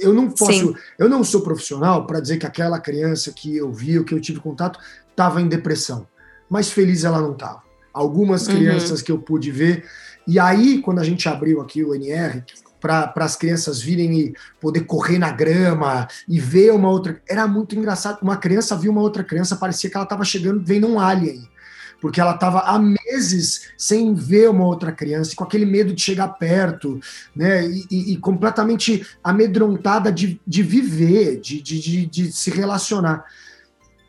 Eu 0.00 0.12
não 0.12 0.28
posso, 0.30 0.68
Sim. 0.68 0.74
eu 0.98 1.08
não 1.08 1.22
sou 1.22 1.42
profissional 1.42 2.06
para 2.06 2.20
dizer 2.20 2.38
que 2.38 2.46
aquela 2.46 2.80
criança 2.80 3.32
que 3.32 3.56
eu 3.56 3.72
vi, 3.72 3.98
ou 3.98 4.04
que 4.04 4.12
eu 4.12 4.20
tive 4.20 4.40
contato, 4.40 4.80
estava 5.10 5.40
em 5.40 5.46
depressão, 5.46 6.06
mas 6.50 6.70
feliz 6.70 7.04
ela 7.04 7.20
não 7.20 7.32
estava. 7.32 7.62
Algumas 7.92 8.48
uhum. 8.48 8.56
crianças 8.56 8.98
uhum. 8.98 9.04
que 9.04 9.12
eu 9.12 9.18
pude 9.18 9.52
ver, 9.52 9.84
e 10.26 10.40
aí 10.40 10.80
quando 10.80 10.98
a 10.98 11.04
gente 11.04 11.28
abriu 11.28 11.60
aqui 11.60 11.84
o 11.84 11.94
NR 11.94 12.42
para 12.80 13.12
as 13.16 13.36
crianças 13.36 13.80
virem 13.80 14.18
e 14.18 14.34
poder 14.60 14.80
correr 14.80 15.18
na 15.18 15.30
grama 15.30 16.08
e 16.28 16.40
ver 16.40 16.72
uma 16.72 16.90
outra, 16.90 17.22
era 17.28 17.46
muito 17.46 17.76
engraçado. 17.76 18.20
Uma 18.20 18.36
criança 18.36 18.76
viu 18.76 18.90
uma 18.90 19.00
outra 19.00 19.22
criança, 19.22 19.54
parecia 19.56 19.88
que 19.88 19.96
ela 19.96 20.04
estava 20.04 20.24
chegando 20.24 20.64
vendo 20.64 20.88
um 20.88 20.98
alien 20.98 21.48
porque 22.04 22.20
ela 22.20 22.34
estava 22.34 22.58
há 22.58 22.78
meses 22.78 23.70
sem 23.78 24.12
ver 24.12 24.50
uma 24.50 24.66
outra 24.66 24.92
criança, 24.92 25.34
com 25.34 25.42
aquele 25.42 25.64
medo 25.64 25.94
de 25.94 26.02
chegar 26.02 26.28
perto, 26.28 27.00
né? 27.34 27.66
E, 27.66 27.86
e, 27.90 28.12
e 28.12 28.16
completamente 28.18 29.06
amedrontada 29.24 30.12
de, 30.12 30.38
de 30.46 30.62
viver, 30.62 31.40
de, 31.40 31.62
de, 31.62 32.04
de, 32.04 32.30
se 32.30 32.50
relacionar. 32.50 33.24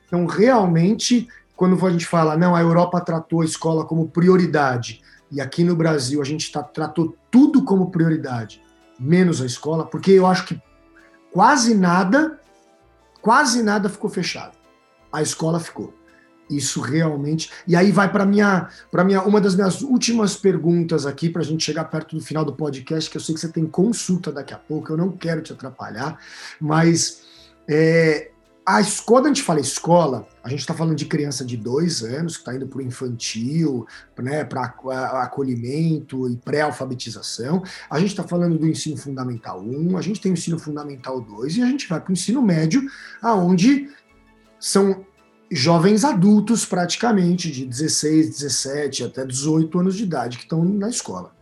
Então, 0.05 0.25
realmente, 0.25 1.29
quando 1.55 1.85
a 1.85 1.89
gente 1.89 2.05
fala, 2.05 2.35
não, 2.35 2.53
a 2.53 2.59
Europa 2.59 2.99
tratou 2.99 3.39
a 3.39 3.45
escola 3.45 3.85
como 3.85 4.09
prioridade, 4.09 5.01
e 5.31 5.39
aqui 5.39 5.63
no 5.63 5.73
Brasil 5.73 6.21
a 6.21 6.25
gente 6.25 6.51
tá, 6.51 6.61
tratou 6.61 7.15
tudo 7.31 7.63
como 7.63 7.91
prioridade, 7.91 8.61
menos 8.99 9.41
a 9.41 9.45
escola, 9.45 9.85
porque 9.85 10.11
eu 10.11 10.27
acho 10.27 10.47
que 10.47 10.61
quase 11.31 11.73
nada, 11.73 12.41
quase 13.21 13.63
nada 13.63 13.87
ficou 13.87 14.09
fechado. 14.09 14.57
A 15.13 15.21
escola 15.21 15.61
ficou. 15.61 15.93
Isso 16.49 16.79
realmente. 16.79 17.49
E 17.67 17.75
aí 17.75 17.91
vai 17.91 18.11
para 18.11 18.25
minha, 18.25 18.69
para 18.91 19.03
minha 19.03 19.21
uma 19.23 19.41
das 19.41 19.55
minhas 19.55 19.81
últimas 19.81 20.35
perguntas 20.35 21.05
aqui 21.05 21.29
para 21.29 21.41
a 21.41 21.45
gente 21.45 21.63
chegar 21.63 21.85
perto 21.85 22.15
do 22.15 22.21
final 22.21 22.45
do 22.45 22.53
podcast, 22.53 23.09
que 23.09 23.17
eu 23.17 23.21
sei 23.21 23.33
que 23.33 23.41
você 23.41 23.49
tem 23.49 23.65
consulta 23.65 24.31
daqui 24.31 24.53
a 24.53 24.57
pouco. 24.57 24.91
Eu 24.91 24.97
não 24.97 25.11
quero 25.11 25.41
te 25.41 25.51
atrapalhar, 25.51 26.19
mas 26.59 27.23
é, 27.67 28.29
a, 28.65 28.79
quando 29.05 29.25
a 29.25 29.27
gente 29.29 29.43
fala 29.43 29.59
escola, 29.59 30.27
a 30.43 30.49
gente 30.49 30.59
está 30.59 30.73
falando 30.73 30.95
de 30.95 31.05
criança 31.05 31.45
de 31.45 31.55
dois 31.55 32.03
anos 32.03 32.35
que 32.35 32.41
está 32.41 32.55
indo 32.55 32.67
para 32.67 32.79
o 32.79 32.81
infantil, 32.81 33.85
né, 34.17 34.43
para 34.43 34.63
acolhimento 35.21 36.27
e 36.29 36.35
pré-alfabetização. 36.37 37.63
A 37.89 37.99
gente 37.99 38.09
está 38.09 38.23
falando 38.23 38.57
do 38.57 38.67
ensino 38.67 38.97
fundamental 38.97 39.61
1, 39.61 39.97
a 39.97 40.01
gente 40.01 40.19
tem 40.19 40.31
o 40.31 40.33
ensino 40.33 40.57
fundamental 40.57 41.21
2 41.21 41.57
e 41.57 41.61
a 41.61 41.67
gente 41.67 41.87
vai 41.87 42.01
para 42.01 42.09
o 42.09 42.13
ensino 42.13 42.41
médio, 42.41 42.81
aonde 43.21 43.89
são 44.59 45.05
jovens 45.51 46.03
adultos, 46.03 46.65
praticamente, 46.65 47.51
de 47.51 47.65
16, 47.65 48.29
17 48.29 49.03
até 49.03 49.25
18 49.25 49.79
anos 49.79 49.95
de 49.95 50.03
idade, 50.03 50.37
que 50.37 50.43
estão 50.43 50.63
na 50.63 50.89
escola. 50.89 51.33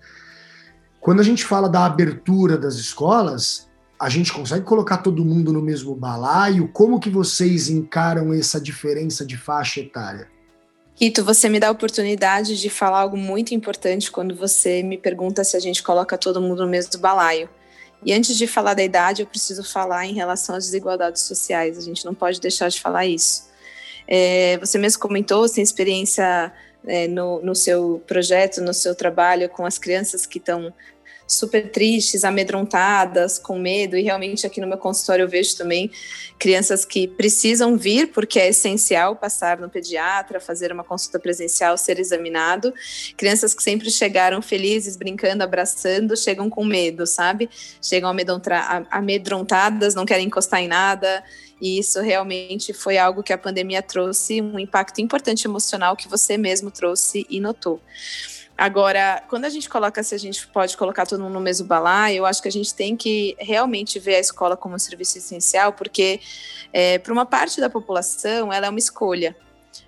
Quando 0.99 1.19
a 1.19 1.23
gente 1.23 1.43
fala 1.43 1.67
da 1.67 1.85
abertura 1.85 2.57
das 2.57 2.75
escolas, 2.75 3.69
a 3.99 4.09
gente 4.09 4.33
consegue 4.33 4.65
colocar 4.65 4.97
todo 4.97 5.23
mundo 5.23 5.53
no 5.53 5.61
mesmo 5.61 5.95
balaio? 5.95 6.69
Como 6.69 6.99
que 6.99 7.09
vocês 7.09 7.69
encaram 7.69 8.33
essa 8.33 8.59
diferença 8.59 9.25
de 9.25 9.37
faixa 9.37 9.79
etária? 9.79 10.27
Rito, 10.95 11.23
você 11.23 11.49
me 11.49 11.59
dá 11.59 11.69
a 11.69 11.71
oportunidade 11.71 12.59
de 12.59 12.69
falar 12.69 12.99
algo 12.99 13.17
muito 13.17 13.53
importante 13.53 14.11
quando 14.11 14.35
você 14.35 14.83
me 14.83 14.97
pergunta 14.97 15.43
se 15.43 15.57
a 15.57 15.59
gente 15.59 15.81
coloca 15.81 16.17
todo 16.17 16.41
mundo 16.41 16.63
no 16.63 16.69
mesmo 16.69 16.99
balaio. 16.99 17.49
E 18.05 18.13
antes 18.13 18.37
de 18.37 18.45
falar 18.45 18.73
da 18.73 18.83
idade, 18.83 19.21
eu 19.21 19.27
preciso 19.27 19.63
falar 19.63 20.05
em 20.05 20.13
relação 20.13 20.55
às 20.55 20.65
desigualdades 20.65 21.21
sociais. 21.21 21.77
A 21.77 21.81
gente 21.81 22.05
não 22.05 22.13
pode 22.13 22.39
deixar 22.39 22.69
de 22.69 22.79
falar 22.79 23.05
isso. 23.05 23.52
É, 24.07 24.57
você 24.57 24.77
mesmo 24.77 25.01
comentou, 25.01 25.47
sem 25.47 25.63
experiência 25.63 26.51
é, 26.85 27.07
no, 27.07 27.41
no 27.41 27.55
seu 27.55 28.01
projeto, 28.05 28.61
no 28.61 28.73
seu 28.73 28.93
trabalho 28.95 29.49
com 29.49 29.65
as 29.65 29.77
crianças 29.77 30.25
que 30.25 30.37
estão 30.37 30.73
super 31.27 31.71
tristes, 31.71 32.23
amedrontadas, 32.23 33.39
com 33.39 33.57
medo, 33.57 33.97
e 33.97 34.01
realmente 34.01 34.45
aqui 34.45 34.59
no 34.61 34.67
meu 34.67 34.77
consultório 34.77 35.23
eu 35.23 35.29
vejo 35.29 35.55
também 35.55 35.89
crianças 36.37 36.83
que 36.83 37.07
precisam 37.07 37.77
vir, 37.77 38.11
porque 38.11 38.39
é 38.39 38.49
essencial 38.49 39.15
passar 39.15 39.59
no 39.59 39.69
pediatra, 39.69 40.39
fazer 40.39 40.71
uma 40.71 40.83
consulta 40.83 41.19
presencial, 41.19 41.77
ser 41.77 41.99
examinado. 41.99 42.73
Crianças 43.15 43.53
que 43.53 43.63
sempre 43.63 43.89
chegaram 43.89 44.41
felizes, 44.41 44.97
brincando, 44.97 45.43
abraçando, 45.43 46.17
chegam 46.17 46.49
com 46.49 46.65
medo, 46.65 47.07
sabe? 47.07 47.49
Chegam 47.81 48.13
amedrontadas, 48.91 49.95
não 49.95 50.05
querem 50.05 50.27
encostar 50.27 50.61
em 50.61 50.67
nada, 50.67 51.23
e 51.61 51.79
isso 51.79 52.01
realmente 52.01 52.73
foi 52.73 52.97
algo 52.97 53.23
que 53.23 53.31
a 53.31 53.37
pandemia 53.37 53.81
trouxe 53.81 54.41
um 54.41 54.59
impacto 54.59 54.99
importante 54.99 55.47
emocional 55.47 55.95
que 55.95 56.09
você 56.09 56.37
mesmo 56.37 56.69
trouxe 56.69 57.25
e 57.29 57.39
notou. 57.39 57.81
Agora, 58.57 59.23
quando 59.29 59.45
a 59.45 59.49
gente 59.49 59.67
coloca 59.67 60.03
se 60.03 60.13
a 60.13 60.17
gente 60.17 60.47
pode 60.47 60.77
colocar 60.77 61.05
todo 61.07 61.21
mundo 61.21 61.33
no 61.33 61.39
mesmo 61.39 61.65
balaio, 61.65 62.17
eu 62.17 62.25
acho 62.25 62.41
que 62.41 62.47
a 62.47 62.51
gente 62.51 62.73
tem 62.73 62.95
que 62.95 63.35
realmente 63.39 63.99
ver 63.99 64.15
a 64.15 64.19
escola 64.19 64.55
como 64.55 64.75
um 64.75 64.79
serviço 64.79 65.17
essencial, 65.17 65.73
porque 65.73 66.21
é, 66.71 66.99
para 66.99 67.11
uma 67.11 67.25
parte 67.25 67.59
da 67.59 67.69
população 67.69 68.53
ela 68.53 68.67
é 68.67 68.69
uma 68.69 68.79
escolha. 68.79 69.35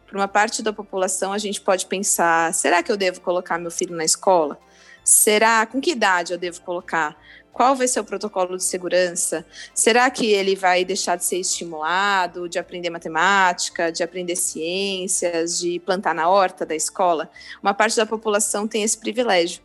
Para 0.08 0.18
uma 0.18 0.28
parte 0.28 0.64
da 0.64 0.74
população 0.74 1.32
a 1.32 1.38
gente 1.38 1.62
pode 1.62 1.86
pensar: 1.86 2.54
será 2.54 2.82
que 2.82 2.92
eu 2.92 2.98
devo 2.98 3.22
colocar 3.22 3.60
meu 3.60 3.72
filho 3.72 3.96
na 3.96 4.04
escola? 4.04 4.60
Será 5.04 5.66
com 5.68 5.80
que 5.80 5.92
idade 5.92 6.34
eu 6.34 6.38
devo 6.38 6.60
colocar? 6.62 7.16
Qual 7.56 7.74
vai 7.74 7.88
ser 7.88 8.02
o 8.02 8.04
protocolo 8.04 8.58
de 8.58 8.66
segurança? 8.66 9.46
Será 9.74 10.12
que 10.12 10.26
ele 10.26 10.58
vai 10.58 10.84
deixar 10.84 11.16
de 11.16 11.24
ser 11.24 11.38
estimulado, 11.38 12.50
de 12.50 12.60
aprender 12.60 12.90
matemática, 12.90 13.94
de 13.94 14.04
aprender 14.04 14.36
ciências, 14.36 15.58
de 15.58 15.80
plantar 15.80 16.14
na 16.14 16.28
horta 16.28 16.66
da 16.66 16.76
escola? 16.76 17.32
Uma 17.64 17.74
parte 17.74 17.96
da 17.96 18.06
população 18.06 18.68
tem 18.68 18.84
esse 18.84 18.98
privilégio. 18.98 19.64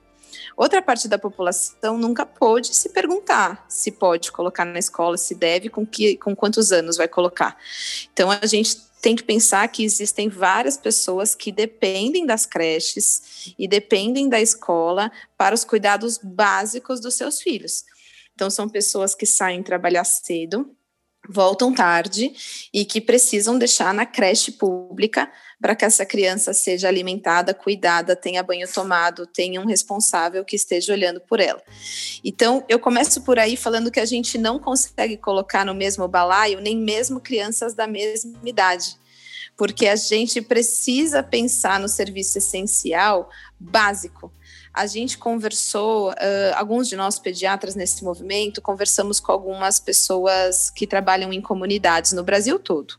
Outra 0.57 0.81
parte 0.81 1.09
da 1.09 1.19
população 1.19 1.99
nunca 1.99 2.25
pôde 2.25 2.77
se 2.77 2.91
perguntar 2.91 3.67
se 3.69 3.91
pode 3.91 4.31
colocar 4.31 4.65
na 4.65 4.79
escola, 4.79 5.17
se 5.17 5.35
deve, 5.35 5.69
com, 5.69 5.85
que, 5.85 6.17
com 6.17 6.37
quantos 6.37 6.71
anos 6.71 6.97
vai 6.97 7.09
colocar. 7.09 7.57
Então, 8.13 8.31
a 8.31 8.47
gente 8.47 8.89
tem 9.01 9.17
que 9.17 9.23
pensar 9.23 9.67
que 9.69 9.85
existem 9.85 10.29
várias 10.29 10.77
pessoas 10.77 11.35
que 11.35 11.51
dependem 11.51 12.27
das 12.27 12.45
creches 12.45 13.55
e 13.59 13.67
dependem 13.67 14.29
da 14.29 14.41
escola 14.41 15.11
para 15.37 15.55
os 15.55 15.65
cuidados 15.65 16.19
básicos 16.23 17.01
dos 17.01 17.15
seus 17.15 17.41
filhos. 17.41 17.85
Então, 18.35 18.51
são 18.51 18.69
pessoas 18.69 19.15
que 19.15 19.27
saem 19.27 19.63
trabalhar 19.63 20.05
cedo, 20.05 20.75
voltam 21.29 21.73
tarde 21.73 22.33
e 22.73 22.85
que 22.85 23.01
precisam 23.01 23.59
deixar 23.59 23.93
na 23.93 24.07
creche 24.07 24.53
pública 24.53 25.31
para 25.61 25.77
que 25.77 25.85
essa 25.85 26.07
criança 26.07 26.55
seja 26.55 26.89
alimentada, 26.89 27.53
cuidada, 27.53 28.17
tenha 28.17 28.43
banho 28.43 28.67
tomado, 28.67 29.27
tenha 29.27 29.61
um 29.61 29.67
responsável 29.67 30.45
que 30.45 30.57
esteja 30.57 30.93
olhando 30.93 31.21
por 31.21 31.39
ela. 31.39 31.63
Então, 32.25 32.65
eu 32.69 32.79
começo 32.79 33.23
por 33.23 33.39
aí 33.39 33.57
falando 33.57 33.91
que 33.91 34.01
a 34.01 34.07
gente 34.07 34.39
não 34.39 34.59
consegue 34.59 35.17
colocar 35.17 35.65
no 35.67 35.75
mesmo 35.75 36.09
balaio 36.09 36.61
nem 36.61 36.77
mesmo 36.77 37.21
crianças 37.21 37.75
da 37.75 37.87
mesma 37.87 38.39
idade 38.45 38.99
porque 39.61 39.87
a 39.89 39.95
gente 39.95 40.41
precisa 40.41 41.23
pensar 41.23 41.79
no 41.79 41.87
serviço 41.87 42.39
essencial 42.39 43.29
básico. 43.59 44.33
A 44.73 44.87
gente 44.87 45.19
conversou, 45.19 46.11
uh, 46.11 46.15
alguns 46.55 46.89
de 46.89 46.97
nós 46.97 47.19
pediatras 47.19 47.75
nesse 47.75 48.05
movimento, 48.05 48.63
conversamos 48.63 49.19
com 49.19 49.33
algumas 49.33 49.81
pessoas 49.81 50.71
que 50.71 50.87
trabalham 50.87 51.33
em 51.33 51.41
comunidades 51.41 52.13
no 52.13 52.23
Brasil 52.23 52.59
todo 52.59 52.95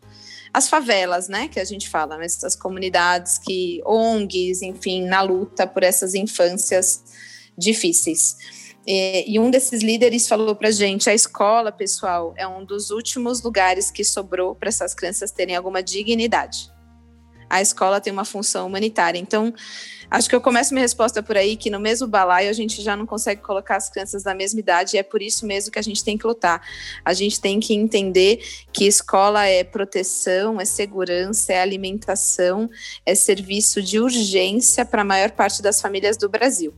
as 0.53 0.67
favelas, 0.67 1.27
né, 1.29 1.47
que 1.47 1.59
a 1.59 1.63
gente 1.63 1.89
fala, 1.89 2.17
mas 2.17 2.35
essas 2.35 2.55
comunidades 2.55 3.37
que 3.37 3.81
ONGs, 3.85 4.61
enfim, 4.61 5.05
na 5.05 5.21
luta 5.21 5.65
por 5.65 5.83
essas 5.83 6.13
infâncias 6.13 7.03
difíceis. 7.57 8.35
E, 8.85 9.35
e 9.35 9.39
um 9.39 9.49
desses 9.49 9.81
líderes 9.81 10.27
falou 10.27 10.55
para 10.55 10.71
gente: 10.71 11.09
a 11.09 11.13
escola, 11.13 11.71
pessoal, 11.71 12.33
é 12.35 12.47
um 12.47 12.65
dos 12.65 12.89
últimos 12.89 13.41
lugares 13.41 13.91
que 13.91 14.03
sobrou 14.03 14.55
para 14.55 14.69
essas 14.69 14.93
crianças 14.93 15.31
terem 15.31 15.55
alguma 15.55 15.81
dignidade. 15.81 16.70
A 17.51 17.61
escola 17.61 17.99
tem 17.99 18.13
uma 18.13 18.23
função 18.23 18.65
humanitária. 18.65 19.19
Então, 19.19 19.53
acho 20.09 20.29
que 20.29 20.35
eu 20.35 20.39
começo 20.39 20.73
minha 20.73 20.83
resposta 20.83 21.21
por 21.21 21.35
aí, 21.35 21.57
que 21.57 21.69
no 21.69 21.81
mesmo 21.81 22.07
balaio 22.07 22.49
a 22.49 22.53
gente 22.53 22.81
já 22.81 22.95
não 22.95 23.05
consegue 23.05 23.41
colocar 23.41 23.75
as 23.75 23.89
crianças 23.89 24.23
da 24.23 24.33
mesma 24.33 24.61
idade, 24.61 24.95
e 24.95 24.99
é 24.99 25.03
por 25.03 25.21
isso 25.21 25.45
mesmo 25.45 25.69
que 25.69 25.77
a 25.77 25.81
gente 25.81 26.01
tem 26.01 26.17
que 26.17 26.25
lutar. 26.25 26.65
A 27.03 27.13
gente 27.13 27.41
tem 27.41 27.59
que 27.59 27.73
entender 27.73 28.41
que 28.71 28.85
escola 28.85 29.45
é 29.45 29.65
proteção, 29.65 30.61
é 30.61 30.65
segurança, 30.65 31.51
é 31.51 31.61
alimentação, 31.61 32.69
é 33.05 33.13
serviço 33.13 33.81
de 33.81 33.99
urgência 33.99 34.85
para 34.85 35.01
a 35.01 35.05
maior 35.05 35.31
parte 35.31 35.61
das 35.61 35.81
famílias 35.81 36.15
do 36.15 36.29
Brasil. 36.29 36.73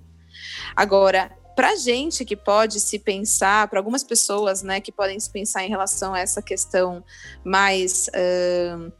Agora, 0.75 1.31
para 1.55 1.75
gente 1.75 2.25
que 2.25 2.35
pode 2.35 2.79
se 2.79 2.97
pensar, 2.97 3.67
para 3.67 3.79
algumas 3.79 4.03
pessoas, 4.03 4.63
né, 4.63 4.81
que 4.81 4.91
podem 4.91 5.19
se 5.19 5.29
pensar 5.29 5.63
em 5.63 5.69
relação 5.69 6.15
a 6.15 6.19
essa 6.19 6.41
questão 6.41 7.03
mais 7.43 8.07
uh, 8.07 8.91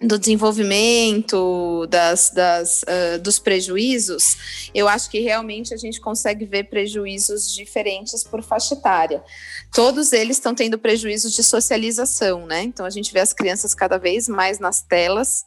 do 0.00 0.18
desenvolvimento, 0.18 1.86
das, 1.88 2.30
das 2.30 2.82
uh, 2.82 3.18
dos 3.20 3.38
prejuízos, 3.38 4.70
eu 4.72 4.86
acho 4.86 5.10
que 5.10 5.18
realmente 5.20 5.74
a 5.74 5.76
gente 5.76 6.00
consegue 6.00 6.44
ver 6.44 6.64
prejuízos 6.64 7.52
diferentes 7.52 8.22
por 8.22 8.42
faixa 8.42 8.74
etária. 8.74 9.22
Todos 9.72 10.12
eles 10.12 10.36
estão 10.36 10.54
tendo 10.54 10.78
prejuízos 10.78 11.32
de 11.32 11.42
socialização, 11.42 12.46
né? 12.46 12.62
Então 12.62 12.86
a 12.86 12.90
gente 12.90 13.12
vê 13.12 13.20
as 13.20 13.32
crianças 13.32 13.74
cada 13.74 13.98
vez 13.98 14.28
mais 14.28 14.58
nas 14.58 14.80
telas, 14.82 15.44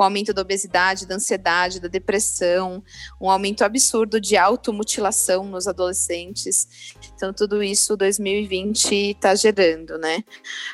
com 0.00 0.04
o 0.04 0.06
aumento 0.06 0.32
da 0.32 0.40
obesidade, 0.40 1.04
da 1.04 1.16
ansiedade, 1.16 1.78
da 1.78 1.86
depressão, 1.86 2.82
um 3.20 3.28
aumento 3.28 3.62
absurdo 3.62 4.18
de 4.18 4.34
automutilação 4.34 5.44
nos 5.44 5.68
adolescentes. 5.68 6.94
Então, 7.14 7.34
tudo 7.34 7.62
isso 7.62 7.98
2020 7.98 8.94
está 8.94 9.34
gerando, 9.34 9.98
né? 9.98 10.24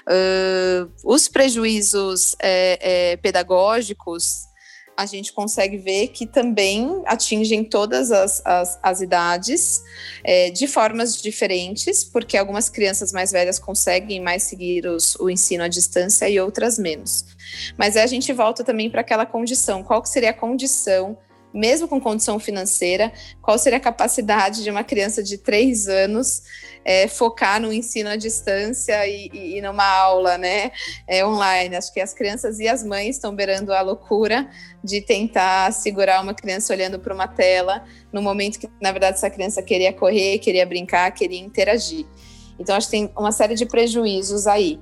Uh, 0.09 0.89
os 1.03 1.27
prejuízos 1.27 2.37
é, 2.41 2.79
é, 3.15 3.17
pedagógicos 3.17 4.47
a 4.97 5.05
gente 5.05 5.33
consegue 5.33 5.77
ver 5.77 6.09
que 6.09 6.25
também 6.25 7.03
atingem 7.05 7.63
todas 7.63 8.11
as, 8.11 8.41
as, 8.47 8.79
as 8.83 9.01
idades 9.03 9.83
é, 10.25 10.51
de 10.51 10.67
formas 10.67 11.21
diferentes, 11.21 12.03
porque 12.03 12.37
algumas 12.37 12.71
crianças 12.71 13.13
mais 13.13 13.31
velhas 13.31 13.59
conseguem 13.59 14.21
mais 14.21 14.45
seguir 14.45 14.87
os, 14.87 15.15
o 15.17 15.29
ensino 15.29 15.65
à 15.65 15.69
distância 15.69 16.29
e 16.31 16.41
outras 16.41 16.79
menos. 16.79 17.36
Mas 17.77 17.97
a 17.97 18.07
gente 18.07 18.33
volta 18.33 18.63
também 18.65 18.91
para 18.91 19.01
aquela 19.01 19.27
condição: 19.27 19.83
qual 19.83 20.03
que 20.03 20.09
seria 20.09 20.31
a 20.31 20.35
condição 20.35 21.19
mesmo 21.57 21.89
com 21.89 21.99
condição 21.99 22.39
financeira, 22.39 23.11
qual 23.41 23.59
seria 23.59 23.79
a 23.79 23.81
capacidade 23.81 24.63
de 24.63 24.71
uma 24.71 24.85
criança 24.85 25.23
de 25.23 25.39
três 25.39 25.89
anos 25.89 26.43
é, 26.85 27.09
focar 27.09 27.61
no 27.61 27.73
ensino 27.73 28.11
à 28.11 28.17
distância 28.17 29.07
e, 29.09 29.29
e, 29.33 29.57
e 29.57 29.63
numa 29.63 29.85
aula 29.85 30.37
né, 30.37 30.71
é, 31.09 31.27
online. 31.27 31.75
Acho 31.75 31.93
que 31.93 32.01
as 32.01 32.13
crianças 32.13 32.61
e 32.61 32.69
as 32.69 32.85
mães 32.85 33.17
estão 33.17 33.35
beirando 33.35 33.73
a 33.73 33.81
loucura 33.81 34.49
de 34.85 35.01
tentar 35.01 35.73
segurar 35.73 36.23
uma 36.23 36.35
criança 36.35 36.73
olhando 36.73 36.99
para 36.99 37.13
uma 37.13 37.27
tela 37.27 37.85
no 38.13 38.23
momento 38.23 38.59
que, 38.59 38.69
na 38.81 38.93
verdade, 38.93 39.17
essa 39.17 39.31
criança 39.31 39.63
queria 39.63 39.93
correr, 39.93 40.39
queria 40.39 40.65
brincar, 40.67 41.11
queria 41.11 41.41
interagir. 41.41 42.07
Então, 42.59 42.77
acho 42.77 42.87
que 42.87 42.93
tem 42.93 43.11
uma 43.17 43.33
série 43.33 43.55
de 43.55 43.67
prejuízos 43.67 44.47
aí. 44.47 44.79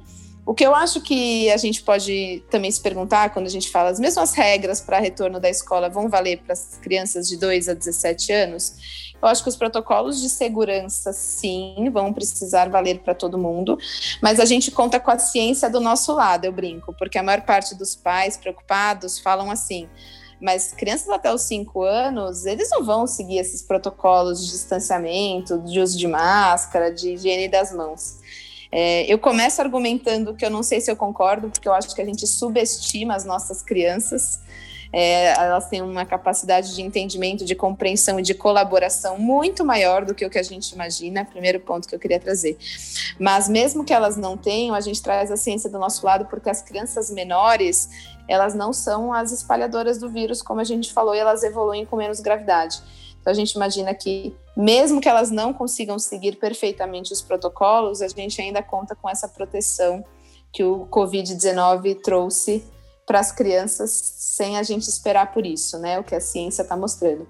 O 0.47 0.55
que 0.55 0.65
eu 0.65 0.75
acho 0.75 1.01
que 1.01 1.51
a 1.51 1.57
gente 1.57 1.83
pode 1.83 2.45
também 2.51 2.71
se 2.71 2.81
perguntar 2.81 3.31
quando 3.33 3.47
a 3.47 3.51
gente 3.51 3.71
fala 3.71 3.89
as 3.89 3.99
mesmas 3.99 4.35
regras 4.35 4.81
para 4.81 4.99
retorno 4.99 5.41
da 5.41 5.49
escola 5.49 5.89
vão 5.89 6.09
valer 6.09 6.43
para 6.43 6.53
as 6.53 6.79
crianças 6.83 7.27
de 7.27 7.39
2 7.39 7.71
a 7.71 7.75
17 7.75 8.31
anos, 8.33 8.75
eu 9.25 9.29
acho 9.29 9.43
que 9.43 9.49
os 9.49 9.57
protocolos 9.57 10.21
de 10.21 10.29
segurança, 10.29 11.11
sim, 11.15 11.89
vão 11.91 12.13
precisar 12.13 12.69
valer 12.69 12.99
para 12.99 13.15
todo 13.15 13.39
mundo, 13.39 13.79
mas 14.21 14.39
a 14.39 14.45
gente 14.45 14.71
conta 14.71 15.01
com 15.01 15.11
a 15.11 15.19
ciência 15.19 15.71
do 15.71 15.81
nosso 15.81 16.13
lado, 16.13 16.45
eu 16.45 16.53
brinco, 16.53 16.95
porque 16.99 17.17
a 17.17 17.23
maior 17.23 17.41
parte 17.41 17.75
dos 17.75 17.97
pais 17.97 18.37
preocupados 18.37 19.19
falam 19.19 19.51
assim. 19.51 19.89
Mas 20.39 20.75
crianças 20.75 21.09
até 21.09 21.33
os 21.33 21.41
5 21.43 21.83
anos, 21.83 22.45
eles 22.45 22.69
não 22.71 22.85
vão 22.85 23.07
seguir 23.07 23.39
esses 23.39 23.63
protocolos 23.63 24.45
de 24.45 24.53
distanciamento, 24.53 25.59
de 25.61 25.81
uso 25.81 25.97
de 25.97 26.07
máscara, 26.07 26.93
de 26.93 27.15
higiene 27.15 27.49
das 27.49 27.73
mãos. 27.73 28.19
É, 28.77 29.07
eu 29.07 29.21
começo 29.21 29.63
argumentando 29.63 30.35
que 30.35 30.45
eu 30.45 30.51
não 30.51 30.61
sei 30.61 30.81
se 30.81 30.91
eu 30.91 30.97
concordo, 30.97 31.49
porque 31.49 31.69
eu 31.69 31.73
acho 31.73 31.95
que 31.95 32.03
a 32.03 32.05
gente 32.05 32.27
subestima 32.27 33.15
as 33.15 33.25
nossas 33.25 33.63
crianças. 33.63 34.41
é, 34.93 35.31
elas 35.31 35.69
têm 35.69 35.81
uma 35.81 36.05
capacidade 36.05 36.75
de 36.75 36.83
entendimento, 36.83 37.45
de 37.45 37.55
compreensão 37.55 38.19
e 38.19 38.23
de 38.23 38.35
colaboração 38.35 39.17
muito 39.17 39.65
maior 39.65 40.05
do 40.05 40.13
que 40.13 40.27
o 40.27 40.31
que 40.31 40.39
a 40.41 40.43
gente 40.43 40.73
imagina. 40.73 41.25
Primeiro 41.25 41.61
ponto 41.61 41.87
que 41.87 41.95
eu 41.95 42.01
queria 42.01 42.19
trazer. 42.19 42.59
Mas 43.17 43.49
mesmo 43.49 43.85
que 43.85 43.93
elas 43.93 44.17
não 44.17 44.37
tenham, 44.37 44.75
a 44.75 44.81
gente 44.81 45.01
traz 45.01 45.31
a 45.31 45.37
ciência 45.37 45.71
do 45.71 45.79
nosso 45.79 46.05
lado, 46.05 46.27
porque 46.27 46.51
as 46.51 46.61
crianças 46.61 47.13
menores 47.13 47.89
elas 48.27 48.55
não 48.55 48.73
são 48.73 49.13
as 49.13 49.31
espalhadoras 49.31 49.99
do 49.99 50.09
vírus, 50.09 50.43
como 50.43 50.61
a 50.61 50.65
gente 50.65 50.93
falou, 50.93 51.15
e 51.15 51.19
elas 51.19 51.45
evoluem 51.45 51.87
com 51.87 51.95
menos 51.95 52.19
gravidade. 52.21 52.83
Então 53.25 53.33
a 53.33 53.35
gente 53.35 53.53
imagina 53.53 53.95
que, 53.95 54.37
mesmo 54.55 55.01
que 55.01 55.09
elas 55.09 55.31
não 55.31 55.51
consigam 55.51 55.99
seguir 55.99 56.37
perfeitamente 56.37 57.11
os 57.11 57.23
protocolos, 57.23 58.03
a 58.03 58.09
gente 58.09 58.39
ainda 58.39 58.63
conta 58.63 58.95
com 58.95 59.09
essa 59.09 59.27
proteção 59.27 60.05
que 60.53 60.63
o 60.63 60.87
Covid-19 60.89 62.03
trouxe 62.03 62.63
para 63.07 63.21
as 63.21 63.33
crianças 63.33 63.91
sem 64.19 64.59
a 64.59 64.63
gente 64.63 64.83
esperar 64.83 65.33
por 65.33 65.47
isso, 65.47 65.79
né? 65.79 65.99
O 65.99 66.05
que 66.05 66.15
a 66.15 66.21
ciência 66.21 66.61
está 66.61 66.77
mostrando. 66.77 67.27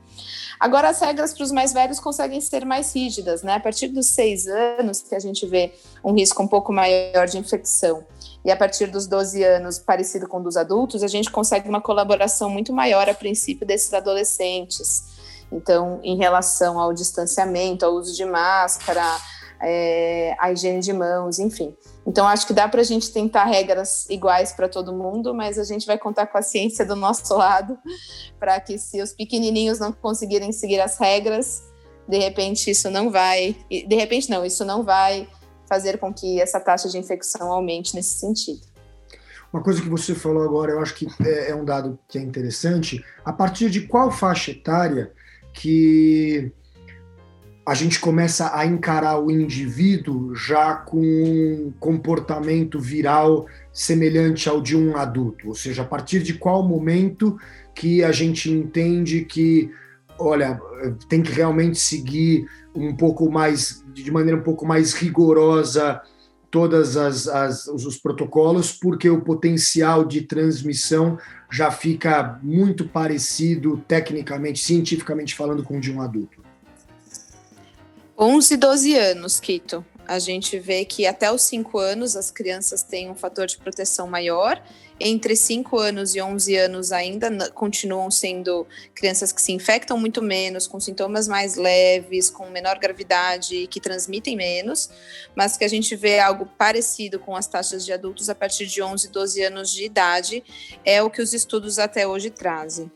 Agora, 0.58 0.88
as 0.88 1.00
regras 1.00 1.32
para 1.32 1.44
os 1.44 1.52
mais 1.52 1.72
velhos 1.72 2.00
conseguem 2.00 2.40
ser 2.40 2.64
mais 2.64 2.92
rígidas, 2.92 3.44
né? 3.44 3.54
A 3.54 3.60
partir 3.60 3.86
dos 3.86 4.08
seis 4.08 4.48
anos, 4.48 5.00
que 5.00 5.14
a 5.14 5.20
gente 5.20 5.46
vê 5.46 5.74
um 6.04 6.12
risco 6.12 6.42
um 6.42 6.48
pouco 6.48 6.72
maior 6.72 7.28
de 7.28 7.38
infecção, 7.38 8.04
e 8.44 8.50
a 8.50 8.56
partir 8.56 8.88
dos 8.88 9.06
12 9.06 9.44
anos, 9.44 9.78
parecido 9.78 10.28
com 10.28 10.42
dos 10.42 10.56
adultos, 10.56 11.04
a 11.04 11.08
gente 11.08 11.30
consegue 11.30 11.68
uma 11.68 11.80
colaboração 11.80 12.50
muito 12.50 12.72
maior 12.72 13.08
a 13.08 13.14
princípio 13.14 13.66
desses 13.66 13.94
adolescentes. 13.94 15.13
Então, 15.50 16.00
em 16.02 16.16
relação 16.16 16.78
ao 16.78 16.92
distanciamento, 16.92 17.84
ao 17.84 17.92
uso 17.92 18.14
de 18.14 18.24
máscara, 18.24 19.04
é, 19.60 20.36
a 20.38 20.52
higiene 20.52 20.80
de 20.80 20.92
mãos, 20.92 21.38
enfim. 21.38 21.74
Então, 22.06 22.26
acho 22.26 22.46
que 22.46 22.52
dá 22.52 22.68
para 22.68 22.80
a 22.80 22.84
gente 22.84 23.12
tentar 23.12 23.44
regras 23.44 24.08
iguais 24.10 24.52
para 24.52 24.68
todo 24.68 24.92
mundo, 24.92 25.34
mas 25.34 25.58
a 25.58 25.64
gente 25.64 25.86
vai 25.86 25.96
contar 25.96 26.26
com 26.26 26.36
a 26.36 26.42
ciência 26.42 26.84
do 26.84 26.94
nosso 26.94 27.32
lado, 27.36 27.78
para 28.38 28.60
que 28.60 28.78
se 28.78 29.00
os 29.00 29.12
pequenininhos 29.12 29.78
não 29.78 29.92
conseguirem 29.92 30.52
seguir 30.52 30.80
as 30.80 30.98
regras, 30.98 31.62
de 32.06 32.18
repente 32.18 32.70
isso 32.70 32.90
não 32.90 33.10
vai, 33.10 33.56
de 33.70 33.96
repente 33.96 34.28
não, 34.28 34.44
isso 34.44 34.64
não 34.64 34.82
vai 34.82 35.26
fazer 35.66 35.98
com 35.98 36.12
que 36.12 36.40
essa 36.40 36.60
taxa 36.60 36.88
de 36.88 36.98
infecção 36.98 37.50
aumente 37.50 37.94
nesse 37.94 38.18
sentido. 38.18 38.60
Uma 39.50 39.62
coisa 39.62 39.80
que 39.80 39.88
você 39.88 40.14
falou 40.14 40.42
agora, 40.42 40.72
eu 40.72 40.80
acho 40.80 40.94
que 40.94 41.06
é, 41.24 41.52
é 41.52 41.54
um 41.54 41.64
dado 41.64 41.98
que 42.08 42.18
é 42.18 42.20
interessante. 42.20 43.02
A 43.24 43.32
partir 43.32 43.70
de 43.70 43.82
qual 43.82 44.10
faixa 44.10 44.50
etária 44.50 45.12
que 45.54 46.52
a 47.66 47.72
gente 47.72 47.98
começa 47.98 48.54
a 48.54 48.66
encarar 48.66 49.18
o 49.18 49.30
indivíduo 49.30 50.34
já 50.34 50.74
com 50.74 51.00
um 51.00 51.72
comportamento 51.80 52.78
viral 52.78 53.46
semelhante 53.72 54.48
ao 54.48 54.60
de 54.60 54.76
um 54.76 54.96
adulto? 54.96 55.48
Ou 55.48 55.54
seja, 55.54 55.80
a 55.80 55.86
partir 55.86 56.22
de 56.22 56.34
qual 56.34 56.62
momento 56.62 57.38
que 57.74 58.04
a 58.04 58.12
gente 58.12 58.50
entende 58.50 59.24
que, 59.24 59.70
olha, 60.18 60.60
tem 61.08 61.22
que 61.22 61.32
realmente 61.32 61.78
seguir 61.78 62.46
um 62.74 62.94
pouco 62.94 63.30
mais, 63.30 63.82
de 63.94 64.10
maneira 64.10 64.38
um 64.38 64.44
pouco 64.44 64.66
mais 64.66 64.92
rigorosa 64.92 66.02
as 66.62 67.66
os 67.66 67.98
protocolos, 67.98 68.72
porque 68.72 69.08
o 69.08 69.20
potencial 69.20 70.04
de 70.04 70.22
transmissão 70.22 71.18
já 71.50 71.70
fica 71.70 72.38
muito 72.42 72.86
parecido 72.88 73.82
tecnicamente, 73.88 74.58
cientificamente 74.58 75.34
falando, 75.34 75.62
com 75.62 75.78
o 75.78 75.80
de 75.80 75.92
um 75.92 76.00
adulto. 76.00 76.42
11, 78.18 78.56
12 78.56 78.96
anos, 78.96 79.40
Kito. 79.40 79.84
A 80.06 80.18
gente 80.18 80.58
vê 80.58 80.84
que 80.84 81.06
até 81.06 81.32
os 81.32 81.42
5 81.42 81.78
anos 81.78 82.16
as 82.16 82.30
crianças 82.30 82.82
têm 82.82 83.10
um 83.10 83.14
fator 83.14 83.46
de 83.46 83.56
proteção 83.56 84.06
maior. 84.06 84.62
Entre 85.00 85.34
5 85.34 85.76
anos 85.76 86.14
e 86.14 86.22
11 86.22 86.56
anos 86.56 86.92
ainda 86.92 87.50
continuam 87.50 88.10
sendo 88.12 88.64
crianças 88.94 89.32
que 89.32 89.42
se 89.42 89.50
infectam 89.50 89.98
muito 89.98 90.22
menos, 90.22 90.68
com 90.68 90.78
sintomas 90.78 91.26
mais 91.26 91.56
leves, 91.56 92.30
com 92.30 92.48
menor 92.48 92.78
gravidade 92.78 93.56
e 93.56 93.66
que 93.66 93.80
transmitem 93.80 94.36
menos, 94.36 94.88
mas 95.34 95.56
que 95.56 95.64
a 95.64 95.68
gente 95.68 95.96
vê 95.96 96.20
algo 96.20 96.46
parecido 96.56 97.18
com 97.18 97.34
as 97.34 97.48
taxas 97.48 97.84
de 97.84 97.92
adultos 97.92 98.30
a 98.30 98.34
partir 98.36 98.66
de 98.66 98.80
11, 98.80 99.08
12 99.10 99.42
anos 99.42 99.70
de 99.72 99.84
idade, 99.84 100.44
é 100.84 101.02
o 101.02 101.10
que 101.10 101.20
os 101.20 101.32
estudos 101.34 101.78
até 101.80 102.06
hoje 102.06 102.30
trazem. 102.30 102.90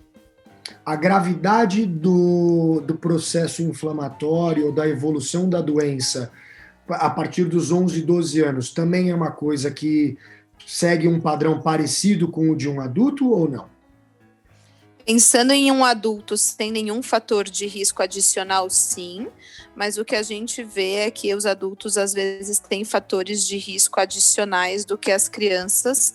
A 0.86 0.94
gravidade 0.94 1.84
do, 1.84 2.80
do 2.86 2.94
processo 2.94 3.62
inflamatório, 3.62 4.70
da 4.70 4.88
evolução 4.88 5.48
da 5.48 5.60
doença 5.60 6.30
a 6.88 7.10
partir 7.10 7.44
dos 7.44 7.70
11, 7.70 8.02
12 8.02 8.40
anos, 8.40 8.72
também 8.72 9.10
é 9.10 9.14
uma 9.14 9.30
coisa 9.30 9.70
que 9.70 10.16
segue 10.68 11.08
um 11.08 11.18
padrão 11.18 11.62
parecido 11.62 12.28
com 12.28 12.50
o 12.50 12.54
de 12.54 12.68
um 12.68 12.78
adulto 12.78 13.30
ou 13.30 13.48
não? 13.48 13.70
Pensando 15.06 15.52
em 15.52 15.72
um 15.72 15.82
adulto 15.82 16.36
sem 16.36 16.70
nenhum 16.70 17.02
fator 17.02 17.44
de 17.44 17.66
risco 17.66 18.02
adicional, 18.02 18.68
sim, 18.68 19.28
mas 19.74 19.96
o 19.96 20.04
que 20.04 20.14
a 20.14 20.22
gente 20.22 20.62
vê 20.62 20.96
é 20.96 21.10
que 21.10 21.34
os 21.34 21.46
adultos 21.46 21.96
às 21.96 22.12
vezes 22.12 22.58
têm 22.58 22.84
fatores 22.84 23.46
de 23.46 23.56
risco 23.56 23.98
adicionais 23.98 24.84
do 24.84 24.98
que 24.98 25.10
as 25.10 25.26
crianças 25.26 26.12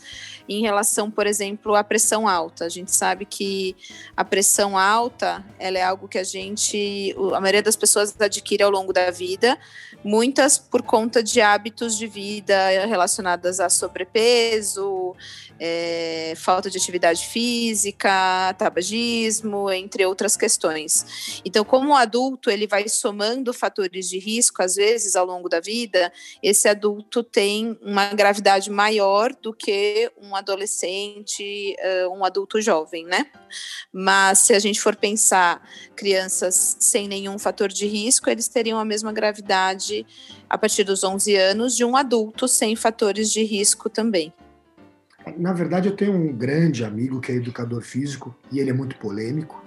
em 0.47 0.61
relação, 0.61 1.09
por 1.09 1.25
exemplo, 1.25 1.73
à 1.73 1.83
pressão 1.83 2.27
alta. 2.27 2.65
A 2.65 2.69
gente 2.69 2.95
sabe 2.95 3.25
que 3.25 3.75
a 4.15 4.23
pressão 4.23 4.77
alta, 4.77 5.43
ela 5.57 5.79
é 5.79 5.83
algo 5.83 6.07
que 6.07 6.19
a 6.19 6.23
gente, 6.23 7.15
a 7.33 7.41
maioria 7.41 7.63
das 7.63 7.75
pessoas 7.75 8.13
adquire 8.19 8.61
ao 8.61 8.69
longo 8.69 8.93
da 8.93 9.09
vida, 9.09 9.57
muitas 10.03 10.57
por 10.57 10.81
conta 10.81 11.23
de 11.23 11.41
hábitos 11.41 11.97
de 11.97 12.07
vida 12.07 12.85
relacionadas 12.85 13.59
a 13.59 13.69
sobrepeso, 13.69 15.15
é, 15.59 16.33
falta 16.35 16.69
de 16.69 16.77
atividade 16.77 17.27
física, 17.27 18.53
tabagismo, 18.57 19.71
entre 19.71 20.05
outras 20.05 20.35
questões. 20.35 21.41
Então, 21.45 21.63
como 21.63 21.91
o 21.91 21.95
adulto 21.95 22.49
ele 22.49 22.67
vai 22.67 22.89
somando 22.89 23.53
fatores 23.53 24.09
de 24.09 24.19
risco, 24.19 24.61
às 24.61 24.75
vezes, 24.75 25.15
ao 25.15 25.25
longo 25.25 25.47
da 25.47 25.59
vida, 25.59 26.11
esse 26.41 26.67
adulto 26.67 27.23
tem 27.23 27.77
uma 27.81 28.07
gravidade 28.13 28.69
maior 28.69 29.33
do 29.33 29.53
que 29.53 30.11
um 30.21 30.35
adolescente, 30.35 31.75
um 32.11 32.25
adulto 32.25 32.59
jovem, 32.59 33.05
né? 33.05 33.27
Mas 33.91 34.39
se 34.39 34.53
a 34.53 34.59
gente 34.59 34.81
for 34.81 34.95
pensar 34.95 35.61
crianças 35.95 36.75
sem 36.79 37.07
nenhum 37.07 37.37
fator 37.37 37.69
de 37.69 37.85
risco, 37.85 38.29
eles 38.29 38.47
teriam 38.47 38.79
a 38.79 38.85
mesma 38.85 39.13
gravidade 39.13 39.92
a 40.49 40.57
partir 40.57 40.83
dos 40.83 41.03
11 41.03 41.35
anos 41.35 41.75
de 41.75 41.85
um 41.85 41.95
adulto 41.95 42.47
sem 42.47 42.75
fatores 42.75 43.31
de 43.31 43.43
risco 43.43 43.89
também. 43.89 44.33
Na 45.37 45.53
verdade, 45.53 45.87
eu 45.87 45.95
tenho 45.95 46.13
um 46.13 46.33
grande 46.33 46.83
amigo 46.83 47.21
que 47.21 47.31
é 47.31 47.35
educador 47.35 47.81
físico 47.81 48.35
e 48.51 48.59
ele 48.59 48.69
é 48.69 48.73
muito 48.73 48.97
polêmico. 48.97 49.63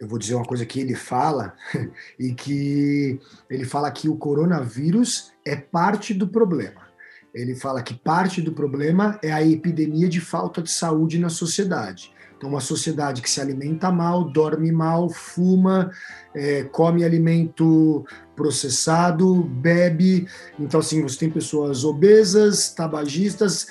Eu 0.00 0.08
vou 0.08 0.18
dizer 0.18 0.34
uma 0.34 0.44
coisa 0.44 0.64
que 0.64 0.80
ele 0.80 0.94
fala 0.94 1.54
e 2.18 2.34
que 2.34 3.18
ele 3.48 3.64
fala 3.64 3.90
que 3.90 4.08
o 4.08 4.16
coronavírus 4.16 5.32
é 5.44 5.56
parte 5.56 6.12
do 6.14 6.28
problema. 6.28 6.86
Ele 7.34 7.54
fala 7.54 7.82
que 7.82 7.92
parte 7.92 8.40
do 8.40 8.52
problema 8.52 9.18
é 9.22 9.30
a 9.30 9.42
epidemia 9.42 10.08
de 10.08 10.20
falta 10.20 10.62
de 10.62 10.70
saúde 10.70 11.18
na 11.18 11.28
sociedade. 11.28 12.10
Então, 12.36 12.50
uma 12.50 12.60
sociedade 12.60 13.22
que 13.22 13.30
se 13.30 13.40
alimenta 13.40 13.90
mal, 13.90 14.24
dorme 14.24 14.70
mal, 14.70 15.08
fuma, 15.08 15.90
é, 16.34 16.64
come 16.64 17.02
alimento 17.02 18.04
processado, 18.34 19.42
bebe. 19.42 20.28
Então, 20.58 20.80
assim, 20.80 21.02
você 21.02 21.18
tem 21.18 21.30
pessoas 21.30 21.84
obesas, 21.84 22.68
tabagistas, 22.68 23.68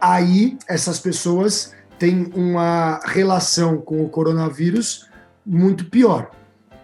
aí 0.00 0.58
essas 0.66 0.98
pessoas 0.98 1.74
têm 1.98 2.30
uma 2.34 3.00
relação 3.04 3.78
com 3.78 4.04
o 4.04 4.08
coronavírus 4.08 5.08
muito 5.46 5.84
pior. 5.84 6.30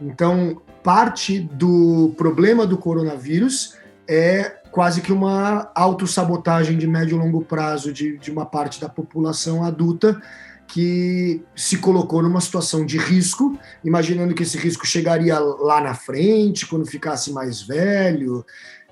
Então, 0.01 0.63
parte 0.83 1.41
do 1.41 2.15
problema 2.17 2.67
do 2.67 2.79
coronavírus 2.79 3.77
é 4.07 4.61
quase 4.71 5.01
que 5.01 5.13
uma 5.13 5.71
autossabotagem 5.75 6.77
de 6.77 6.87
médio 6.87 7.17
e 7.17 7.19
longo 7.19 7.45
prazo 7.45 7.93
de, 7.93 8.19
de 8.19 8.31
uma 8.31 8.45
parte 8.45 8.81
da 8.81 8.89
população 8.89 9.65
adulta 9.65 10.21
que 10.67 11.43
se 11.55 11.79
colocou 11.79 12.23
numa 12.23 12.41
situação 12.41 12.85
de 12.85 12.99
risco, 12.99 13.59
imaginando 13.85 14.35
que 14.35 14.43
esse 14.43 14.59
risco 14.59 14.87
chegaria 14.87 15.39
lá 15.39 15.81
na 15.81 15.95
frente, 15.95 16.67
quando 16.67 16.87
ficasse 16.87 17.33
mais 17.33 17.63
velho, 17.63 18.45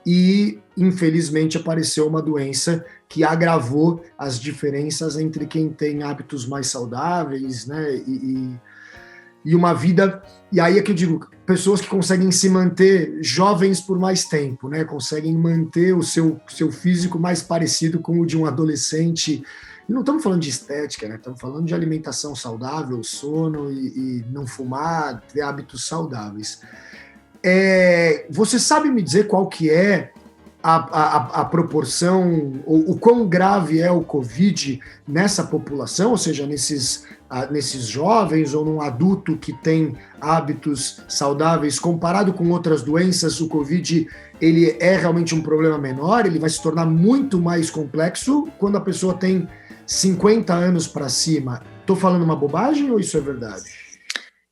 e 0.06 0.58
infelizmente 0.76 1.56
apareceu 1.56 2.06
uma 2.06 2.20
doença 2.20 2.84
que 3.08 3.22
agravou 3.22 4.02
as 4.18 4.38
diferenças 4.38 5.16
entre 5.16 5.46
quem 5.46 5.68
tem 5.70 6.02
hábitos 6.02 6.46
mais 6.46 6.66
saudáveis, 6.68 7.66
né, 7.66 7.96
e, 8.06 8.58
e 9.44 9.54
uma 9.54 9.72
vida. 9.72 10.22
E 10.50 10.60
aí 10.60 10.78
é 10.78 10.82
que 10.82 10.90
eu 10.90 10.94
digo, 10.94 11.28
pessoas 11.44 11.80
que 11.80 11.88
conseguem 11.88 12.30
se 12.30 12.48
manter 12.48 13.18
jovens 13.22 13.80
por 13.80 13.98
mais 13.98 14.24
tempo, 14.24 14.68
né, 14.68 14.84
conseguem 14.84 15.36
manter 15.36 15.94
o 15.94 16.02
seu, 16.02 16.40
seu 16.48 16.70
físico 16.70 17.18
mais 17.18 17.42
parecido 17.42 17.98
com 17.98 18.20
o 18.20 18.26
de 18.26 18.36
um 18.36 18.46
adolescente. 18.46 19.42
E 19.88 19.92
não 19.92 20.00
estamos 20.00 20.22
falando 20.22 20.40
de 20.40 20.50
estética, 20.50 21.08
né? 21.08 21.16
Estamos 21.16 21.40
falando 21.40 21.66
de 21.66 21.74
alimentação 21.74 22.34
saudável, 22.34 23.02
sono 23.02 23.70
e, 23.70 24.20
e 24.20 24.24
não 24.30 24.46
fumar, 24.46 25.22
ter 25.32 25.42
hábitos 25.42 25.86
saudáveis. 25.86 26.60
É, 27.42 28.26
você 28.30 28.58
sabe 28.58 28.88
me 28.90 29.02
dizer 29.02 29.26
qual 29.26 29.48
que 29.48 29.68
é 29.68 30.12
a, 30.62 30.76
a, 30.76 31.16
a 31.40 31.44
proporção, 31.44 32.62
o, 32.64 32.92
o 32.92 32.98
quão 32.98 33.26
grave 33.26 33.80
é 33.80 33.90
o 33.90 34.02
Covid 34.02 34.80
nessa 35.06 35.42
população, 35.42 36.12
ou 36.12 36.16
seja, 36.16 36.46
nesses, 36.46 37.04
nesses 37.50 37.86
jovens 37.86 38.54
ou 38.54 38.64
num 38.64 38.80
adulto 38.80 39.36
que 39.36 39.52
tem 39.52 39.96
hábitos 40.20 41.02
saudáveis, 41.08 41.80
comparado 41.80 42.32
com 42.32 42.48
outras 42.50 42.82
doenças, 42.82 43.40
o 43.40 43.48
Covid 43.48 44.06
ele 44.40 44.76
é 44.78 44.96
realmente 44.96 45.34
um 45.34 45.42
problema 45.42 45.78
menor, 45.78 46.26
ele 46.26 46.38
vai 46.38 46.50
se 46.50 46.62
tornar 46.62 46.86
muito 46.86 47.40
mais 47.40 47.68
complexo 47.68 48.46
quando 48.58 48.76
a 48.76 48.80
pessoa 48.80 49.14
tem 49.14 49.48
50 49.92 50.54
anos 50.54 50.88
para 50.88 51.08
cima. 51.08 51.62
Estou 51.80 51.94
falando 51.94 52.22
uma 52.22 52.34
bobagem 52.34 52.90
ou 52.90 52.98
isso 52.98 53.16
é 53.18 53.20
verdade? 53.20 53.64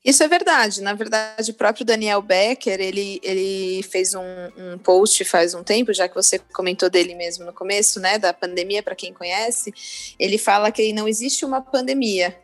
Isso 0.05 0.23
é 0.23 0.29
verdade. 0.29 0.83
Na 0.83 0.93
verdade, 0.93 1.51
o 1.51 1.55
próprio 1.55 1.85
Daniel 1.85 2.21
Becker, 2.21 2.79
ele, 2.79 3.21
ele 3.23 3.83
fez 3.85 4.15
um, 4.15 4.21
um, 4.57 4.79
post 4.79 5.25
faz 5.25 5.55
um 5.55 5.63
tempo, 5.63 5.95
já 5.95 6.09
que 6.09 6.15
você 6.15 6.39
comentou 6.39 6.91
dele 6.91 7.15
mesmo 7.15 7.45
no 7.45 7.53
começo, 7.55 7.99
né, 8.01 8.19
da 8.19 8.33
pandemia, 8.35 8.83
para 8.83 8.95
quem 8.95 9.15
conhece, 9.15 9.73
ele 10.19 10.37
fala 10.37 10.71
que 10.71 10.93
não 10.93 11.09
existe 11.09 11.45
uma 11.45 11.63
pandemia. 11.63 12.37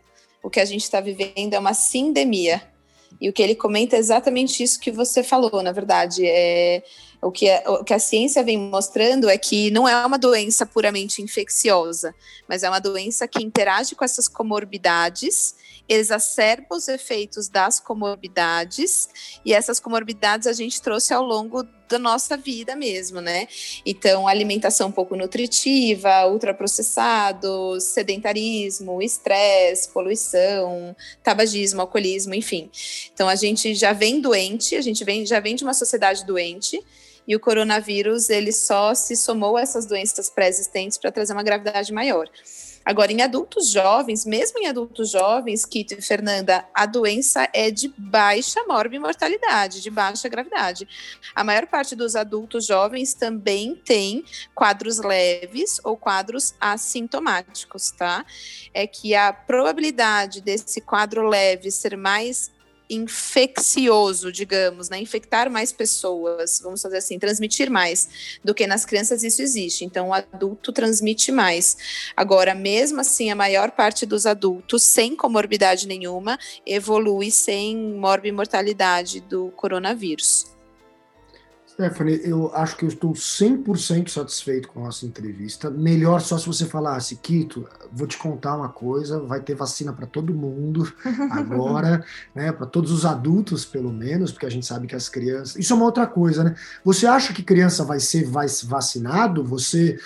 O 0.42 0.48
que 0.48 0.60
a 0.60 0.64
gente 0.64 0.82
está 0.82 1.00
vivendo 1.00 1.52
é 1.52 1.58
uma 1.58 1.74
sindemia. 1.74 2.62
E 3.20 3.28
o 3.28 3.32
que 3.32 3.42
ele 3.42 3.54
comenta 3.54 3.96
é 3.96 3.98
exatamente 3.98 4.62
isso 4.62 4.80
que 4.80 4.90
você 4.90 5.22
falou, 5.22 5.62
na 5.62 5.72
verdade. 5.72 6.26
É, 6.26 6.82
o, 7.20 7.30
que 7.30 7.48
é, 7.48 7.62
o 7.68 7.84
que 7.84 7.94
a 7.94 7.98
ciência 7.98 8.42
vem 8.42 8.58
mostrando 8.58 9.28
é 9.28 9.36
que 9.38 9.70
não 9.70 9.88
é 9.88 10.04
uma 10.04 10.18
doença 10.18 10.66
puramente 10.66 11.22
infecciosa, 11.22 12.14
mas 12.48 12.62
é 12.62 12.68
uma 12.68 12.80
doença 12.80 13.26
que 13.26 13.42
interage 13.42 13.94
com 13.94 14.04
essas 14.04 14.28
comorbidades 14.28 15.54
exacerba 15.88 16.76
os 16.76 16.88
efeitos 16.88 17.48
das 17.48 17.78
comorbidades, 17.78 19.08
e 19.44 19.52
essas 19.52 19.78
comorbidades 19.78 20.46
a 20.46 20.52
gente 20.52 20.80
trouxe 20.82 21.14
ao 21.14 21.22
longo 21.22 21.62
da 21.88 21.98
nossa 21.98 22.36
vida 22.36 22.74
mesmo, 22.74 23.20
né? 23.20 23.46
Então, 23.84 24.26
alimentação 24.26 24.90
pouco 24.90 25.16
nutritiva, 25.16 26.26
ultraprocessados, 26.26 27.84
sedentarismo, 27.84 29.02
estresse, 29.02 29.88
poluição, 29.88 30.94
tabagismo, 31.22 31.80
alcoolismo, 31.80 32.34
enfim. 32.34 32.70
Então, 33.12 33.28
a 33.28 33.34
gente 33.34 33.74
já 33.74 33.92
vem 33.92 34.20
doente, 34.20 34.76
a 34.76 34.80
gente 34.80 35.04
vem, 35.04 35.24
já 35.24 35.40
vem 35.40 35.54
de 35.54 35.64
uma 35.64 35.74
sociedade 35.74 36.24
doente, 36.24 36.82
e 37.26 37.34
o 37.34 37.40
coronavírus 37.40 38.30
ele 38.30 38.52
só 38.52 38.94
se 38.94 39.16
somou 39.16 39.56
a 39.56 39.62
essas 39.62 39.84
doenças 39.84 40.30
pré-existentes 40.30 40.96
para 40.96 41.10
trazer 41.10 41.32
uma 41.32 41.42
gravidade 41.42 41.92
maior. 41.92 42.28
Agora, 42.86 43.10
em 43.10 43.20
adultos 43.20 43.68
jovens, 43.72 44.24
mesmo 44.24 44.60
em 44.60 44.68
adultos 44.68 45.10
jovens, 45.10 45.66
Kito 45.66 45.94
e 45.94 46.00
Fernanda, 46.00 46.64
a 46.72 46.86
doença 46.86 47.48
é 47.52 47.68
de 47.68 47.92
baixa 47.98 48.62
morbimortalidade, 48.62 49.82
de 49.82 49.90
baixa 49.90 50.28
gravidade. 50.28 50.86
A 51.34 51.42
maior 51.42 51.66
parte 51.66 51.96
dos 51.96 52.14
adultos 52.14 52.64
jovens 52.64 53.12
também 53.12 53.74
tem 53.74 54.24
quadros 54.54 54.98
leves 54.98 55.80
ou 55.82 55.96
quadros 55.96 56.54
assintomáticos, 56.60 57.90
tá? 57.90 58.24
É 58.72 58.86
que 58.86 59.16
a 59.16 59.32
probabilidade 59.32 60.40
desse 60.40 60.80
quadro 60.80 61.28
leve 61.28 61.72
ser 61.72 61.96
mais 61.96 62.52
infeccioso, 62.88 64.32
digamos, 64.32 64.88
né? 64.88 65.00
Infectar 65.00 65.50
mais 65.50 65.72
pessoas, 65.72 66.60
vamos 66.62 66.82
fazer 66.82 66.98
assim, 66.98 67.18
transmitir 67.18 67.70
mais 67.70 68.38
do 68.44 68.54
que 68.54 68.66
nas 68.66 68.84
crianças, 68.84 69.22
isso 69.22 69.42
existe. 69.42 69.84
Então, 69.84 70.08
o 70.08 70.14
adulto 70.14 70.72
transmite 70.72 71.30
mais. 71.30 71.76
Agora, 72.16 72.54
mesmo 72.54 73.00
assim, 73.00 73.30
a 73.30 73.34
maior 73.34 73.70
parte 73.70 74.06
dos 74.06 74.26
adultos, 74.26 74.82
sem 74.82 75.14
comorbidade 75.14 75.86
nenhuma, 75.86 76.38
evolui 76.64 77.30
sem 77.30 77.76
morbimortalidade 77.76 79.20
do 79.20 79.50
coronavírus. 79.52 80.55
Stephanie, 81.76 82.22
eu 82.24 82.50
acho 82.54 82.74
que 82.74 82.86
eu 82.86 82.88
estou 82.88 83.12
100% 83.12 84.08
satisfeito 84.08 84.68
com 84.68 84.80
a 84.80 84.84
nossa 84.84 85.04
entrevista. 85.04 85.68
Melhor 85.68 86.22
só 86.22 86.38
se 86.38 86.46
você 86.46 86.64
falasse, 86.64 87.16
Quito, 87.16 87.68
vou 87.92 88.06
te 88.06 88.16
contar 88.16 88.56
uma 88.56 88.70
coisa, 88.70 89.20
vai 89.20 89.40
ter 89.40 89.54
vacina 89.54 89.92
para 89.92 90.06
todo 90.06 90.32
mundo 90.32 90.90
agora, 91.30 92.02
né, 92.34 92.50
para 92.50 92.64
todos 92.64 92.90
os 92.90 93.04
adultos, 93.04 93.66
pelo 93.66 93.92
menos, 93.92 94.32
porque 94.32 94.46
a 94.46 94.50
gente 94.50 94.64
sabe 94.64 94.86
que 94.86 94.96
as 94.96 95.10
crianças... 95.10 95.56
Isso 95.56 95.74
é 95.74 95.76
uma 95.76 95.84
outra 95.84 96.06
coisa, 96.06 96.42
né? 96.42 96.54
Você 96.82 97.06
acha 97.06 97.34
que 97.34 97.42
criança 97.42 97.84
vai 97.84 98.00
ser 98.00 98.24
vai, 98.24 98.46
vacinado? 98.64 99.44
Você, 99.44 99.98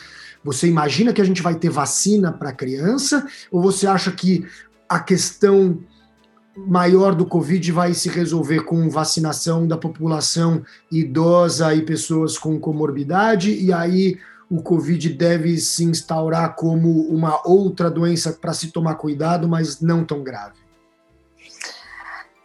você 0.43 0.67
imagina 0.67 1.13
que 1.13 1.23
a 1.23 1.25
gente 1.25 1.41
vai 1.41 1.55
ter 1.55 1.71
vacina 1.71 2.33
para 2.33 2.53
criança? 2.53 3.25
Ou 3.49 3.63
você 3.63 3.87
acha 3.87 4.11
que 4.11 4.45
a 4.89 4.99
questão 4.99 5.79
maior 6.57 7.15
do 7.15 7.27
Covid 7.27 7.71
vai 7.73 7.95
se 7.95 8.09
resolver 8.09 8.65
com 8.65 8.89
vacinação 8.89 9.67
da 9.67 9.77
população 9.77 10.63
idosa 10.91 11.75
e 11.75 11.83
pessoas 11.83 12.37
com 12.37 12.59
comorbidade, 12.59 13.53
e 13.53 13.73
aí 13.73 14.19
o 14.51 14.63
Covid 14.63 15.09
deve 15.11 15.59
se 15.59 15.85
instaurar 15.85 16.57
como 16.57 17.03
uma 17.09 17.41
outra 17.49 17.91
doença 17.91 18.33
para 18.33 18.53
se 18.53 18.73
tomar 18.73 18.97
cuidado, 18.97 19.49
mas 19.49 19.81
não 19.81 20.05
tão 20.05 20.23
grave? 20.23 20.59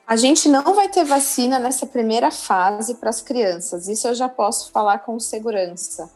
A 0.07 0.15
gente 0.15 0.47
não 0.47 0.75
vai 0.75 0.87
ter 0.87 1.03
vacina 1.03 1.57
nessa 1.57 1.87
primeira 1.87 2.29
fase 2.29 2.95
para 2.95 3.09
as 3.09 3.21
crianças, 3.21 3.87
isso 3.87 4.07
eu 4.07 4.13
já 4.13 4.29
posso 4.29 4.71
falar 4.71 4.99
com 4.99 5.19
segurança 5.19 6.09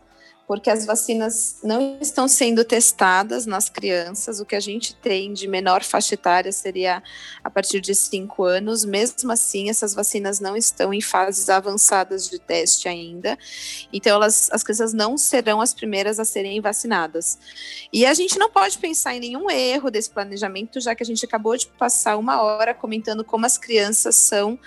porque 0.50 0.72
as 0.72 0.84
vacinas 0.84 1.58
não 1.64 2.00
estão 2.02 2.28
sendo 2.28 2.66
testadas 2.66 3.45
nas 3.45 3.70
crianças. 3.70 4.39
O 4.39 4.45
que 4.47 4.56
a 4.56 4.60
gente 4.60 4.95
tem 4.95 5.32
de 5.32 5.47
menor 5.47 5.84
faixa 5.84 6.16
etária 6.16 6.52
seria 6.52 7.04
a 7.43 7.52
partir 7.52 7.80
de 7.80 7.93
5 7.93 8.43
anos. 8.43 8.84
Mesmo 8.84 9.32
assim, 9.32 9.70
essas 9.70 9.93
vacinas 9.93 10.39
não 10.39 10.58
estão 10.58 10.91
em 10.91 11.02
fases 11.02 11.52
avançadas 11.52 12.28
de 12.28 12.39
teste 12.39 12.89
ainda. 12.89 13.38
Então, 13.93 14.16
elas, 14.16 14.50
as 14.52 14.64
crianças 14.64 14.91
não 14.91 15.20
serão 15.20 15.62
as 15.62 15.72
primeiras 15.72 16.20
a 16.20 16.26
serem 16.26 16.60
vacinadas. 16.60 17.38
E 17.93 18.04
a 18.04 18.16
gente 18.16 18.39
não 18.39 18.50
pode 18.50 18.80
pensar 18.80 19.16
em 19.16 19.20
nenhum 19.20 19.52
erro 19.52 19.91
desse 19.91 20.10
planejamento, 20.10 20.82
já 20.82 20.95
que 20.95 21.04
a 21.04 21.06
gente 21.06 21.24
acabou 21.24 21.56
de 21.56 21.68
passar 21.68 22.18
uma 22.18 22.41
hora 22.41 22.74
comentando 22.74 23.24
como 23.24 23.45
as 23.45 23.56
crianças 23.56 24.16
são. 24.16 24.58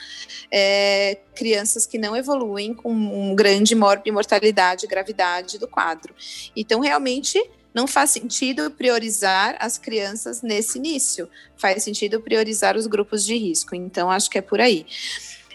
É, 0.49 1.19
crianças 1.35 1.87
que 1.87 1.99
não 1.99 2.17
evoluem 2.17 2.75
com 2.75 2.93
um 2.93 3.35
grande 3.35 3.75
mortalidade 3.75 4.87
gravidade 4.87 5.59
do 5.59 5.67
quadro. 5.67 6.15
Então, 6.55 6.81
realmente, 6.81 7.43
não 7.75 7.87
faz 7.87 8.11
sentido 8.11 8.71
priorizar 8.71 9.57
as 9.59 9.79
crianças 9.79 10.43
nesse 10.43 10.79
início, 10.79 11.29
faz 11.57 11.83
sentido 11.83 12.21
priorizar 12.21 12.77
os 12.77 12.87
grupos 12.87 13.25
de 13.25 13.37
risco. 13.37 13.75
Então, 13.75 14.11
acho 14.11 14.31
que 14.31 14.39
é 14.39 14.43
por 14.43 14.61
aí. 14.61 14.87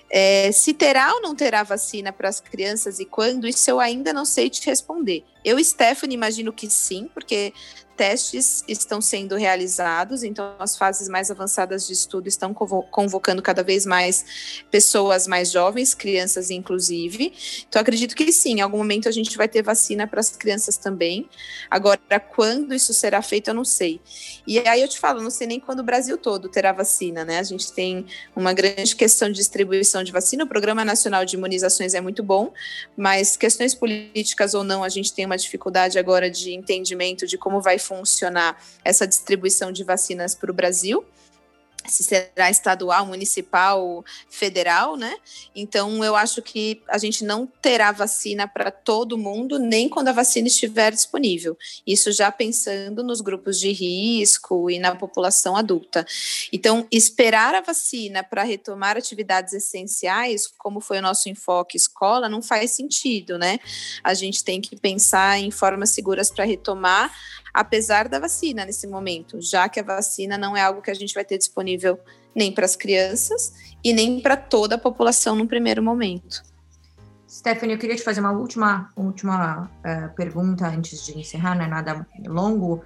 É, 0.10 0.52
se 0.52 0.74
terá 0.74 1.14
ou 1.14 1.22
não 1.22 1.36
terá 1.36 1.64
vacina 1.64 2.14
para 2.14 2.30
as 2.30 2.40
crianças 2.40 3.00
e 3.00 3.06
quando, 3.06 3.46
isso 3.46 3.70
eu 3.70 3.80
ainda 3.80 4.14
não 4.14 4.24
sei 4.24 4.50
te 4.50 4.66
responder. 4.66 5.24
Eu, 5.48 5.64
Stephanie, 5.64 6.14
imagino 6.14 6.52
que 6.52 6.70
sim, 6.70 7.10
porque 7.14 7.54
testes 7.98 8.64
estão 8.68 9.02
sendo 9.02 9.36
realizados, 9.36 10.22
então 10.22 10.56
as 10.60 10.78
fases 10.78 11.10
mais 11.10 11.32
avançadas 11.32 11.88
de 11.88 11.93
estudo 11.93 12.28
estão 12.28 12.54
convocando 12.54 13.41
cada 13.41 13.64
vez 13.64 13.86
mais 13.86 14.64
pessoas 14.70 15.26
mais 15.26 15.52
jovens, 15.52 15.95
crianças 15.95 16.52
inclusive. 16.52 17.34
Então 17.68 17.82
acredito 17.82 18.16
que 18.16 18.32
sim, 18.32 18.60
em 18.60 18.62
algum 18.62 18.78
momento 18.78 19.10
a 19.10 19.12
gente 19.12 19.36
vai 19.36 19.48
ter 19.48 19.64
vacina 19.64 20.06
para 20.06 20.20
as 20.20 20.30
crianças 20.30 20.78
também. 20.78 21.28
Agora, 21.72 22.20
quando 22.20 22.74
isso 22.74 22.93
será 22.93 23.22
feito, 23.22 23.50
eu 23.50 23.54
não 23.56 23.66
sei. 23.66 24.00
E 24.45 24.60
aí 24.60 24.82
eu 24.82 24.88
te 24.88 25.00
falo, 25.00 25.22
não 25.22 25.32
sei 25.32 25.48
nem 25.48 25.60
quando 25.60 25.80
o 25.80 25.84
Brasil 25.84 26.18
todo 26.18 26.48
terá 26.48 26.72
vacina, 26.72 27.26
né? 27.26 27.39
A 27.39 27.43
gente 27.43 27.74
tem 27.74 28.06
uma 28.36 28.54
grande 28.54 28.95
questão 28.95 29.30
de 29.30 29.36
distribuição 29.36 30.04
de 30.04 30.12
vacina. 30.12 30.43
O 30.43 30.48
Programa 30.48 30.86
Nacional 30.86 31.26
de 31.26 31.36
Imunizações 31.36 31.95
é 31.95 32.02
muito 32.02 32.22
bom, 32.22 32.54
mas 32.95 33.36
questões 33.36 33.74
políticas 33.74 34.54
ou 34.54 34.64
não, 34.64 34.84
a 34.84 34.89
gente 34.89 35.12
tem 35.12 35.26
uma 35.26 35.37
dificuldade 35.38 35.98
agora 35.98 36.30
de 36.30 36.54
entendimento 36.54 37.26
de 37.26 37.38
como 37.38 37.62
vai 37.62 37.80
funcionar 37.80 38.62
essa 38.84 39.08
distribuição 39.08 39.72
de 39.72 39.84
vacinas 39.84 40.36
para 40.36 40.52
o 40.52 40.54
Brasil 40.54 41.06
se 41.88 42.04
será 42.04 42.50
estadual, 42.50 43.06
municipal, 43.06 44.04
federal, 44.30 44.96
né? 44.96 45.16
Então 45.56 46.04
eu 46.04 46.16
acho 46.16 46.42
que 46.42 46.82
a 46.88 46.98
gente 46.98 47.24
não 47.24 47.46
terá 47.46 47.92
vacina 47.92 48.48
para 48.48 48.72
todo 48.72 49.18
mundo, 49.18 49.60
nem 49.60 49.90
quando 49.90 50.10
a 50.10 50.14
vacina 50.14 50.48
estiver 50.48 50.92
disponível. 50.92 51.58
Isso 51.86 52.12
já 52.12 52.32
pensando 52.32 53.04
nos 53.04 53.22
grupos 53.22 53.60
de 53.60 53.72
risco 53.72 54.70
e 54.70 54.80
na 54.80 54.96
população 54.96 55.56
adulta. 55.56 56.06
Então, 56.52 56.88
esperar 56.92 57.56
a 57.56 57.62
vacina 57.62 58.24
para 58.24 58.44
retomar 58.44 58.98
atividades 58.98 59.54
essenciais, 59.54 60.48
como 60.58 60.80
foi 60.80 61.00
o 61.00 61.02
nosso 61.02 61.30
enfoque 61.30 61.78
escola, 61.78 62.30
não 62.30 62.42
faz 62.42 62.72
sentido, 62.72 63.38
né? 63.38 63.60
A 64.04 64.14
gente 64.14 64.44
tem 64.44 64.62
que 64.62 64.76
pensar 64.76 65.40
em 65.40 65.52
formas 65.52 65.92
seguras 65.92 66.30
para 66.30 66.46
retomar 66.46 67.12
apesar 67.58 68.08
da 68.08 68.20
vacina 68.20 68.64
nesse 68.64 68.86
momento, 68.86 69.41
já 69.41 69.68
que 69.68 69.80
a 69.80 69.84
vacina 69.84 70.38
não 70.38 70.55
é 70.55 70.62
algo 70.62 70.80
que 70.80 70.91
a 70.91 70.93
gente 70.93 71.12
vai 71.16 71.26
ter 71.26 71.39
disponível 71.39 71.99
nem 72.36 72.51
para 72.51 72.66
as 72.66 72.76
crianças 72.76 73.51
e 73.84 73.91
nem 73.93 74.22
para 74.22 74.38
toda 74.38 74.76
a 74.76 74.78
população 74.78 75.36
no 75.36 75.47
primeiro 75.47 75.82
momento. 75.82 76.43
Stephanie, 77.28 77.74
eu 77.74 77.80
queria 77.80 77.95
te 77.95 78.03
fazer 78.03 78.20
uma 78.20 78.32
última, 78.32 78.91
última 78.95 79.64
uh, 79.64 80.16
pergunta 80.16 80.68
antes 80.68 81.03
de 81.03 81.18
encerrar, 81.18 81.55
não 81.55 81.66
é 81.66 81.68
nada 81.68 82.05
longo. 82.28 82.84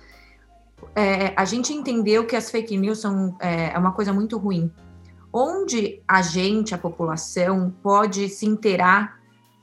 É, 0.96 1.34
a 1.36 1.44
gente 1.44 1.74
entendeu 1.74 2.26
que 2.26 2.38
as 2.38 2.50
fake 2.50 2.78
news 2.78 3.00
são 3.00 3.36
é, 3.42 3.74
é 3.74 3.78
uma 3.78 3.92
coisa 3.92 4.14
muito 4.14 4.38
ruim. 4.38 4.72
Onde 5.34 6.02
a 6.08 6.22
gente, 6.22 6.74
a 6.74 6.78
população, 6.78 7.74
pode 7.84 8.30
se 8.30 8.46
inteirar 8.46 9.20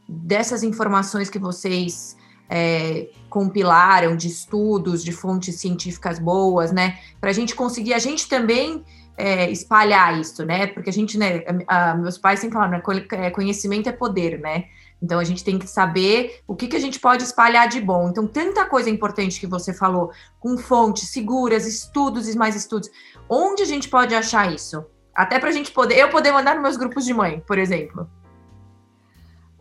dessas 0.06 0.62
informações 0.62 1.30
que 1.30 1.38
vocês 1.38 2.14
é, 2.48 3.08
compilaram 3.28 4.16
de 4.16 4.28
estudos, 4.28 5.04
de 5.04 5.12
fontes 5.12 5.60
científicas 5.60 6.18
boas, 6.18 6.72
né? 6.72 6.98
Para 7.20 7.30
a 7.30 7.32
gente 7.32 7.54
conseguir, 7.54 7.94
a 7.94 7.98
gente 7.98 8.28
também 8.28 8.84
é, 9.16 9.50
espalhar 9.50 10.18
isso, 10.18 10.44
né? 10.44 10.68
Porque 10.68 10.90
a 10.90 10.92
gente, 10.92 11.18
né? 11.18 11.42
A, 11.66 11.90
a, 11.90 11.94
meus 11.94 12.16
pais 12.16 12.40
sempre 12.40 12.54
falaram, 12.54 12.78
né? 12.78 12.82
É, 13.12 13.30
conhecimento 13.30 13.88
é 13.88 13.92
poder, 13.92 14.38
né? 14.38 14.64
Então 15.02 15.18
a 15.18 15.24
gente 15.24 15.44
tem 15.44 15.58
que 15.58 15.66
saber 15.66 16.40
o 16.46 16.56
que, 16.56 16.66
que 16.66 16.76
a 16.76 16.80
gente 16.80 16.98
pode 16.98 17.22
espalhar 17.22 17.68
de 17.68 17.80
bom. 17.80 18.08
Então, 18.08 18.26
tanta 18.26 18.64
coisa 18.64 18.90
importante 18.90 19.38
que 19.38 19.46
você 19.46 19.72
falou, 19.72 20.10
com 20.40 20.56
fontes 20.58 21.08
seguras, 21.10 21.66
estudos 21.66 22.28
e 22.28 22.36
mais 22.36 22.56
estudos. 22.56 22.90
Onde 23.28 23.62
a 23.62 23.66
gente 23.66 23.88
pode 23.88 24.14
achar 24.14 24.52
isso? 24.52 24.84
Até 25.14 25.38
para 25.38 25.48
a 25.48 25.52
gente 25.52 25.72
poder, 25.72 25.98
eu 25.98 26.10
poder 26.10 26.32
mandar 26.32 26.54
nos 26.54 26.62
meus 26.62 26.76
grupos 26.76 27.04
de 27.04 27.12
mãe, 27.12 27.42
por 27.46 27.58
exemplo. 27.58 28.08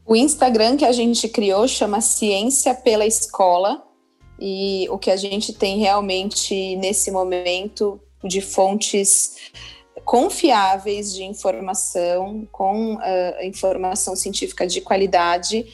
O 0.07 0.15
Instagram 0.15 0.77
que 0.77 0.85
a 0.85 0.93
gente 0.93 1.27
criou 1.27 1.67
chama 1.67 1.99
Ciência 1.99 2.73
pela 2.73 3.05
Escola. 3.05 3.83
E 4.39 4.87
o 4.89 4.97
que 4.97 5.11
a 5.11 5.17
gente 5.17 5.51
tem 5.51 5.79
realmente 5.79 6.77
nesse 6.77 7.11
momento 7.11 7.99
de 8.23 8.39
fontes 8.39 9.35
confiáveis 10.05 11.13
de 11.13 11.23
informação, 11.23 12.47
com 12.51 12.95
uh, 12.95 13.43
informação 13.43 14.15
científica 14.15 14.65
de 14.65 14.79
qualidade, 14.79 15.65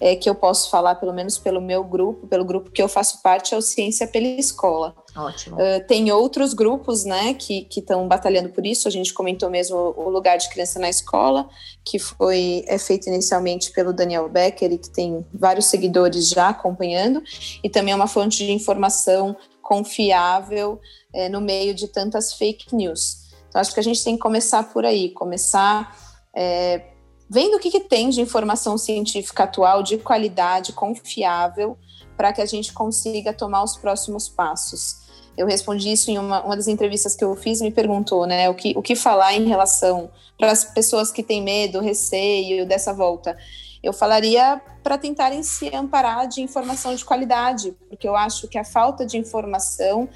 é, 0.00 0.14
que 0.14 0.28
eu 0.28 0.34
posso 0.34 0.70
falar, 0.70 0.96
pelo 0.96 1.12
menos 1.12 1.38
pelo 1.38 1.60
meu 1.60 1.82
grupo, 1.82 2.26
pelo 2.26 2.44
grupo 2.44 2.70
que 2.70 2.82
eu 2.82 2.88
faço 2.88 3.22
parte, 3.22 3.54
é 3.54 3.56
o 3.56 3.62
Ciência 3.62 4.06
pela 4.06 4.26
Escola. 4.26 4.94
Ótimo. 5.16 5.56
Uh, 5.56 5.86
tem 5.86 6.12
outros 6.12 6.52
grupos, 6.52 7.04
né, 7.04 7.34
que 7.34 7.66
estão 7.74 8.06
batalhando 8.06 8.50
por 8.50 8.66
isso. 8.66 8.86
A 8.86 8.90
gente 8.90 9.14
comentou 9.14 9.48
mesmo 9.48 9.94
o 9.96 10.10
lugar 10.10 10.36
de 10.36 10.48
criança 10.50 10.78
na 10.78 10.90
escola, 10.90 11.48
que 11.84 11.98
foi 11.98 12.64
é 12.66 12.78
feito 12.78 13.08
inicialmente 13.08 13.70
pelo 13.72 13.92
Daniel 13.92 14.28
Becker 14.28 14.72
e 14.72 14.78
que 14.78 14.90
tem 14.90 15.24
vários 15.32 15.66
seguidores 15.66 16.28
já 16.28 16.48
acompanhando, 16.48 17.22
e 17.62 17.70
também 17.70 17.92
é 17.92 17.96
uma 17.96 18.06
fonte 18.06 18.44
de 18.44 18.52
informação 18.52 19.36
confiável 19.62 20.80
é, 21.12 21.28
no 21.28 21.40
meio 21.40 21.74
de 21.74 21.88
tantas 21.88 22.34
fake 22.34 22.74
news. 22.74 23.26
Então, 23.48 23.60
acho 23.60 23.72
que 23.72 23.80
a 23.80 23.82
gente 23.82 24.04
tem 24.04 24.14
que 24.14 24.20
começar 24.20 24.62
por 24.72 24.84
aí, 24.84 25.10
começar 25.10 25.96
é, 26.34 26.82
vendo 27.28 27.56
o 27.56 27.60
que, 27.60 27.70
que 27.70 27.80
tem 27.80 28.10
de 28.10 28.20
informação 28.20 28.78
científica 28.78 29.44
atual, 29.44 29.82
de 29.82 29.98
qualidade, 29.98 30.72
confiável, 30.72 31.76
para 32.16 32.32
que 32.32 32.40
a 32.40 32.46
gente 32.46 32.72
consiga 32.72 33.32
tomar 33.32 33.62
os 33.62 33.76
próximos 33.76 34.28
passos. 34.28 35.04
Eu 35.36 35.46
respondi 35.46 35.92
isso 35.92 36.10
em 36.10 36.18
uma, 36.18 36.42
uma 36.42 36.56
das 36.56 36.66
entrevistas 36.66 37.14
que 37.14 37.22
eu 37.22 37.36
fiz, 37.36 37.60
me 37.60 37.70
perguntou, 37.70 38.26
né, 38.26 38.48
o 38.48 38.54
que, 38.54 38.72
o 38.76 38.82
que 38.82 38.96
falar 38.96 39.34
em 39.34 39.46
relação 39.46 40.10
para 40.38 40.50
as 40.50 40.64
pessoas 40.64 41.10
que 41.10 41.22
têm 41.22 41.42
medo, 41.42 41.80
receio 41.80 42.66
dessa 42.66 42.92
volta. 42.92 43.36
Eu 43.82 43.92
falaria 43.92 44.60
para 44.82 44.96
tentarem 44.96 45.42
se 45.42 45.74
amparar 45.74 46.26
de 46.26 46.40
informação 46.40 46.94
de 46.94 47.04
qualidade, 47.04 47.76
porque 47.88 48.08
eu 48.08 48.16
acho 48.16 48.48
que 48.48 48.56
a 48.56 48.64
falta 48.64 49.04
de 49.04 49.18
informação 49.18 50.08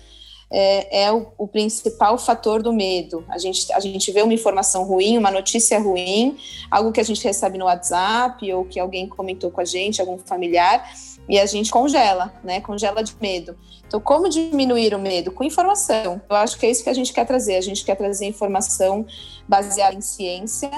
é, 0.51 1.05
é 1.05 1.13
o, 1.13 1.29
o, 1.39 1.47
principal 1.47 2.19
fator 2.19 2.63
do 2.63 2.73
medo. 2.73 3.25
A 3.29 3.39
gente, 3.39 3.73
a 3.73 3.79
gente 3.79 4.11
vê 4.11 4.23
uma 4.23 4.35
informação 4.35 4.85
ruim, 4.85 5.17
uma 5.17 5.31
notícia 5.31 5.79
ruim, 5.79 6.37
algo 6.71 6.91
que 6.91 7.01
a 7.01 7.05
gente 7.05 7.23
recebe 7.23 7.57
no 7.57 7.67
WhatsApp 7.67 8.53
ou 8.53 8.65
que 8.65 8.81
alguém 8.81 9.09
comentou 9.09 9.51
com 9.51 9.61
a 9.61 9.65
gente, 9.65 10.01
algum 10.01 10.19
familiar, 10.19 10.93
e 11.29 11.39
a 11.39 11.47
gente 11.47 11.71
congela, 11.71 12.35
né? 12.43 12.61
Congela 12.61 13.03
de 13.05 13.15
medo. 13.21 13.57
Então, 13.87 14.01
como 14.01 14.29
diminuir 14.29 14.95
o 14.95 14.99
medo? 14.99 15.31
Com 15.31 15.45
informação. 15.45 16.21
Eu 16.29 16.37
acho 16.37 16.59
que 16.59 16.67
é 16.67 16.71
isso 16.71 16.83
que 16.83 16.91
a 16.91 16.95
gente 16.95 17.13
quer 17.13 17.25
trazer. 17.25 17.57
A 17.57 17.61
gente 17.61 17.85
quer 17.85 17.95
trazer 17.95 18.27
informação 18.27 19.07
baseada 19.49 19.97
em 19.97 20.01
ciência. 20.01 20.71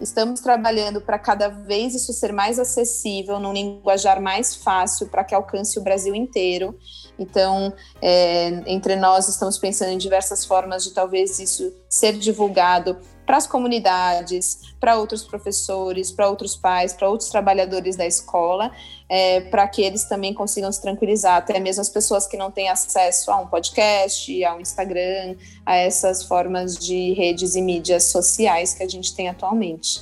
Estamos 0.00 0.40
trabalhando 0.40 1.00
para 1.00 1.18
cada 1.18 1.48
vez 1.48 1.94
isso 1.94 2.12
ser 2.12 2.32
mais 2.32 2.58
acessível, 2.58 3.40
num 3.40 3.52
linguajar 3.52 4.22
mais 4.22 4.54
fácil, 4.54 5.08
para 5.08 5.24
que 5.24 5.34
alcance 5.34 5.78
o 5.78 5.82
Brasil 5.82 6.14
inteiro. 6.14 6.78
Então, 7.18 7.72
é, 8.00 8.62
entre 8.66 8.96
nós 8.96 9.28
estamos 9.28 9.58
pensando 9.58 9.90
em 9.90 9.98
diversas 9.98 10.44
formas 10.44 10.84
de 10.84 10.92
talvez 10.92 11.38
isso 11.38 11.72
ser 11.88 12.12
divulgado 12.12 12.96
para 13.28 13.36
as 13.36 13.46
comunidades, 13.46 14.58
para 14.80 14.96
outros 14.96 15.22
professores, 15.22 16.10
para 16.10 16.30
outros 16.30 16.56
pais, 16.56 16.94
para 16.94 17.10
outros 17.10 17.28
trabalhadores 17.28 17.94
da 17.94 18.06
escola, 18.06 18.72
é, 19.06 19.42
para 19.42 19.68
que 19.68 19.82
eles 19.82 20.04
também 20.04 20.32
consigam 20.32 20.72
se 20.72 20.80
tranquilizar, 20.80 21.36
até 21.36 21.60
mesmo 21.60 21.82
as 21.82 21.90
pessoas 21.90 22.26
que 22.26 22.38
não 22.38 22.50
têm 22.50 22.70
acesso 22.70 23.30
a 23.30 23.36
um 23.36 23.46
podcast, 23.46 24.44
a 24.44 24.54
um 24.54 24.60
Instagram, 24.60 25.36
a 25.66 25.76
essas 25.76 26.22
formas 26.22 26.78
de 26.78 27.12
redes 27.12 27.54
e 27.54 27.60
mídias 27.60 28.04
sociais 28.04 28.72
que 28.72 28.82
a 28.82 28.88
gente 28.88 29.14
tem 29.14 29.28
atualmente. 29.28 30.00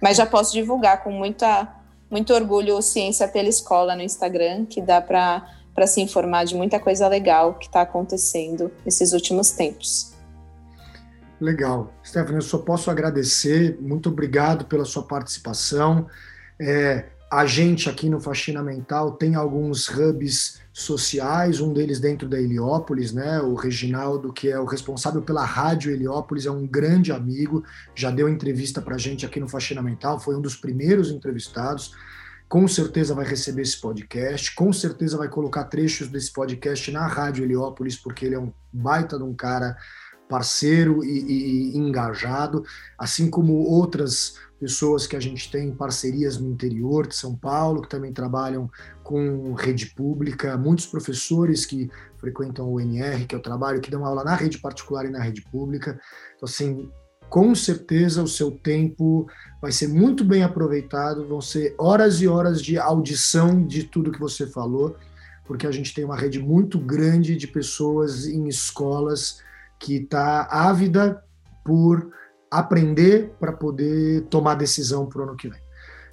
Mas 0.00 0.16
já 0.16 0.24
posso 0.24 0.52
divulgar 0.52 1.02
com 1.02 1.10
muita, 1.10 1.68
muito 2.08 2.32
orgulho 2.32 2.80
Ciência 2.80 3.26
pela 3.26 3.48
Escola 3.48 3.96
no 3.96 4.02
Instagram, 4.02 4.66
que 4.66 4.80
dá 4.80 5.00
para 5.00 5.57
para 5.78 5.86
se 5.86 6.00
informar 6.00 6.44
de 6.44 6.56
muita 6.56 6.80
coisa 6.80 7.06
legal 7.06 7.54
que 7.54 7.66
está 7.66 7.82
acontecendo 7.82 8.68
nesses 8.84 9.12
últimos 9.12 9.52
tempos. 9.52 10.12
Legal. 11.40 11.94
Stephanie, 12.04 12.38
eu 12.38 12.42
só 12.42 12.58
posso 12.58 12.90
agradecer. 12.90 13.78
Muito 13.80 14.08
obrigado 14.08 14.64
pela 14.64 14.84
sua 14.84 15.04
participação. 15.04 16.08
É, 16.60 17.04
a 17.30 17.46
gente 17.46 17.88
aqui 17.88 18.10
no 18.10 18.20
Faxina 18.20 18.60
Mental 18.60 19.12
tem 19.12 19.36
alguns 19.36 19.88
hubs 19.88 20.60
sociais, 20.72 21.60
um 21.60 21.72
deles 21.72 22.00
dentro 22.00 22.28
da 22.28 22.40
Heliópolis, 22.40 23.12
né? 23.12 23.40
O 23.40 23.54
Reginaldo, 23.54 24.32
que 24.32 24.50
é 24.50 24.58
o 24.58 24.64
responsável 24.64 25.22
pela 25.22 25.44
Rádio 25.44 25.92
Heliópolis, 25.92 26.44
é 26.44 26.50
um 26.50 26.66
grande 26.66 27.12
amigo, 27.12 27.62
já 27.94 28.10
deu 28.10 28.28
entrevista 28.28 28.82
para 28.82 28.96
a 28.96 28.98
gente 28.98 29.24
aqui 29.24 29.38
no 29.38 29.48
Faxina 29.48 29.80
Mental, 29.80 30.18
foi 30.18 30.34
um 30.34 30.40
dos 30.40 30.56
primeiros 30.56 31.12
entrevistados 31.12 31.94
com 32.48 32.66
certeza 32.66 33.14
vai 33.14 33.26
receber 33.26 33.62
esse 33.62 33.78
podcast, 33.78 34.54
com 34.54 34.72
certeza 34.72 35.18
vai 35.18 35.28
colocar 35.28 35.64
trechos 35.64 36.08
desse 36.08 36.32
podcast 36.32 36.90
na 36.90 37.06
Rádio 37.06 37.44
Heliópolis, 37.44 37.96
porque 37.96 38.24
ele 38.24 38.34
é 38.34 38.40
um 38.40 38.52
baita 38.72 39.18
de 39.18 39.24
um 39.24 39.34
cara 39.34 39.76
parceiro 40.28 41.04
e, 41.04 41.72
e, 41.72 41.76
engajado, 41.76 42.62
assim 42.98 43.30
como 43.30 43.54
outras 43.54 44.34
pessoas 44.60 45.06
que 45.06 45.16
a 45.16 45.20
gente 45.20 45.50
tem 45.50 45.74
parcerias 45.74 46.38
no 46.38 46.50
interior 46.50 47.06
de 47.06 47.14
São 47.14 47.34
Paulo, 47.34 47.82
que 47.82 47.88
também 47.88 48.12
trabalham 48.12 48.70
com 49.02 49.54
rede 49.54 49.86
pública, 49.86 50.56
muitos 50.56 50.86
professores 50.86 51.64
que 51.64 51.90
frequentam 52.18 52.68
o 52.68 52.80
NR, 52.80 53.24
que 53.24 53.34
é 53.34 53.38
o 53.38 53.42
trabalho, 53.42 53.80
que 53.80 53.90
dão 53.90 54.04
aula 54.04 54.24
na 54.24 54.34
rede 54.34 54.58
particular 54.58 55.06
e 55.06 55.10
na 55.10 55.22
rede 55.22 55.42
pública. 55.42 55.98
Então, 56.34 56.48
assim, 56.48 56.90
com 57.28 57.54
certeza 57.54 58.22
o 58.22 58.28
seu 58.28 58.50
tempo 58.50 59.26
vai 59.60 59.72
ser 59.72 59.88
muito 59.88 60.24
bem 60.24 60.42
aproveitado, 60.42 61.26
vão 61.26 61.40
ser 61.40 61.74
horas 61.78 62.20
e 62.20 62.28
horas 62.28 62.62
de 62.62 62.78
audição 62.78 63.66
de 63.66 63.84
tudo 63.84 64.12
que 64.12 64.20
você 64.20 64.46
falou, 64.46 64.96
porque 65.44 65.66
a 65.66 65.70
gente 65.70 65.94
tem 65.94 66.04
uma 66.04 66.16
rede 66.16 66.38
muito 66.38 66.78
grande 66.78 67.36
de 67.36 67.46
pessoas 67.46 68.26
em 68.26 68.46
escolas 68.46 69.40
que 69.78 69.96
está 69.96 70.46
ávida 70.50 71.22
por 71.64 72.12
aprender 72.50 73.32
para 73.38 73.52
poder 73.52 74.22
tomar 74.22 74.54
decisão 74.54 75.06
para 75.06 75.20
o 75.20 75.24
ano 75.24 75.36
que 75.36 75.48
vem. 75.48 75.60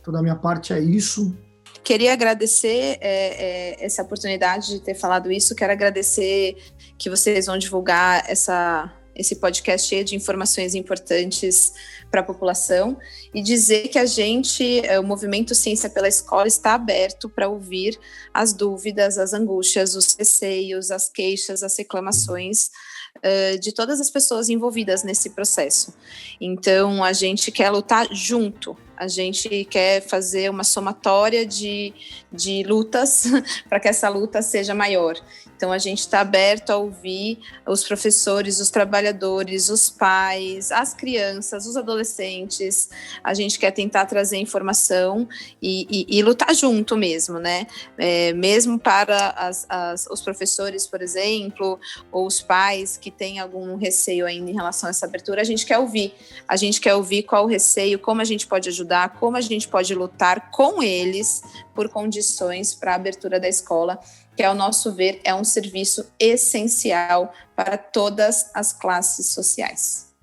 Então, 0.01 0.13
da 0.13 0.21
minha 0.21 0.35
parte, 0.35 0.73
é 0.73 0.79
isso. 0.79 1.35
Queria 1.83 2.13
agradecer 2.13 2.97
é, 2.99 3.77
é, 3.79 3.85
essa 3.85 4.01
oportunidade 4.01 4.69
de 4.69 4.79
ter 4.81 4.95
falado 4.95 5.31
isso. 5.31 5.55
Quero 5.55 5.71
agradecer 5.71 6.57
que 6.97 7.09
vocês 7.09 7.45
vão 7.45 7.57
divulgar 7.57 8.23
essa 8.27 8.91
esse 9.15 9.37
podcast 9.37 9.87
cheio 9.87 10.03
de 10.03 10.13
informações 10.13 10.75
importantes 10.75 11.73
para 12.15 12.21
a 12.21 12.23
população 12.23 12.97
e 13.33 13.41
dizer 13.41 13.89
que 13.89 13.99
a 13.99 14.05
gente, 14.05 14.79
eh, 14.85 14.97
o 14.97 15.03
movimento 15.03 15.53
Ciência 15.53 15.89
pela 15.89 16.07
Escola, 16.07 16.47
está 16.47 16.73
aberto 16.73 17.27
para 17.27 17.49
ouvir 17.49 17.99
as 18.33 18.53
dúvidas, 18.53 19.17
as 19.17 19.33
angústias, 19.33 19.95
os 19.95 20.15
receios, 20.15 20.91
as 20.91 21.09
queixas, 21.09 21.61
as 21.61 21.77
reclamações 21.77 22.69
uh, 23.17 23.59
de 23.59 23.73
todas 23.73 23.99
as 23.99 24.09
pessoas 24.09 24.47
envolvidas 24.47 25.03
nesse 25.03 25.31
processo. 25.31 25.93
Então, 26.39 27.03
a 27.03 27.11
gente 27.11 27.51
quer 27.51 27.69
lutar 27.69 28.07
junto, 28.13 28.77
a 28.97 29.07
gente 29.07 29.65
quer 29.65 30.01
fazer 30.01 30.49
uma 30.49 30.63
somatória 30.63 31.45
de, 31.45 31.93
de 32.31 32.63
lutas 32.63 33.25
para 33.69 33.79
que 33.79 33.87
essa 33.87 34.09
luta 34.09 34.41
seja 34.41 34.73
maior. 34.73 35.15
Então, 35.55 35.71
a 35.71 35.77
gente 35.77 35.99
está 35.99 36.19
aberto 36.19 36.69
a 36.71 36.77
ouvir 36.77 37.39
os 37.65 37.83
professores, 37.83 38.59
os 38.59 38.69
trabalhadores, 38.69 39.69
os 39.69 39.89
pais, 39.89 40.71
as 40.71 40.93
crianças, 40.93 41.65
os 41.65 41.77
adolescentes. 41.77 42.89
A 43.23 43.33
gente 43.33 43.57
quer 43.57 43.71
tentar 43.71 44.05
trazer 44.05 44.37
informação 44.37 45.27
e, 45.61 45.87
e, 45.89 46.17
e 46.17 46.21
lutar 46.21 46.53
junto 46.53 46.97
mesmo, 46.97 47.39
né? 47.39 47.67
É, 47.97 48.33
mesmo 48.33 48.77
para 48.77 49.29
as, 49.29 49.65
as, 49.69 50.07
os 50.07 50.21
professores, 50.21 50.85
por 50.85 51.01
exemplo, 51.01 51.79
ou 52.11 52.27
os 52.27 52.41
pais 52.41 52.97
que 52.97 53.09
têm 53.09 53.39
algum 53.39 53.77
receio 53.77 54.25
ainda 54.25 54.51
em 54.51 54.53
relação 54.53 54.87
a 54.87 54.89
essa 54.89 55.05
abertura, 55.05 55.41
a 55.41 55.45
gente 55.45 55.65
quer 55.65 55.79
ouvir. 55.79 56.13
A 56.47 56.57
gente 56.57 56.81
quer 56.81 56.95
ouvir 56.95 57.23
qual 57.23 57.45
o 57.45 57.47
receio, 57.47 57.97
como 57.97 58.21
a 58.21 58.25
gente 58.25 58.45
pode 58.45 58.67
ajudar, 58.67 58.84
como 59.19 59.37
a 59.37 59.41
gente 59.41 59.67
pode 59.67 59.93
lutar 59.93 60.51
com 60.51 60.81
eles 60.81 61.41
por 61.73 61.89
condições 61.89 62.73
para 62.73 62.93
a 62.93 62.95
abertura 62.95 63.39
da 63.39 63.47
escola 63.47 63.99
que, 64.35 64.43
ao 64.43 64.53
nosso 64.53 64.91
ver, 64.91 65.21
é 65.23 65.33
um 65.33 65.43
serviço 65.43 66.05
essencial 66.19 67.33
para 67.55 67.77
todas 67.77 68.51
as 68.53 68.73
classes 68.73 69.27
sociais. 69.27 70.13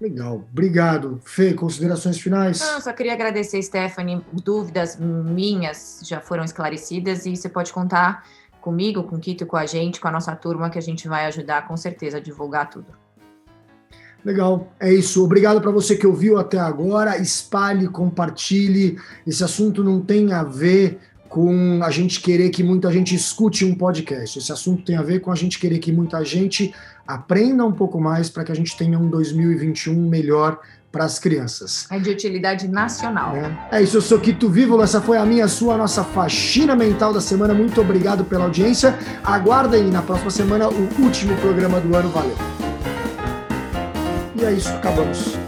Legal. 0.00 0.44
Obrigado. 0.52 1.20
Fê, 1.24 1.52
considerações 1.52 2.20
finais? 2.20 2.60
Não, 2.60 2.80
só 2.80 2.92
queria 2.92 3.14
agradecer, 3.14 3.60
Stephanie. 3.60 4.24
Dúvidas 4.32 4.96
minhas 4.96 6.00
já 6.04 6.20
foram 6.20 6.44
esclarecidas 6.44 7.26
e 7.26 7.36
você 7.36 7.48
pode 7.48 7.72
contar 7.72 8.24
comigo, 8.60 9.02
com 9.02 9.16
o 9.16 9.18
Kito, 9.18 9.44
com 9.44 9.56
a 9.56 9.66
gente, 9.66 10.00
com 10.00 10.06
a 10.06 10.12
nossa 10.12 10.36
turma, 10.36 10.70
que 10.70 10.78
a 10.78 10.82
gente 10.82 11.08
vai 11.08 11.26
ajudar 11.26 11.66
com 11.66 11.76
certeza 11.76 12.18
a 12.18 12.20
divulgar 12.20 12.70
tudo. 12.70 13.07
Legal, 14.28 14.70
é 14.78 14.92
isso. 14.92 15.24
Obrigado 15.24 15.58
para 15.58 15.70
você 15.70 15.96
que 15.96 16.06
ouviu 16.06 16.36
até 16.36 16.58
agora. 16.58 17.16
Espalhe, 17.16 17.88
compartilhe. 17.88 18.98
Esse 19.26 19.42
assunto 19.42 19.82
não 19.82 20.02
tem 20.02 20.34
a 20.34 20.44
ver 20.44 20.98
com 21.30 21.80
a 21.82 21.90
gente 21.90 22.20
querer 22.20 22.50
que 22.50 22.62
muita 22.62 22.92
gente 22.92 23.14
escute 23.14 23.64
um 23.64 23.74
podcast. 23.74 24.38
Esse 24.38 24.52
assunto 24.52 24.84
tem 24.84 24.96
a 24.96 25.02
ver 25.02 25.20
com 25.20 25.32
a 25.32 25.34
gente 25.34 25.58
querer 25.58 25.78
que 25.78 25.90
muita 25.90 26.22
gente 26.26 26.74
aprenda 27.06 27.64
um 27.64 27.72
pouco 27.72 27.98
mais 27.98 28.28
para 28.28 28.44
que 28.44 28.52
a 28.52 28.54
gente 28.54 28.76
tenha 28.76 28.98
um 28.98 29.08
2021 29.08 29.94
melhor 29.94 30.58
para 30.92 31.06
as 31.06 31.18
crianças. 31.18 31.86
É 31.90 31.98
de 31.98 32.10
utilidade 32.10 32.68
nacional. 32.68 33.34
É. 33.34 33.78
é, 33.78 33.82
isso, 33.82 33.96
eu 33.96 34.02
sou 34.02 34.20
Quito 34.20 34.50
Vivo, 34.50 34.82
essa 34.82 35.00
foi 35.00 35.16
a 35.16 35.24
minha, 35.24 35.46
a 35.46 35.48
sua, 35.48 35.74
a 35.74 35.78
nossa 35.78 36.04
faxina 36.04 36.76
mental 36.76 37.14
da 37.14 37.20
semana. 37.22 37.54
Muito 37.54 37.80
obrigado 37.80 38.26
pela 38.26 38.44
audiência. 38.44 38.94
Aguarda 39.24 39.76
aí 39.76 39.90
na 39.90 40.02
próxima 40.02 40.30
semana 40.30 40.68
o 40.68 41.02
último 41.02 41.34
programa 41.38 41.80
do 41.80 41.96
ano. 41.96 42.10
Valeu! 42.10 42.67
E 44.40 44.44
é 44.44 44.52
isso, 44.52 44.68
acabamos. 44.68 45.47